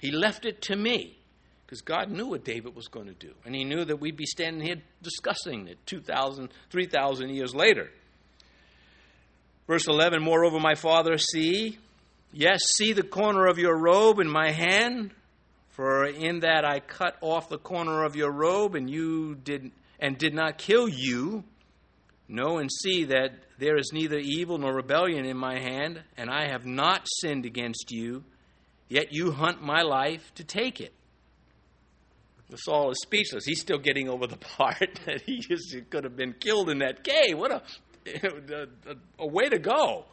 He 0.00 0.10
left 0.10 0.44
it 0.44 0.62
to 0.62 0.76
me 0.76 1.16
because 1.64 1.80
God 1.80 2.10
knew 2.10 2.26
what 2.26 2.44
David 2.44 2.74
was 2.74 2.88
going 2.88 3.06
to 3.06 3.14
do. 3.14 3.32
And 3.44 3.54
He 3.54 3.64
knew 3.64 3.84
that 3.84 4.00
we'd 4.00 4.16
be 4.16 4.26
standing 4.26 4.64
here 4.64 4.82
discussing 5.02 5.68
it 5.68 5.78
2,000, 5.86 6.50
3,000 6.70 7.30
years 7.30 7.54
later. 7.54 7.90
Verse 9.66 9.86
11 9.86 10.22
Moreover, 10.22 10.58
my 10.58 10.74
father, 10.74 11.18
see, 11.18 11.78
yes, 12.32 12.60
see 12.76 12.92
the 12.92 13.02
corner 13.02 13.46
of 13.46 13.58
your 13.58 13.76
robe 13.76 14.18
in 14.18 14.28
my 14.28 14.50
hand, 14.50 15.12
for 15.70 16.04
in 16.04 16.40
that 16.40 16.64
I 16.64 16.80
cut 16.80 17.16
off 17.20 17.48
the 17.48 17.58
corner 17.58 18.04
of 18.04 18.16
your 18.16 18.30
robe, 18.30 18.74
and 18.74 18.90
you 18.90 19.36
did 19.36 19.70
and 19.98 20.18
did 20.18 20.34
not 20.34 20.58
kill 20.58 20.88
you. 20.88 21.44
Know 22.26 22.56
and 22.56 22.70
see 22.72 23.04
that 23.04 23.32
there 23.58 23.76
is 23.76 23.90
neither 23.92 24.18
evil 24.18 24.56
nor 24.56 24.74
rebellion 24.74 25.26
in 25.26 25.36
my 25.36 25.58
hand, 25.58 26.02
and 26.16 26.30
I 26.30 26.48
have 26.48 26.64
not 26.64 27.06
sinned 27.20 27.44
against 27.44 27.90
you, 27.90 28.24
yet 28.88 29.12
you 29.12 29.32
hunt 29.32 29.62
my 29.62 29.82
life 29.82 30.32
to 30.36 30.44
take 30.44 30.80
it. 30.80 30.94
Saul 32.56 32.90
is 32.90 32.98
speechless. 33.02 33.44
He's 33.44 33.60
still 33.60 33.78
getting 33.78 34.08
over 34.08 34.26
the 34.26 34.36
part 34.58 35.00
that 35.06 35.22
he 35.22 35.40
just 35.40 35.74
could 35.90 36.04
have 36.04 36.16
been 36.16 36.34
killed 36.34 36.70
in 36.70 36.78
that 36.78 37.04
cave. 37.04 37.38
What 37.38 37.52
a, 37.52 37.62
a, 38.86 38.96
a 39.18 39.26
way 39.26 39.48
to 39.48 39.58
go. 39.58 40.04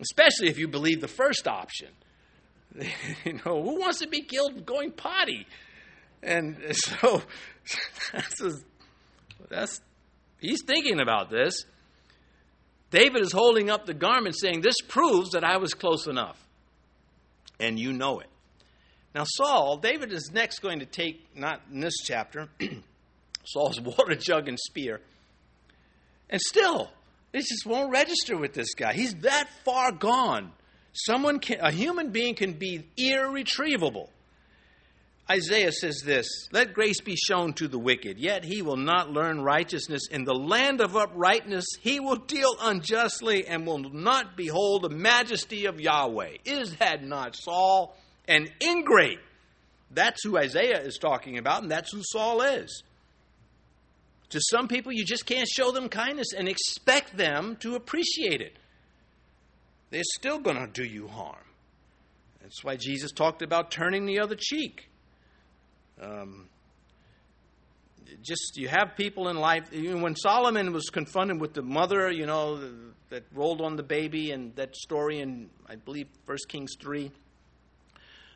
Especially 0.00 0.48
if 0.48 0.58
you 0.58 0.68
believe 0.68 1.00
the 1.00 1.08
first 1.08 1.46
option. 1.46 1.88
you 3.24 3.34
know, 3.44 3.62
who 3.62 3.80
wants 3.80 4.00
to 4.00 4.08
be 4.08 4.22
killed 4.22 4.66
going 4.66 4.90
potty? 4.90 5.46
And 6.24 6.56
so 6.72 7.22
that's, 8.12 8.42
that's 9.48 9.80
he's 10.40 10.62
thinking 10.62 11.00
about 11.00 11.30
this. 11.30 11.64
David 12.90 13.22
is 13.22 13.32
holding 13.32 13.70
up 13.70 13.86
the 13.86 13.94
garment 13.94 14.36
saying, 14.38 14.60
This 14.60 14.80
proves 14.86 15.32
that 15.32 15.44
I 15.44 15.58
was 15.58 15.74
close 15.74 16.06
enough. 16.06 16.38
And 17.58 17.78
you 17.78 17.92
know 17.92 18.20
it. 18.20 18.28
Now, 19.14 19.24
Saul, 19.26 19.76
David 19.76 20.12
is 20.12 20.30
next 20.32 20.58
going 20.58 20.80
to 20.80 20.86
take, 20.86 21.24
not 21.36 21.60
in 21.72 21.80
this 21.80 21.94
chapter, 22.04 22.48
Saul's 23.44 23.80
water 23.80 24.16
jug 24.16 24.48
and 24.48 24.58
spear. 24.58 25.00
And 26.28 26.40
still, 26.40 26.90
it 27.32 27.40
just 27.40 27.64
won't 27.66 27.92
register 27.92 28.36
with 28.36 28.54
this 28.54 28.74
guy. 28.74 28.92
He's 28.92 29.14
that 29.16 29.48
far 29.64 29.92
gone. 29.92 30.52
Someone 30.92 31.38
can, 31.38 31.58
a 31.60 31.70
human 31.70 32.10
being 32.10 32.34
can 32.34 32.54
be 32.54 32.86
irretrievable. 32.96 34.10
Isaiah 35.30 35.72
says 35.72 36.02
this 36.04 36.26
Let 36.52 36.74
grace 36.74 37.00
be 37.00 37.16
shown 37.16 37.54
to 37.54 37.68
the 37.68 37.78
wicked, 37.78 38.18
yet 38.18 38.44
he 38.44 38.60
will 38.62 38.76
not 38.76 39.10
learn 39.10 39.40
righteousness. 39.40 40.02
In 40.10 40.24
the 40.24 40.34
land 40.34 40.80
of 40.80 40.96
uprightness, 40.96 41.64
he 41.80 41.98
will 41.98 42.16
deal 42.16 42.54
unjustly 42.60 43.46
and 43.46 43.66
will 43.66 43.78
not 43.78 44.36
behold 44.36 44.82
the 44.82 44.90
majesty 44.90 45.66
of 45.66 45.80
Yahweh. 45.80 46.38
Is 46.44 46.76
that 46.76 47.02
not 47.02 47.36
Saul? 47.36 47.96
An 48.28 48.48
ingrate. 48.62 49.20
That's 49.90 50.22
who 50.24 50.36
Isaiah 50.36 50.80
is 50.80 50.98
talking 50.98 51.38
about, 51.38 51.62
and 51.62 51.70
that's 51.70 51.92
who 51.92 52.02
Saul 52.02 52.42
is. 52.42 52.82
To 54.30 54.40
some 54.50 54.68
people, 54.68 54.92
you 54.92 55.04
just 55.04 55.26
can't 55.26 55.48
show 55.48 55.70
them 55.70 55.88
kindness 55.88 56.32
and 56.36 56.48
expect 56.48 57.16
them 57.16 57.56
to 57.60 57.76
appreciate 57.76 58.40
it. 58.40 58.56
They're 59.90 60.02
still 60.16 60.40
going 60.40 60.56
to 60.56 60.66
do 60.66 60.84
you 60.84 61.06
harm. 61.06 61.36
That's 62.42 62.64
why 62.64 62.76
Jesus 62.76 63.12
talked 63.12 63.42
about 63.42 63.70
turning 63.70 64.06
the 64.06 64.18
other 64.18 64.36
cheek. 64.36 64.90
Um, 66.00 66.48
just 68.22 68.56
you 68.56 68.68
have 68.68 68.96
people 68.96 69.28
in 69.28 69.36
life. 69.36 69.70
When 69.72 70.16
Solomon 70.16 70.72
was 70.72 70.90
confronted 70.90 71.40
with 71.40 71.54
the 71.54 71.62
mother, 71.62 72.10
you 72.10 72.26
know, 72.26 72.60
that 73.10 73.24
rolled 73.32 73.60
on 73.60 73.76
the 73.76 73.82
baby, 73.82 74.30
and 74.30 74.54
that 74.56 74.74
story 74.76 75.20
in 75.20 75.50
I 75.68 75.76
believe 75.76 76.08
First 76.26 76.48
Kings 76.48 76.72
three. 76.80 77.10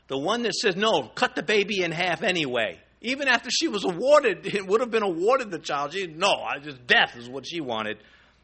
The 0.08 0.18
one 0.18 0.42
that 0.42 0.54
says 0.54 0.76
no, 0.76 1.08
cut 1.14 1.34
the 1.34 1.42
baby 1.42 1.82
in 1.82 1.92
half 1.92 2.22
anyway. 2.22 2.78
Even 3.00 3.28
after 3.28 3.50
she 3.50 3.68
was 3.68 3.84
awarded, 3.84 4.46
it 4.54 4.66
would 4.66 4.80
have 4.80 4.90
been 4.90 5.02
awarded 5.02 5.50
the 5.50 5.58
child. 5.58 5.92
She 5.92 6.06
no, 6.06 6.32
I 6.32 6.58
just 6.58 6.86
death 6.86 7.16
is 7.16 7.28
what 7.28 7.46
she 7.46 7.60
wanted. 7.60 7.98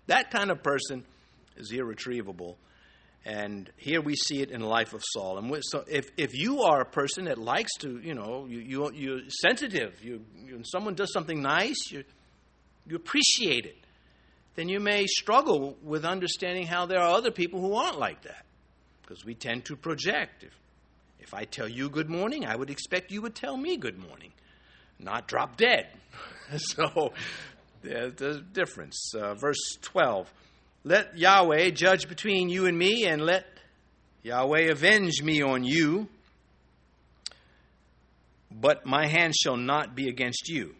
That 0.06 0.30
kind 0.30 0.50
of 0.50 0.62
person 0.62 1.04
is 1.56 1.70
irretrievable. 1.72 2.58
And 3.26 3.70
here 3.76 4.02
we 4.02 4.16
see 4.16 4.42
it 4.42 4.50
in 4.50 4.60
the 4.60 4.66
life 4.66 4.92
of 4.92 5.02
Saul. 5.12 5.38
And 5.38 5.64
so 5.64 5.82
if, 5.88 6.10
if 6.18 6.34
you 6.34 6.62
are 6.62 6.82
a 6.82 6.84
person 6.84 7.24
that 7.24 7.38
likes 7.38 7.72
to, 7.80 7.98
you 7.98 8.14
know, 8.14 8.46
you, 8.46 8.58
you, 8.58 8.92
you're 8.92 9.20
sensitive, 9.40 9.98
you, 10.02 10.24
you, 10.44 10.54
when 10.54 10.64
someone 10.64 10.94
does 10.94 11.10
something 11.12 11.40
nice, 11.40 11.90
you, 11.90 12.04
you 12.86 12.96
appreciate 12.96 13.64
it, 13.64 13.78
then 14.56 14.68
you 14.68 14.78
may 14.78 15.06
struggle 15.06 15.76
with 15.82 16.04
understanding 16.04 16.66
how 16.66 16.84
there 16.84 17.00
are 17.00 17.14
other 17.14 17.30
people 17.30 17.60
who 17.60 17.74
aren't 17.74 17.98
like 17.98 18.22
that. 18.22 18.44
Because 19.02 19.24
we 19.24 19.34
tend 19.34 19.64
to 19.66 19.76
project. 19.76 20.44
If, 20.44 20.52
if 21.18 21.32
I 21.32 21.44
tell 21.44 21.68
you 21.68 21.88
good 21.88 22.10
morning, 22.10 22.44
I 22.44 22.54
would 22.54 22.68
expect 22.68 23.10
you 23.10 23.22
would 23.22 23.34
tell 23.34 23.56
me 23.56 23.78
good 23.78 23.98
morning, 23.98 24.32
not 24.98 25.28
drop 25.28 25.56
dead. 25.56 25.88
so 26.56 27.12
there's 27.82 28.20
a 28.20 28.40
difference. 28.40 29.12
Uh, 29.14 29.34
verse 29.34 29.78
12. 29.80 30.30
Let 30.84 31.16
Yahweh 31.16 31.70
judge 31.70 32.08
between 32.08 32.50
you 32.50 32.66
and 32.66 32.78
me, 32.78 33.06
and 33.06 33.22
let 33.22 33.46
Yahweh 34.22 34.70
avenge 34.70 35.22
me 35.22 35.42
on 35.42 35.64
you. 35.64 36.08
But 38.50 38.86
my 38.86 39.06
hand 39.06 39.34
shall 39.34 39.56
not 39.56 39.94
be 39.94 40.08
against 40.08 40.48
you. 40.48 40.74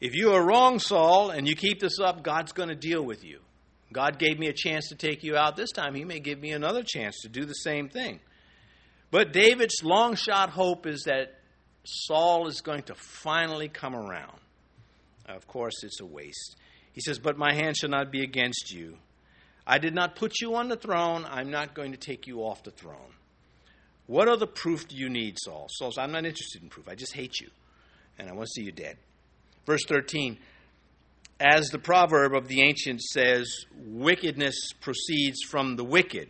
If 0.00 0.14
you 0.14 0.32
are 0.32 0.44
wrong, 0.44 0.78
Saul, 0.78 1.30
and 1.30 1.48
you 1.48 1.56
keep 1.56 1.80
this 1.80 1.98
up, 1.98 2.22
God's 2.22 2.52
going 2.52 2.68
to 2.68 2.74
deal 2.74 3.02
with 3.02 3.24
you. 3.24 3.40
God 3.92 4.18
gave 4.18 4.38
me 4.38 4.48
a 4.48 4.52
chance 4.52 4.88
to 4.88 4.94
take 4.94 5.22
you 5.22 5.36
out 5.36 5.56
this 5.56 5.70
time. 5.70 5.94
He 5.94 6.04
may 6.04 6.20
give 6.20 6.40
me 6.40 6.50
another 6.50 6.82
chance 6.84 7.20
to 7.22 7.28
do 7.28 7.44
the 7.44 7.54
same 7.54 7.88
thing. 7.88 8.20
But 9.10 9.32
David's 9.32 9.82
long 9.82 10.16
shot 10.16 10.50
hope 10.50 10.86
is 10.86 11.04
that 11.04 11.38
Saul 11.84 12.48
is 12.48 12.60
going 12.60 12.82
to 12.84 12.94
finally 12.94 13.68
come 13.68 13.94
around. 13.94 14.38
Of 15.26 15.46
course, 15.46 15.82
it's 15.82 16.00
a 16.00 16.06
waste. 16.06 16.56
He 16.92 17.00
says, 17.00 17.18
But 17.18 17.38
my 17.38 17.54
hand 17.54 17.76
shall 17.76 17.90
not 17.90 18.10
be 18.10 18.22
against 18.22 18.72
you. 18.72 18.98
I 19.66 19.78
did 19.78 19.94
not 19.94 20.16
put 20.16 20.40
you 20.40 20.56
on 20.56 20.68
the 20.68 20.76
throne. 20.76 21.26
I'm 21.28 21.50
not 21.50 21.74
going 21.74 21.92
to 21.92 21.98
take 21.98 22.26
you 22.26 22.40
off 22.40 22.62
the 22.62 22.70
throne. 22.70 23.14
What 24.06 24.28
other 24.28 24.46
proof 24.46 24.86
do 24.88 24.96
you 24.96 25.08
need, 25.08 25.38
Saul? 25.38 25.68
Saul 25.70 25.90
says, 25.90 25.98
I'm 25.98 26.12
not 26.12 26.26
interested 26.26 26.62
in 26.62 26.68
proof. 26.68 26.88
I 26.88 26.94
just 26.94 27.14
hate 27.14 27.40
you. 27.40 27.48
And 28.18 28.28
I 28.28 28.32
want 28.32 28.46
to 28.46 28.52
see 28.52 28.62
you 28.62 28.72
dead. 28.72 28.98
Verse 29.66 29.84
13 29.86 30.36
As 31.40 31.68
the 31.68 31.78
proverb 31.78 32.34
of 32.34 32.48
the 32.48 32.62
ancients 32.62 33.10
says, 33.12 33.64
wickedness 33.86 34.72
proceeds 34.80 35.38
from 35.48 35.76
the 35.76 35.84
wicked, 35.84 36.28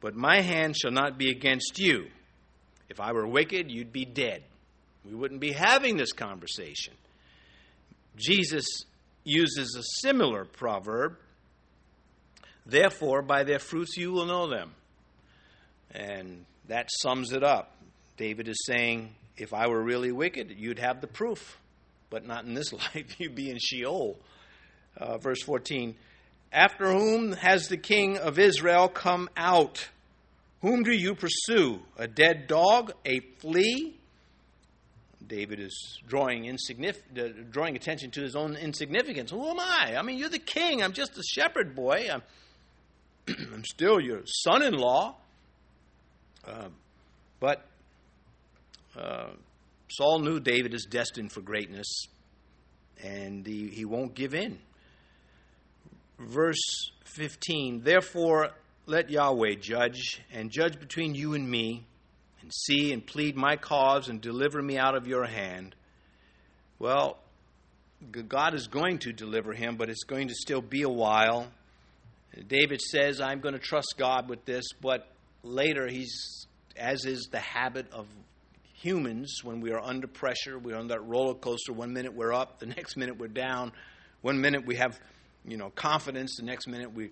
but 0.00 0.16
my 0.16 0.40
hand 0.40 0.76
shall 0.76 0.90
not 0.90 1.16
be 1.16 1.30
against 1.30 1.78
you. 1.78 2.08
If 2.88 3.00
I 3.00 3.12
were 3.12 3.26
wicked, 3.26 3.70
you'd 3.70 3.92
be 3.92 4.04
dead. 4.04 4.42
We 5.04 5.14
wouldn't 5.14 5.40
be 5.40 5.52
having 5.52 5.96
this 5.96 6.12
conversation. 6.12 6.94
Jesus 8.16 8.66
uses 9.24 9.76
a 9.76 10.06
similar 10.06 10.44
proverb 10.44 11.16
Therefore, 12.66 13.22
by 13.22 13.44
their 13.44 13.60
fruits 13.60 13.96
you 13.96 14.12
will 14.12 14.26
know 14.26 14.48
them. 14.48 14.72
And 15.92 16.44
that 16.68 16.88
sums 17.00 17.32
it 17.32 17.44
up. 17.44 17.72
David 18.16 18.48
is 18.48 18.58
saying, 18.66 19.14
if 19.36 19.54
I 19.54 19.68
were 19.68 19.82
really 19.82 20.10
wicked, 20.12 20.54
you'd 20.56 20.78
have 20.78 21.00
the 21.00 21.06
proof, 21.06 21.58
but 22.10 22.26
not 22.26 22.44
in 22.44 22.54
this 22.54 22.72
life. 22.94 23.14
You'd 23.18 23.34
be 23.34 23.50
in 23.50 23.58
Sheol. 23.58 24.18
Uh, 24.96 25.18
verse 25.18 25.42
14 25.42 25.94
After 26.52 26.90
whom 26.90 27.32
has 27.32 27.68
the 27.68 27.76
king 27.76 28.18
of 28.18 28.38
Israel 28.38 28.88
come 28.88 29.28
out? 29.36 29.88
Whom 30.62 30.82
do 30.82 30.92
you 30.92 31.14
pursue? 31.14 31.80
A 31.98 32.08
dead 32.08 32.46
dog? 32.48 32.92
A 33.04 33.20
flea? 33.38 33.94
David 35.24 35.60
is 35.60 36.00
drawing, 36.06 36.48
uh, 36.48 37.22
drawing 37.50 37.76
attention 37.76 38.10
to 38.12 38.22
his 38.22 38.34
own 38.36 38.56
insignificance. 38.56 39.30
Who 39.30 39.48
am 39.48 39.58
I? 39.58 39.96
I 39.96 40.02
mean, 40.02 40.18
you're 40.18 40.28
the 40.28 40.38
king. 40.38 40.82
I'm 40.82 40.92
just 40.92 41.18
a 41.18 41.22
shepherd 41.22 41.74
boy. 41.74 42.08
I'm, 42.12 42.22
I'm 43.52 43.64
still 43.64 44.00
your 44.00 44.22
son 44.24 44.62
in 44.62 44.74
law. 44.74 45.16
Uh, 46.46 46.68
but 47.40 47.64
uh, 48.96 49.30
Saul 49.88 50.20
knew 50.20 50.40
David 50.40 50.74
is 50.74 50.86
destined 50.88 51.32
for 51.32 51.40
greatness, 51.40 52.06
and 53.02 53.46
he, 53.46 53.68
he 53.68 53.84
won't 53.84 54.14
give 54.14 54.34
in. 54.34 54.58
Verse 56.18 56.90
15 57.04 57.82
Therefore, 57.82 58.50
let 58.86 59.10
Yahweh 59.10 59.56
judge, 59.60 60.22
and 60.32 60.50
judge 60.50 60.78
between 60.78 61.14
you 61.14 61.34
and 61.34 61.48
me, 61.48 61.84
and 62.40 62.52
see 62.52 62.92
and 62.92 63.04
plead 63.04 63.36
my 63.36 63.56
cause, 63.56 64.08
and 64.08 64.20
deliver 64.20 64.62
me 64.62 64.78
out 64.78 64.96
of 64.96 65.06
your 65.06 65.24
hand. 65.24 65.74
Well, 66.78 67.18
God 68.28 68.54
is 68.54 68.68
going 68.68 68.98
to 69.00 69.12
deliver 69.12 69.52
him, 69.52 69.76
but 69.76 69.88
it's 69.88 70.04
going 70.04 70.28
to 70.28 70.34
still 70.34 70.60
be 70.60 70.82
a 70.82 70.88
while. 70.88 71.48
David 72.48 72.80
says, 72.80 73.20
I'm 73.20 73.40
going 73.40 73.54
to 73.54 73.60
trust 73.60 73.94
God 73.96 74.28
with 74.28 74.44
this, 74.44 74.64
but 74.80 75.08
later 75.42 75.86
he's, 75.86 76.46
as 76.76 77.04
is 77.04 77.28
the 77.30 77.38
habit 77.38 77.86
of 77.92 78.06
humans, 78.74 79.40
when 79.42 79.60
we 79.60 79.72
are 79.72 79.80
under 79.80 80.06
pressure, 80.06 80.58
we're 80.58 80.76
on 80.76 80.88
that 80.88 81.04
roller 81.04 81.34
coaster. 81.34 81.72
One 81.72 81.92
minute 81.92 82.14
we're 82.14 82.32
up, 82.32 82.58
the 82.58 82.66
next 82.76 82.96
minute 82.96 83.18
we're 83.18 83.28
down. 83.28 83.72
One 84.22 84.40
minute 84.40 84.66
we 84.66 84.76
have, 84.76 84.98
you 85.46 85.56
know, 85.56 85.70
confidence, 85.70 86.36
the 86.36 86.44
next 86.44 86.66
minute 86.66 86.92
we 86.92 87.10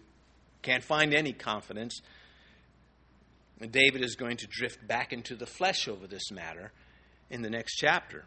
can't 0.63 0.85
find 0.85 1.15
any 1.15 1.33
confidence. 1.33 2.01
And 3.61 3.71
David 3.71 4.03
is 4.03 4.17
going 4.17 4.37
to 4.39 4.47
drift 4.47 4.87
back 4.87 5.13
into 5.13 5.37
the 5.37 5.47
flesh 5.47 5.89
over 5.89 6.07
this 6.07 6.31
matter 6.31 6.73
in 7.31 7.43
the 7.43 7.51
next 7.51 7.77
chapter. 7.77 8.25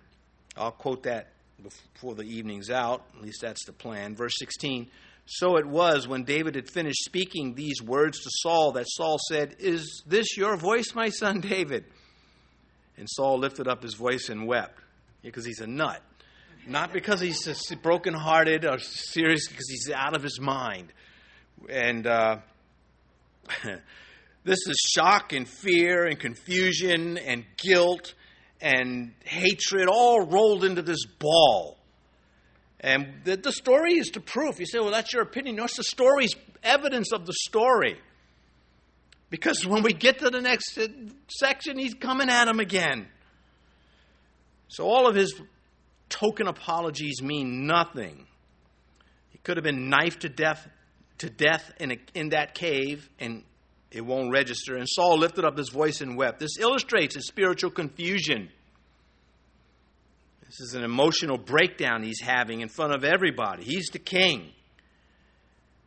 I'll 0.56 0.72
quote 0.72 1.04
that 1.04 1.30
before 1.62 2.16
the 2.16 2.24
evening's 2.24 2.70
out. 2.70 3.06
At 3.16 3.24
least 3.24 3.42
that's 3.42 3.66
the 3.66 3.74
plan. 3.74 4.16
Verse 4.16 4.34
16 4.40 4.90
So 5.30 5.58
it 5.58 5.66
was 5.66 6.08
when 6.08 6.24
David 6.24 6.56
had 6.56 6.70
finished 6.70 7.04
speaking 7.04 7.54
these 7.54 7.82
words 7.82 8.20
to 8.22 8.30
Saul 8.32 8.72
that 8.74 8.86
Saul 8.88 9.18
said, 9.30 9.58
Is 9.60 10.04
this 10.08 10.38
your 10.38 10.56
voice, 10.56 10.96
my 10.96 11.10
son 11.10 11.42
David? 11.42 11.84
And 12.98 13.08
Saul 13.10 13.38
lifted 13.38 13.68
up 13.68 13.84
his 13.84 13.94
voice 13.94 14.30
and 14.30 14.48
wept 14.48 14.80
because 15.22 15.46
he's 15.46 15.60
a 15.60 15.68
nut. 15.68 16.02
Not 16.66 16.94
because 16.94 17.20
he's 17.20 17.76
brokenhearted 17.82 18.66
or 18.66 18.80
serious, 18.80 19.48
because 19.48 19.70
he's 19.70 19.92
out 19.92 20.16
of 20.16 20.24
his 20.24 20.40
mind. 20.40 20.94
And 21.70 22.08
uh, 22.08 22.38
this 24.46 24.60
is 24.66 24.92
shock 24.96 25.34
and 25.34 25.48
fear 25.48 26.06
and 26.06 26.18
confusion 26.18 27.18
and 27.18 27.46
guilt 27.58 28.14
and 28.62 29.14
hatred 29.26 29.88
all 29.90 30.26
rolled 30.26 30.64
into 30.64 30.82
this 30.82 31.06
ball. 31.06 31.77
And 32.80 33.22
the, 33.24 33.38
the 33.38 33.52
story 33.52 33.94
is 33.94 34.12
the 34.12 34.20
proof. 34.20 34.60
You 34.60 34.66
say, 34.66 34.80
well, 34.80 34.92
that's 34.92 35.12
your 35.14 35.24
opinion. 35.24 35.56
No, 35.56 35.66
it's 35.66 35.78
the 35.78 35.84
story's 35.84 36.36
evidence 36.64 37.12
of 37.12 37.26
the 37.26 37.34
story. 37.34 38.00
Because 39.30 39.66
when 39.66 39.84
we 39.84 39.94
get 39.94 40.20
to 40.20 40.30
the 40.30 40.42
next 40.42 40.78
uh, 40.78 40.88
section, 41.28 41.78
he's 41.78 41.94
coming 41.94 42.30
at 42.30 42.48
him 42.48 42.60
again. 42.60 43.08
So 44.70 44.86
all 44.86 45.08
of 45.08 45.16
his 45.16 45.34
token 46.10 46.48
apologies 46.48 47.22
mean 47.22 47.66
nothing. 47.66 48.26
He 49.30 49.38
could 49.40 49.58
have 49.58 49.64
been 49.64 49.90
knifed 49.90 50.22
to 50.22 50.30
death 50.30 50.68
to 51.20 51.30
death 51.30 51.72
in, 51.80 51.92
a, 51.92 51.98
in 52.14 52.30
that 52.30 52.54
cave, 52.54 53.10
and 53.20 53.44
it 53.92 54.06
won't 54.06 54.32
register. 54.32 54.76
And 54.76 54.88
Saul 54.88 55.18
lifted 55.18 55.46
up 55.46 55.58
his 55.58 55.70
voice 55.70 56.02
and 56.02 56.16
wept. 56.16 56.40
This 56.40 56.60
illustrates 56.60 57.16
his 57.16 57.28
spiritual 57.28 57.72
confusion. 57.72 58.50
This 60.48 60.62
is 60.62 60.76
an 60.76 60.84
emotional 60.84 61.38
breakdown 61.38 62.04
he's 62.04 62.22
having 62.22 62.62
in 62.62 62.70
front 62.70 62.94
of 62.94 63.04
everybody. 63.04 63.66
He's 63.66 63.88
the 63.88 64.00
king. 64.00 64.54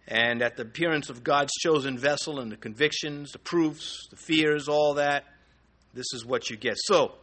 And 0.07 0.43
at 0.43 0.57
the 0.57 0.63
appearance 0.63 1.09
of 1.09 1.25
God's 1.25 1.53
chosen 1.55 1.97
vessel 1.97 2.41
and 2.41 2.53
the 2.53 2.57
convictions, 2.57 3.33
the 3.33 3.39
proofs, 3.39 4.07
the 4.11 4.17
fears, 4.17 4.69
all 4.69 4.95
that, 4.95 5.25
this 5.95 6.07
is 6.13 6.27
what 6.27 6.51
you 6.51 6.59
get. 6.59 6.75
So, 6.77 7.15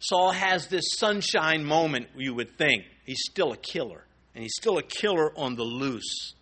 Saul 0.00 0.32
has 0.32 0.66
this 0.66 0.84
sunshine 0.96 1.64
moment, 1.64 2.08
you 2.16 2.34
would 2.34 2.58
think. 2.58 2.84
He's 3.04 3.22
still 3.30 3.52
a 3.52 3.56
killer. 3.56 4.04
And 4.34 4.42
he's 4.42 4.54
still 4.56 4.78
a 4.78 4.82
killer 4.82 5.32
on 5.38 5.54
the 5.54 5.62
loose. 5.62 6.34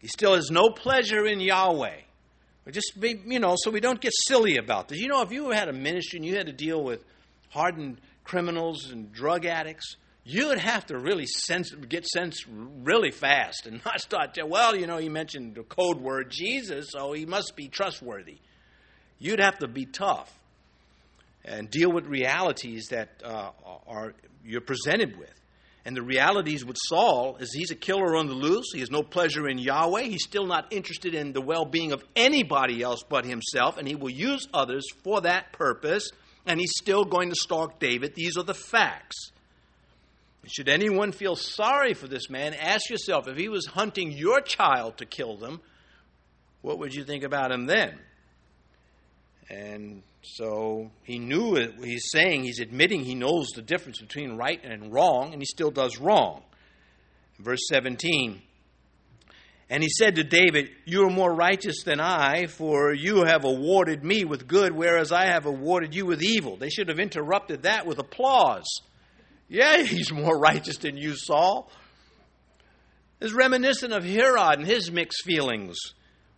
He 0.00 0.08
still 0.08 0.34
has 0.34 0.50
no 0.50 0.70
pleasure 0.70 1.24
in 1.24 1.38
Yahweh. 1.38 2.00
But 2.64 2.74
just 2.74 2.98
be, 2.98 3.20
you 3.26 3.38
know, 3.38 3.54
so 3.56 3.70
we 3.70 3.80
don't 3.80 4.00
get 4.00 4.12
silly 4.26 4.56
about 4.56 4.88
this. 4.88 4.98
You 4.98 5.08
know, 5.08 5.22
if 5.22 5.30
you 5.30 5.50
had 5.50 5.68
a 5.68 5.72
ministry 5.72 6.18
and 6.18 6.26
you 6.26 6.36
had 6.36 6.46
to 6.46 6.52
deal 6.52 6.82
with 6.82 7.04
hardened 7.50 8.00
criminals 8.26 8.90
and 8.90 9.12
drug 9.12 9.46
addicts, 9.46 9.96
you 10.24 10.48
would 10.48 10.58
have 10.58 10.84
to 10.86 10.98
really 10.98 11.26
sense, 11.26 11.70
get 11.70 12.04
sense 12.04 12.44
really 12.48 13.12
fast 13.12 13.66
and 13.66 13.80
not 13.84 14.00
start 14.00 14.34
to, 14.34 14.44
well, 14.44 14.76
you 14.76 14.86
know, 14.86 14.98
he 14.98 15.08
mentioned 15.08 15.54
the 15.54 15.62
code 15.62 15.98
word 15.98 16.30
Jesus, 16.30 16.90
so 16.90 17.12
he 17.12 17.24
must 17.24 17.54
be 17.56 17.68
trustworthy. 17.68 18.38
You'd 19.18 19.40
have 19.40 19.58
to 19.60 19.68
be 19.68 19.86
tough 19.86 20.32
and 21.44 21.70
deal 21.70 21.90
with 21.90 22.06
realities 22.06 22.88
that 22.90 23.22
uh, 23.24 23.50
are 23.86 24.14
you're 24.44 24.60
presented 24.60 25.16
with. 25.16 25.32
And 25.84 25.96
the 25.96 26.02
realities 26.02 26.64
with 26.64 26.76
Saul 26.88 27.36
is 27.36 27.52
he's 27.52 27.70
a 27.70 27.76
killer 27.76 28.16
on 28.16 28.26
the 28.26 28.34
loose. 28.34 28.72
He 28.72 28.80
has 28.80 28.90
no 28.90 29.04
pleasure 29.04 29.48
in 29.48 29.58
Yahweh. 29.58 30.02
He's 30.02 30.24
still 30.24 30.46
not 30.46 30.72
interested 30.72 31.14
in 31.14 31.32
the 31.32 31.40
well 31.40 31.64
being 31.64 31.92
of 31.92 32.04
anybody 32.16 32.82
else 32.82 33.04
but 33.08 33.24
himself, 33.24 33.78
and 33.78 33.86
he 33.86 33.94
will 33.94 34.10
use 34.10 34.48
others 34.52 34.84
for 35.04 35.20
that 35.20 35.52
purpose. 35.52 36.10
And 36.46 36.60
he's 36.60 36.72
still 36.76 37.04
going 37.04 37.30
to 37.30 37.34
stalk 37.34 37.78
David. 37.80 38.14
These 38.14 38.36
are 38.36 38.44
the 38.44 38.54
facts. 38.54 39.32
Should 40.46 40.68
anyone 40.68 41.10
feel 41.10 41.34
sorry 41.34 41.92
for 41.92 42.06
this 42.06 42.30
man, 42.30 42.54
ask 42.54 42.88
yourself 42.88 43.26
if 43.26 43.36
he 43.36 43.48
was 43.48 43.66
hunting 43.66 44.12
your 44.12 44.40
child 44.40 44.98
to 44.98 45.06
kill 45.06 45.36
them, 45.36 45.60
what 46.62 46.78
would 46.78 46.94
you 46.94 47.04
think 47.04 47.24
about 47.24 47.50
him 47.50 47.66
then? 47.66 47.98
And 49.50 50.02
so 50.22 50.90
he 51.02 51.18
knew 51.18 51.56
it. 51.56 51.74
He's 51.82 52.10
saying, 52.12 52.44
he's 52.44 52.60
admitting 52.60 53.04
he 53.04 53.14
knows 53.14 53.48
the 53.54 53.62
difference 53.62 54.00
between 54.00 54.36
right 54.36 54.60
and 54.64 54.92
wrong, 54.92 55.32
and 55.32 55.42
he 55.42 55.46
still 55.46 55.70
does 55.70 55.98
wrong. 55.98 56.42
Verse 57.38 57.60
17 57.68 58.42
And 59.68 59.82
he 59.82 59.88
said 59.88 60.16
to 60.16 60.24
David, 60.24 60.70
You 60.84 61.06
are 61.06 61.10
more 61.10 61.34
righteous 61.34 61.82
than 61.82 61.98
I, 61.98 62.46
for 62.46 62.94
you 62.94 63.24
have 63.24 63.44
awarded 63.44 64.04
me 64.04 64.24
with 64.24 64.46
good, 64.46 64.72
whereas 64.72 65.10
I 65.10 65.26
have 65.26 65.46
awarded 65.46 65.94
you 65.94 66.06
with 66.06 66.22
evil. 66.22 66.56
They 66.56 66.70
should 66.70 66.88
have 66.88 67.00
interrupted 67.00 67.62
that 67.62 67.86
with 67.86 67.98
applause. 67.98 68.66
Yeah, 69.48 69.82
he's 69.82 70.12
more 70.12 70.38
righteous 70.38 70.78
than 70.78 70.96
you, 70.96 71.16
Saul. 71.16 71.70
It's 73.20 73.32
reminiscent 73.32 73.92
of 73.92 74.04
Herod 74.04 74.58
and 74.58 74.66
his 74.66 74.92
mixed 74.92 75.24
feelings 75.24 75.76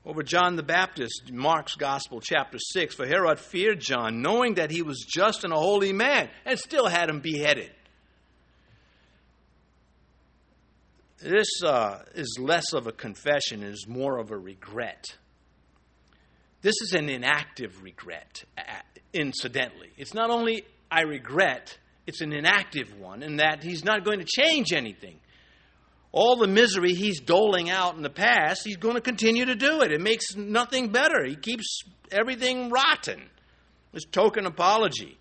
over 0.06 0.22
John 0.22 0.56
the 0.56 0.62
Baptist, 0.62 1.30
Mark's 1.30 1.74
Gospel, 1.74 2.20
chapter 2.20 2.56
6. 2.58 2.94
For 2.94 3.06
Herod 3.06 3.38
feared 3.38 3.80
John, 3.80 4.22
knowing 4.22 4.54
that 4.54 4.70
he 4.70 4.80
was 4.80 5.04
just 5.06 5.44
and 5.44 5.52
a 5.52 5.56
holy 5.56 5.92
man, 5.92 6.30
and 6.46 6.58
still 6.58 6.86
had 6.86 7.10
him 7.10 7.20
beheaded. 7.20 7.70
This 11.20 11.48
uh, 11.64 12.00
is 12.14 12.38
less 12.40 12.72
of 12.72 12.86
a 12.86 12.92
confession, 12.92 13.62
it 13.62 13.70
is 13.70 13.86
more 13.88 14.18
of 14.18 14.30
a 14.30 14.38
regret. 14.38 15.16
This 16.60 16.74
is 16.82 16.92
an 16.92 17.08
inactive 17.08 17.82
regret, 17.82 18.44
incidentally. 19.12 19.90
It's 19.96 20.14
not 20.14 20.30
only 20.30 20.64
I 20.90 21.02
regret, 21.02 21.76
it's 22.06 22.20
an 22.20 22.32
inactive 22.32 22.98
one, 22.98 23.22
in 23.22 23.36
that 23.36 23.62
he's 23.62 23.84
not 23.84 24.04
going 24.04 24.20
to 24.20 24.26
change 24.26 24.72
anything. 24.72 25.18
All 26.12 26.36
the 26.36 26.46
misery 26.46 26.94
he's 26.94 27.20
doling 27.20 27.68
out 27.68 27.96
in 27.96 28.02
the 28.02 28.10
past, 28.10 28.62
he's 28.64 28.76
going 28.76 28.94
to 28.94 29.00
continue 29.00 29.44
to 29.44 29.54
do 29.54 29.82
it. 29.82 29.92
It 29.92 30.00
makes 30.00 30.36
nothing 30.36 30.90
better. 30.90 31.24
He 31.24 31.36
keeps 31.36 31.82
everything 32.10 32.70
rotten. 32.70 33.22
This 33.92 34.04
token 34.04 34.46
apology 34.46 35.18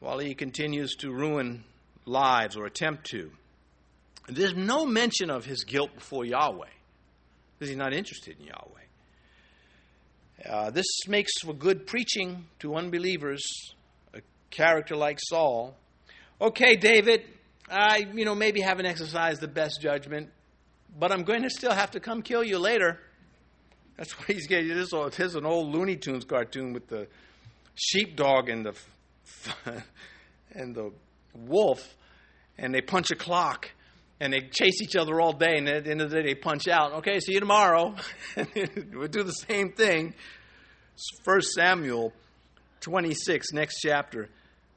while 0.00 0.18
he 0.18 0.34
continues 0.34 0.96
to 0.96 1.12
ruin 1.12 1.64
lives 2.06 2.56
or 2.56 2.66
attempt 2.66 3.04
to. 3.10 3.30
There's 4.28 4.54
no 4.54 4.86
mention 4.86 5.30
of 5.30 5.44
his 5.44 5.64
guilt 5.64 5.94
before 5.94 6.24
Yahweh 6.24 6.68
because 7.58 7.68
he's 7.68 7.78
not 7.78 7.92
interested 7.92 8.38
in 8.38 8.46
Yahweh. 8.46 8.80
Uh, 10.48 10.70
this 10.70 10.86
makes 11.06 11.30
for 11.40 11.54
good 11.54 11.86
preaching 11.86 12.46
to 12.58 12.74
unbelievers, 12.74 13.42
a 14.14 14.20
character 14.50 14.96
like 14.96 15.18
Saul, 15.20 15.76
okay, 16.42 16.74
David, 16.76 17.22
I, 17.70 18.08
you 18.12 18.24
know, 18.24 18.34
maybe 18.34 18.60
haven't 18.60 18.86
exercised 18.86 19.40
the 19.40 19.48
best 19.48 19.80
judgment, 19.80 20.30
but 20.98 21.12
I'm 21.12 21.22
going 21.22 21.42
to 21.42 21.50
still 21.50 21.72
have 21.72 21.92
to 21.92 22.00
come 22.00 22.22
kill 22.22 22.42
you 22.42 22.58
later. 22.58 22.98
That's 23.96 24.18
what 24.18 24.26
he's 24.28 24.48
getting. 24.48 24.68
This 24.68 24.92
is 24.92 25.34
an 25.34 25.46
old 25.46 25.72
Looney 25.72 25.96
Tunes 25.96 26.24
cartoon 26.24 26.72
with 26.72 26.88
the 26.88 27.06
sheepdog 27.74 28.48
and 28.48 28.66
the 28.66 28.74
and 30.52 30.74
the 30.74 30.92
wolf, 31.34 31.96
and 32.58 32.74
they 32.74 32.80
punch 32.80 33.10
a 33.10 33.16
clock, 33.16 33.70
and 34.22 34.32
they 34.32 34.40
chase 34.40 34.80
each 34.80 34.94
other 34.94 35.20
all 35.20 35.32
day, 35.32 35.56
and 35.56 35.68
at 35.68 35.82
the 35.82 35.90
end 35.90 36.00
of 36.00 36.08
the 36.08 36.22
day 36.22 36.28
they 36.28 36.34
punch 36.36 36.68
out. 36.68 36.92
Okay, 36.98 37.18
see 37.18 37.32
you 37.32 37.40
tomorrow. 37.40 37.96
we'll 38.92 39.08
do 39.08 39.24
the 39.24 39.32
same 39.32 39.72
thing. 39.72 40.14
First 41.24 41.48
Samuel 41.54 42.12
26, 42.82 43.52
next 43.52 43.80
chapter. 43.80 44.28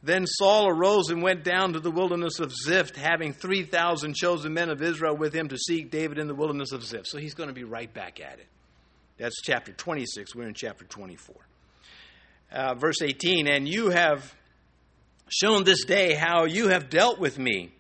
Then 0.02 0.26
Saul 0.26 0.68
arose 0.68 1.12
and 1.12 1.22
went 1.22 1.44
down 1.44 1.74
to 1.74 1.80
the 1.80 1.92
wilderness 1.92 2.40
of 2.40 2.52
Ziph, 2.52 2.96
having 2.96 3.34
3,000 3.34 4.16
chosen 4.16 4.52
men 4.52 4.72
of 4.72 4.82
Israel 4.82 5.16
with 5.16 5.34
him 5.34 5.48
to 5.50 5.58
seek 5.60 5.92
David 5.92 6.18
in 6.18 6.28
the 6.28 6.36
wilderness 6.36 6.72
of 6.72 6.84
Ziph. 6.84 7.06
So 7.06 7.20
he's 7.20 7.36
going 7.36 7.50
to 7.50 7.54
be 7.54 7.64
right 7.64 7.94
back 7.94 8.20
at 8.20 8.40
it. 8.40 8.48
That's 9.20 9.40
chapter 9.44 9.74
26. 9.74 10.36
We're 10.36 10.48
in 10.48 10.56
chapter 10.56 10.86
24. 10.86 11.36
Uh, 12.52 12.74
verse 12.74 13.04
18 13.04 13.48
And 13.48 13.68
you 13.68 13.92
have 13.92 14.34
shown 15.30 15.66
this 15.66 15.86
day 15.86 16.16
how 16.16 16.46
you 16.46 16.70
have 16.70 16.90
dealt 16.90 17.20
with 17.20 17.38
me. 17.38 17.72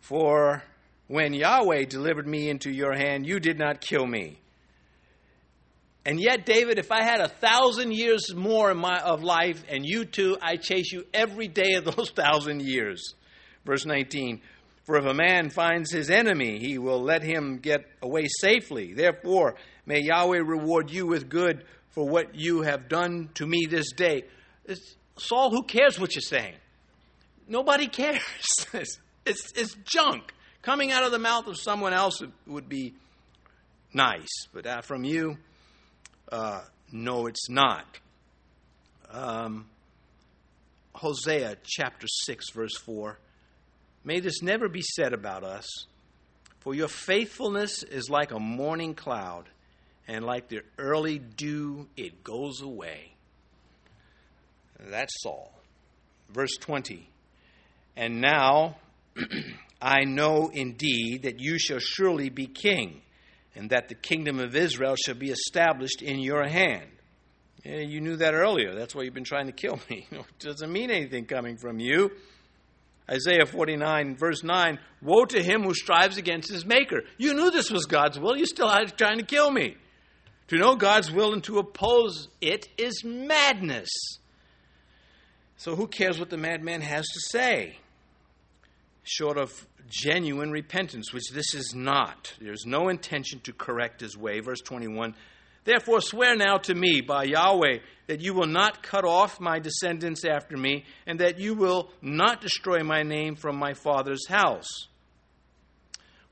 For 0.00 0.62
when 1.08 1.34
Yahweh 1.34 1.84
delivered 1.84 2.26
me 2.26 2.48
into 2.48 2.70
your 2.70 2.94
hand, 2.94 3.26
you 3.26 3.38
did 3.38 3.58
not 3.58 3.80
kill 3.80 4.06
me. 4.06 4.38
And 6.04 6.20
yet, 6.20 6.46
David, 6.46 6.78
if 6.78 6.92
I 6.92 7.02
had 7.02 7.20
a 7.20 7.28
thousand 7.28 7.92
years 7.92 8.32
more 8.34 8.72
my, 8.74 9.00
of 9.00 9.22
life, 9.22 9.64
and 9.68 9.84
you 9.84 10.04
too, 10.04 10.36
I 10.40 10.56
chase 10.56 10.92
you 10.92 11.04
every 11.12 11.48
day 11.48 11.74
of 11.74 11.84
those 11.84 12.10
thousand 12.14 12.62
years. 12.62 13.14
Verse 13.64 13.84
19 13.84 14.40
For 14.84 14.96
if 14.98 15.04
a 15.04 15.14
man 15.14 15.50
finds 15.50 15.90
his 15.90 16.10
enemy, 16.10 16.58
he 16.58 16.78
will 16.78 17.02
let 17.02 17.22
him 17.22 17.58
get 17.58 17.86
away 18.02 18.26
safely. 18.40 18.94
Therefore, 18.94 19.56
may 19.84 20.00
Yahweh 20.00 20.38
reward 20.38 20.90
you 20.90 21.06
with 21.06 21.28
good 21.28 21.64
for 21.90 22.08
what 22.08 22.34
you 22.34 22.62
have 22.62 22.88
done 22.88 23.30
to 23.34 23.46
me 23.46 23.66
this 23.68 23.90
day. 23.92 24.24
It's, 24.64 24.94
Saul, 25.16 25.50
who 25.50 25.64
cares 25.64 25.98
what 25.98 26.14
you're 26.14 26.22
saying? 26.22 26.54
Nobody 27.48 27.86
cares. 27.88 28.22
it's, 28.74 29.52
it's 29.56 29.74
junk 29.84 30.32
Coming 30.66 30.90
out 30.90 31.04
of 31.04 31.12
the 31.12 31.20
mouth 31.20 31.46
of 31.46 31.56
someone 31.56 31.92
else 31.92 32.20
would 32.44 32.68
be 32.68 32.92
nice, 33.94 34.48
but 34.52 34.66
uh, 34.66 34.80
from 34.80 35.04
you, 35.04 35.38
uh, 36.32 36.62
no, 36.90 37.28
it's 37.28 37.48
not. 37.48 37.84
Um, 39.08 39.66
Hosea 40.92 41.58
chapter 41.62 42.08
6, 42.08 42.50
verse 42.50 42.76
4. 42.78 43.16
May 44.02 44.18
this 44.18 44.42
never 44.42 44.68
be 44.68 44.82
said 44.82 45.12
about 45.12 45.44
us, 45.44 45.68
for 46.58 46.74
your 46.74 46.88
faithfulness 46.88 47.84
is 47.84 48.10
like 48.10 48.32
a 48.32 48.40
morning 48.40 48.94
cloud, 48.96 49.48
and 50.08 50.24
like 50.24 50.48
the 50.48 50.62
early 50.78 51.20
dew, 51.20 51.86
it 51.96 52.24
goes 52.24 52.60
away. 52.60 53.12
That's 54.80 55.14
Saul. 55.22 55.52
Verse 56.28 56.56
20. 56.56 57.08
And 57.96 58.20
now 58.20 58.78
I 59.80 60.04
know 60.04 60.50
indeed 60.52 61.22
that 61.22 61.40
you 61.40 61.58
shall 61.58 61.78
surely 61.78 62.30
be 62.30 62.46
king, 62.46 63.02
and 63.54 63.70
that 63.70 63.88
the 63.88 63.94
kingdom 63.94 64.40
of 64.40 64.56
Israel 64.56 64.96
shall 64.96 65.14
be 65.14 65.30
established 65.30 66.02
in 66.02 66.18
your 66.18 66.46
hand. 66.46 66.88
Yeah, 67.64 67.80
you 67.80 68.00
knew 68.00 68.16
that 68.16 68.34
earlier. 68.34 68.74
That's 68.74 68.94
why 68.94 69.02
you've 69.02 69.14
been 69.14 69.24
trying 69.24 69.46
to 69.46 69.52
kill 69.52 69.80
me. 69.90 70.06
it 70.10 70.38
doesn't 70.38 70.70
mean 70.70 70.90
anything 70.90 71.26
coming 71.26 71.56
from 71.56 71.80
you. 71.80 72.10
Isaiah 73.10 73.46
49, 73.46 74.16
verse 74.16 74.42
9 74.42 74.78
Woe 75.02 75.24
to 75.26 75.42
him 75.42 75.62
who 75.62 75.74
strives 75.74 76.16
against 76.16 76.50
his 76.50 76.64
maker. 76.64 77.02
You 77.18 77.34
knew 77.34 77.50
this 77.50 77.70
was 77.70 77.84
God's 77.84 78.18
will. 78.18 78.36
You 78.36 78.46
still 78.46 78.68
are 78.68 78.86
trying 78.86 79.18
to 79.18 79.24
kill 79.24 79.50
me. 79.50 79.76
To 80.48 80.56
know 80.56 80.76
God's 80.76 81.10
will 81.10 81.32
and 81.32 81.42
to 81.44 81.58
oppose 81.58 82.28
it 82.40 82.68
is 82.78 83.02
madness. 83.04 83.88
So 85.56 85.74
who 85.74 85.86
cares 85.88 86.18
what 86.18 86.30
the 86.30 86.36
madman 86.36 86.82
has 86.82 87.06
to 87.06 87.20
say? 87.20 87.78
Short 89.08 89.38
of 89.38 89.66
genuine 89.88 90.50
repentance, 90.50 91.12
which 91.12 91.30
this 91.32 91.54
is 91.54 91.74
not. 91.74 92.34
There's 92.40 92.66
no 92.66 92.88
intention 92.88 93.40
to 93.44 93.52
correct 93.52 94.00
his 94.00 94.16
way. 94.16 94.40
Verse 94.40 94.60
21 94.60 95.14
Therefore, 95.64 96.00
swear 96.00 96.36
now 96.36 96.58
to 96.58 96.74
me 96.74 97.00
by 97.00 97.24
Yahweh 97.24 97.78
that 98.06 98.20
you 98.20 98.34
will 98.34 98.46
not 98.46 98.82
cut 98.82 99.04
off 99.04 99.40
my 99.40 99.58
descendants 99.58 100.24
after 100.24 100.56
me, 100.56 100.84
and 101.06 101.18
that 101.18 101.40
you 101.40 101.54
will 101.54 101.90
not 102.00 102.40
destroy 102.40 102.84
my 102.84 103.02
name 103.02 103.34
from 103.34 103.56
my 103.56 103.74
father's 103.74 104.26
house. 104.28 104.86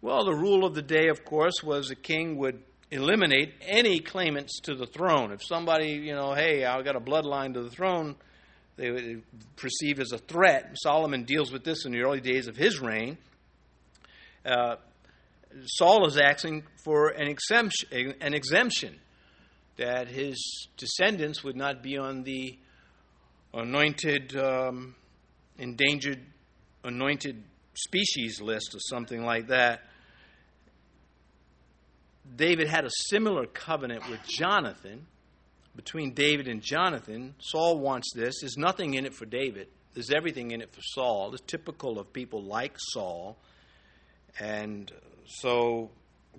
Well, 0.00 0.24
the 0.24 0.36
rule 0.36 0.64
of 0.64 0.74
the 0.74 0.82
day, 0.82 1.08
of 1.08 1.24
course, 1.24 1.62
was 1.64 1.90
a 1.90 1.96
king 1.96 2.36
would 2.36 2.62
eliminate 2.92 3.54
any 3.60 3.98
claimants 3.98 4.60
to 4.60 4.74
the 4.76 4.86
throne. 4.86 5.32
If 5.32 5.42
somebody, 5.42 5.92
you 5.92 6.14
know, 6.14 6.34
hey, 6.34 6.64
I've 6.64 6.84
got 6.84 6.94
a 6.94 7.00
bloodline 7.00 7.54
to 7.54 7.62
the 7.62 7.70
throne, 7.70 8.14
they 8.76 8.90
would 8.90 9.22
perceive 9.56 10.00
as 10.00 10.12
a 10.12 10.18
threat. 10.18 10.76
Solomon 10.82 11.24
deals 11.24 11.52
with 11.52 11.64
this 11.64 11.84
in 11.84 11.92
the 11.92 12.00
early 12.00 12.20
days 12.20 12.48
of 12.48 12.56
his 12.56 12.80
reign. 12.80 13.18
Uh, 14.44 14.76
Saul 15.66 16.06
is 16.06 16.18
asking 16.18 16.64
for 16.84 17.08
an 17.08 17.28
exemption, 17.28 18.14
an 18.20 18.34
exemption 18.34 18.98
that 19.76 20.08
his 20.08 20.68
descendants 20.76 21.44
would 21.44 21.56
not 21.56 21.82
be 21.82 21.96
on 21.96 22.24
the 22.24 22.58
anointed, 23.52 24.36
um, 24.36 24.94
endangered, 25.58 26.20
anointed 26.82 27.42
species 27.74 28.40
list 28.40 28.74
or 28.74 28.80
something 28.80 29.24
like 29.24 29.48
that. 29.48 29.82
David 32.36 32.68
had 32.68 32.84
a 32.84 32.90
similar 33.10 33.46
covenant 33.46 34.08
with 34.08 34.20
Jonathan. 34.26 35.06
Between 35.76 36.14
David 36.14 36.46
and 36.46 36.62
Jonathan, 36.62 37.34
Saul 37.38 37.78
wants 37.78 38.12
this. 38.14 38.36
There's 38.40 38.56
nothing 38.56 38.94
in 38.94 39.06
it 39.06 39.14
for 39.14 39.26
David. 39.26 39.68
There's 39.94 40.10
everything 40.10 40.50
in 40.50 40.60
it 40.60 40.72
for 40.72 40.80
Saul. 40.82 41.32
It's 41.32 41.42
typical 41.46 41.98
of 41.98 42.12
people 42.12 42.42
like 42.42 42.76
Saul. 42.76 43.36
And 44.38 44.90
so 45.26 45.90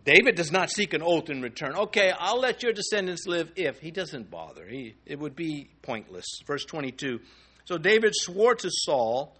David 0.03 0.35
does 0.35 0.51
not 0.51 0.69
seek 0.69 0.93
an 0.93 1.01
oath 1.01 1.29
in 1.29 1.41
return. 1.41 1.75
Okay, 1.75 2.11
I'll 2.17 2.39
let 2.39 2.63
your 2.63 2.73
descendants 2.73 3.25
live 3.25 3.51
if. 3.55 3.79
He 3.79 3.91
doesn't 3.91 4.29
bother. 4.29 4.65
He, 4.67 4.95
it 5.05 5.19
would 5.19 5.35
be 5.35 5.69
pointless. 5.81 6.25
Verse 6.45 6.65
22. 6.65 7.19
So 7.65 7.77
David 7.77 8.13
swore 8.13 8.55
to 8.55 8.69
Saul, 8.69 9.35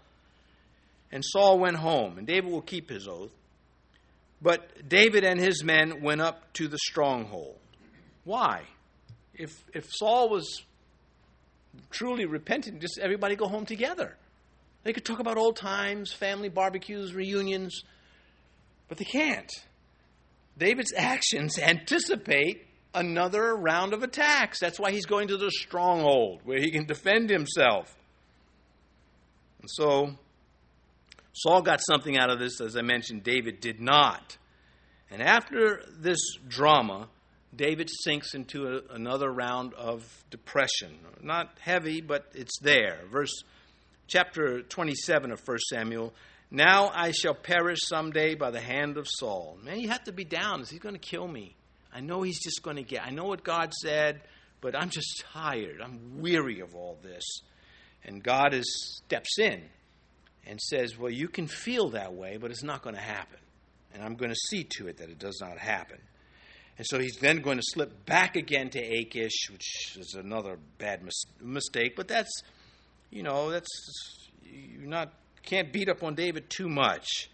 and 1.12 1.24
Saul 1.24 1.58
went 1.58 1.76
home, 1.76 2.18
and 2.18 2.26
David 2.26 2.50
will 2.50 2.62
keep 2.62 2.90
his 2.90 3.06
oath. 3.06 3.30
But 4.42 4.88
David 4.88 5.24
and 5.24 5.40
his 5.40 5.62
men 5.62 6.02
went 6.02 6.20
up 6.20 6.52
to 6.54 6.68
the 6.68 6.78
stronghold. 6.78 7.56
Why? 8.24 8.64
If, 9.38 9.64
if 9.74 9.92
Saul 9.92 10.28
was 10.28 10.62
truly 11.90 12.26
repentant, 12.26 12.80
just 12.80 12.98
everybody 12.98 13.36
go 13.36 13.48
home 13.48 13.66
together. 13.66 14.16
They 14.82 14.92
could 14.92 15.04
talk 15.04 15.18
about 15.18 15.36
old 15.36 15.56
times, 15.56 16.12
family 16.12 16.48
barbecues, 16.48 17.12
reunions, 17.14 17.82
but 18.88 18.98
they 18.98 19.04
can't. 19.04 19.50
David's 20.56 20.92
actions 20.96 21.58
anticipate 21.58 22.66
another 22.94 23.54
round 23.54 23.92
of 23.92 24.02
attacks. 24.02 24.58
That's 24.58 24.78
why 24.78 24.90
he's 24.90 25.06
going 25.06 25.28
to 25.28 25.36
the 25.36 25.50
stronghold 25.50 26.40
where 26.44 26.58
he 26.58 26.70
can 26.70 26.86
defend 26.86 27.30
himself. 27.30 27.94
And 29.60 29.68
so 29.70 30.16
Saul 31.32 31.62
got 31.62 31.80
something 31.86 32.16
out 32.16 32.30
of 32.30 32.38
this, 32.38 32.60
as 32.60 32.76
I 32.76 32.82
mentioned, 32.82 33.22
David 33.22 33.60
did 33.60 33.80
not. 33.80 34.38
And 35.10 35.22
after 35.22 35.82
this 35.98 36.18
drama, 36.48 37.08
David 37.54 37.90
sinks 38.04 38.34
into 38.34 38.66
a, 38.66 38.94
another 38.94 39.30
round 39.30 39.74
of 39.74 40.04
depression. 40.30 40.98
Not 41.22 41.50
heavy, 41.60 42.00
but 42.00 42.26
it's 42.34 42.58
there. 42.60 43.00
Verse 43.10 43.32
chapter 44.06 44.62
27 44.62 45.32
of 45.32 45.40
1 45.46 45.58
Samuel 45.70 46.12
now 46.50 46.90
I 46.94 47.10
shall 47.10 47.34
perish 47.34 47.80
someday 47.82 48.34
by 48.34 48.50
the 48.50 48.60
hand 48.60 48.98
of 48.98 49.08
Saul. 49.08 49.58
Man, 49.62 49.80
you 49.80 49.88
have 49.88 50.04
to 50.04 50.12
be 50.12 50.24
down. 50.24 50.60
Is 50.60 50.70
he 50.70 50.78
going 50.78 50.94
to 50.94 51.00
kill 51.00 51.26
me? 51.26 51.56
I 51.92 52.00
know 52.00 52.22
he's 52.22 52.42
just 52.42 52.62
going 52.62 52.76
to 52.76 52.82
get. 52.82 53.04
I 53.04 53.10
know 53.10 53.24
what 53.24 53.42
God 53.42 53.72
said, 53.74 54.20
but 54.60 54.76
I'm 54.76 54.90
just 54.90 55.24
tired. 55.32 55.80
I'm 55.82 56.20
weary 56.20 56.60
of 56.60 56.74
all 56.74 56.98
this. 57.02 57.24
And 58.04 58.22
God 58.22 58.54
is, 58.54 59.00
steps 59.04 59.38
in 59.38 59.62
and 60.46 60.60
says, 60.60 60.96
Well, 60.96 61.10
you 61.10 61.28
can 61.28 61.48
feel 61.48 61.90
that 61.90 62.14
way, 62.14 62.36
but 62.36 62.50
it's 62.50 62.62
not 62.62 62.82
going 62.82 62.94
to 62.94 63.02
happen. 63.02 63.40
And 63.92 64.04
I'm 64.04 64.14
going 64.14 64.30
to 64.30 64.36
see 64.48 64.64
to 64.76 64.88
it 64.88 64.98
that 64.98 65.08
it 65.08 65.18
does 65.18 65.40
not 65.40 65.58
happen. 65.58 65.98
And 66.78 66.86
so 66.86 66.98
he's 66.98 67.16
then 67.16 67.40
going 67.40 67.56
to 67.56 67.62
slip 67.64 68.04
back 68.04 68.36
again 68.36 68.68
to 68.70 68.78
Achish, 68.78 69.50
which 69.50 69.96
is 69.98 70.14
another 70.14 70.58
bad 70.78 71.02
mis- 71.02 71.24
mistake. 71.40 71.96
But 71.96 72.06
that's, 72.08 72.30
you 73.10 73.22
know, 73.22 73.50
that's, 73.50 73.68
you're 74.42 74.88
not 74.88 75.12
can't 75.46 75.72
beat 75.72 75.88
up 75.88 76.02
on 76.02 76.14
David 76.14 76.50
too 76.50 76.68
much. 76.68 77.30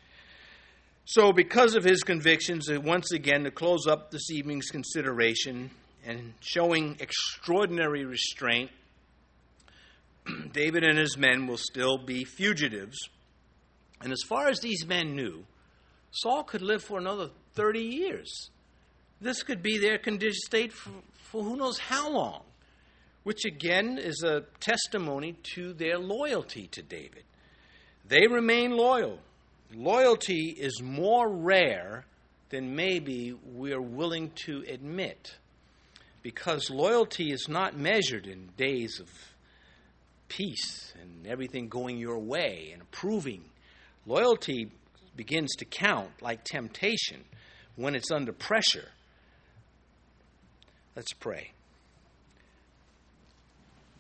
So, 1.04 1.32
because 1.32 1.74
of 1.74 1.82
his 1.82 2.04
convictions, 2.04 2.70
uh, 2.70 2.80
once 2.80 3.10
again, 3.10 3.42
to 3.44 3.50
close 3.50 3.86
up 3.88 4.10
this 4.10 4.30
evening's 4.30 4.70
consideration 4.70 5.70
and 6.06 6.34
showing 6.40 6.96
extraordinary 7.00 8.04
restraint, 8.04 8.70
David 10.52 10.84
and 10.84 10.98
his 10.98 11.16
men 11.16 11.48
will 11.48 11.56
still 11.56 11.98
be 11.98 12.24
fugitives. 12.24 12.96
And 14.00 14.12
as 14.12 14.22
far 14.28 14.48
as 14.48 14.60
these 14.60 14.86
men 14.86 15.16
knew, 15.16 15.44
Saul 16.12 16.44
could 16.44 16.62
live 16.62 16.84
for 16.84 16.98
another 16.98 17.30
30 17.54 17.80
years. 17.80 18.50
This 19.22 19.44
could 19.44 19.62
be 19.62 19.78
their 19.78 19.98
condition 19.98 20.40
state 20.44 20.72
for, 20.72 20.90
for 21.12 21.44
who 21.44 21.56
knows 21.56 21.78
how 21.78 22.10
long, 22.10 22.42
which 23.22 23.44
again 23.44 23.96
is 23.96 24.24
a 24.24 24.42
testimony 24.58 25.36
to 25.54 25.72
their 25.74 25.96
loyalty 25.96 26.66
to 26.72 26.82
David. 26.82 27.22
They 28.04 28.26
remain 28.26 28.72
loyal. 28.72 29.20
Loyalty 29.72 30.56
is 30.58 30.82
more 30.82 31.32
rare 31.32 32.04
than 32.50 32.74
maybe 32.74 33.32
we're 33.44 33.80
willing 33.80 34.32
to 34.46 34.64
admit 34.68 35.36
because 36.24 36.68
loyalty 36.68 37.30
is 37.30 37.46
not 37.48 37.76
measured 37.76 38.26
in 38.26 38.48
days 38.56 38.98
of 38.98 39.08
peace 40.26 40.92
and 41.00 41.28
everything 41.28 41.68
going 41.68 41.96
your 41.96 42.18
way 42.18 42.70
and 42.72 42.82
approving. 42.82 43.44
Loyalty 44.04 44.72
begins 45.14 45.54
to 45.58 45.64
count 45.64 46.10
like 46.20 46.42
temptation 46.42 47.24
when 47.76 47.94
it's 47.94 48.10
under 48.10 48.32
pressure. 48.32 48.88
Let's 50.94 51.14
pray. 51.14 51.52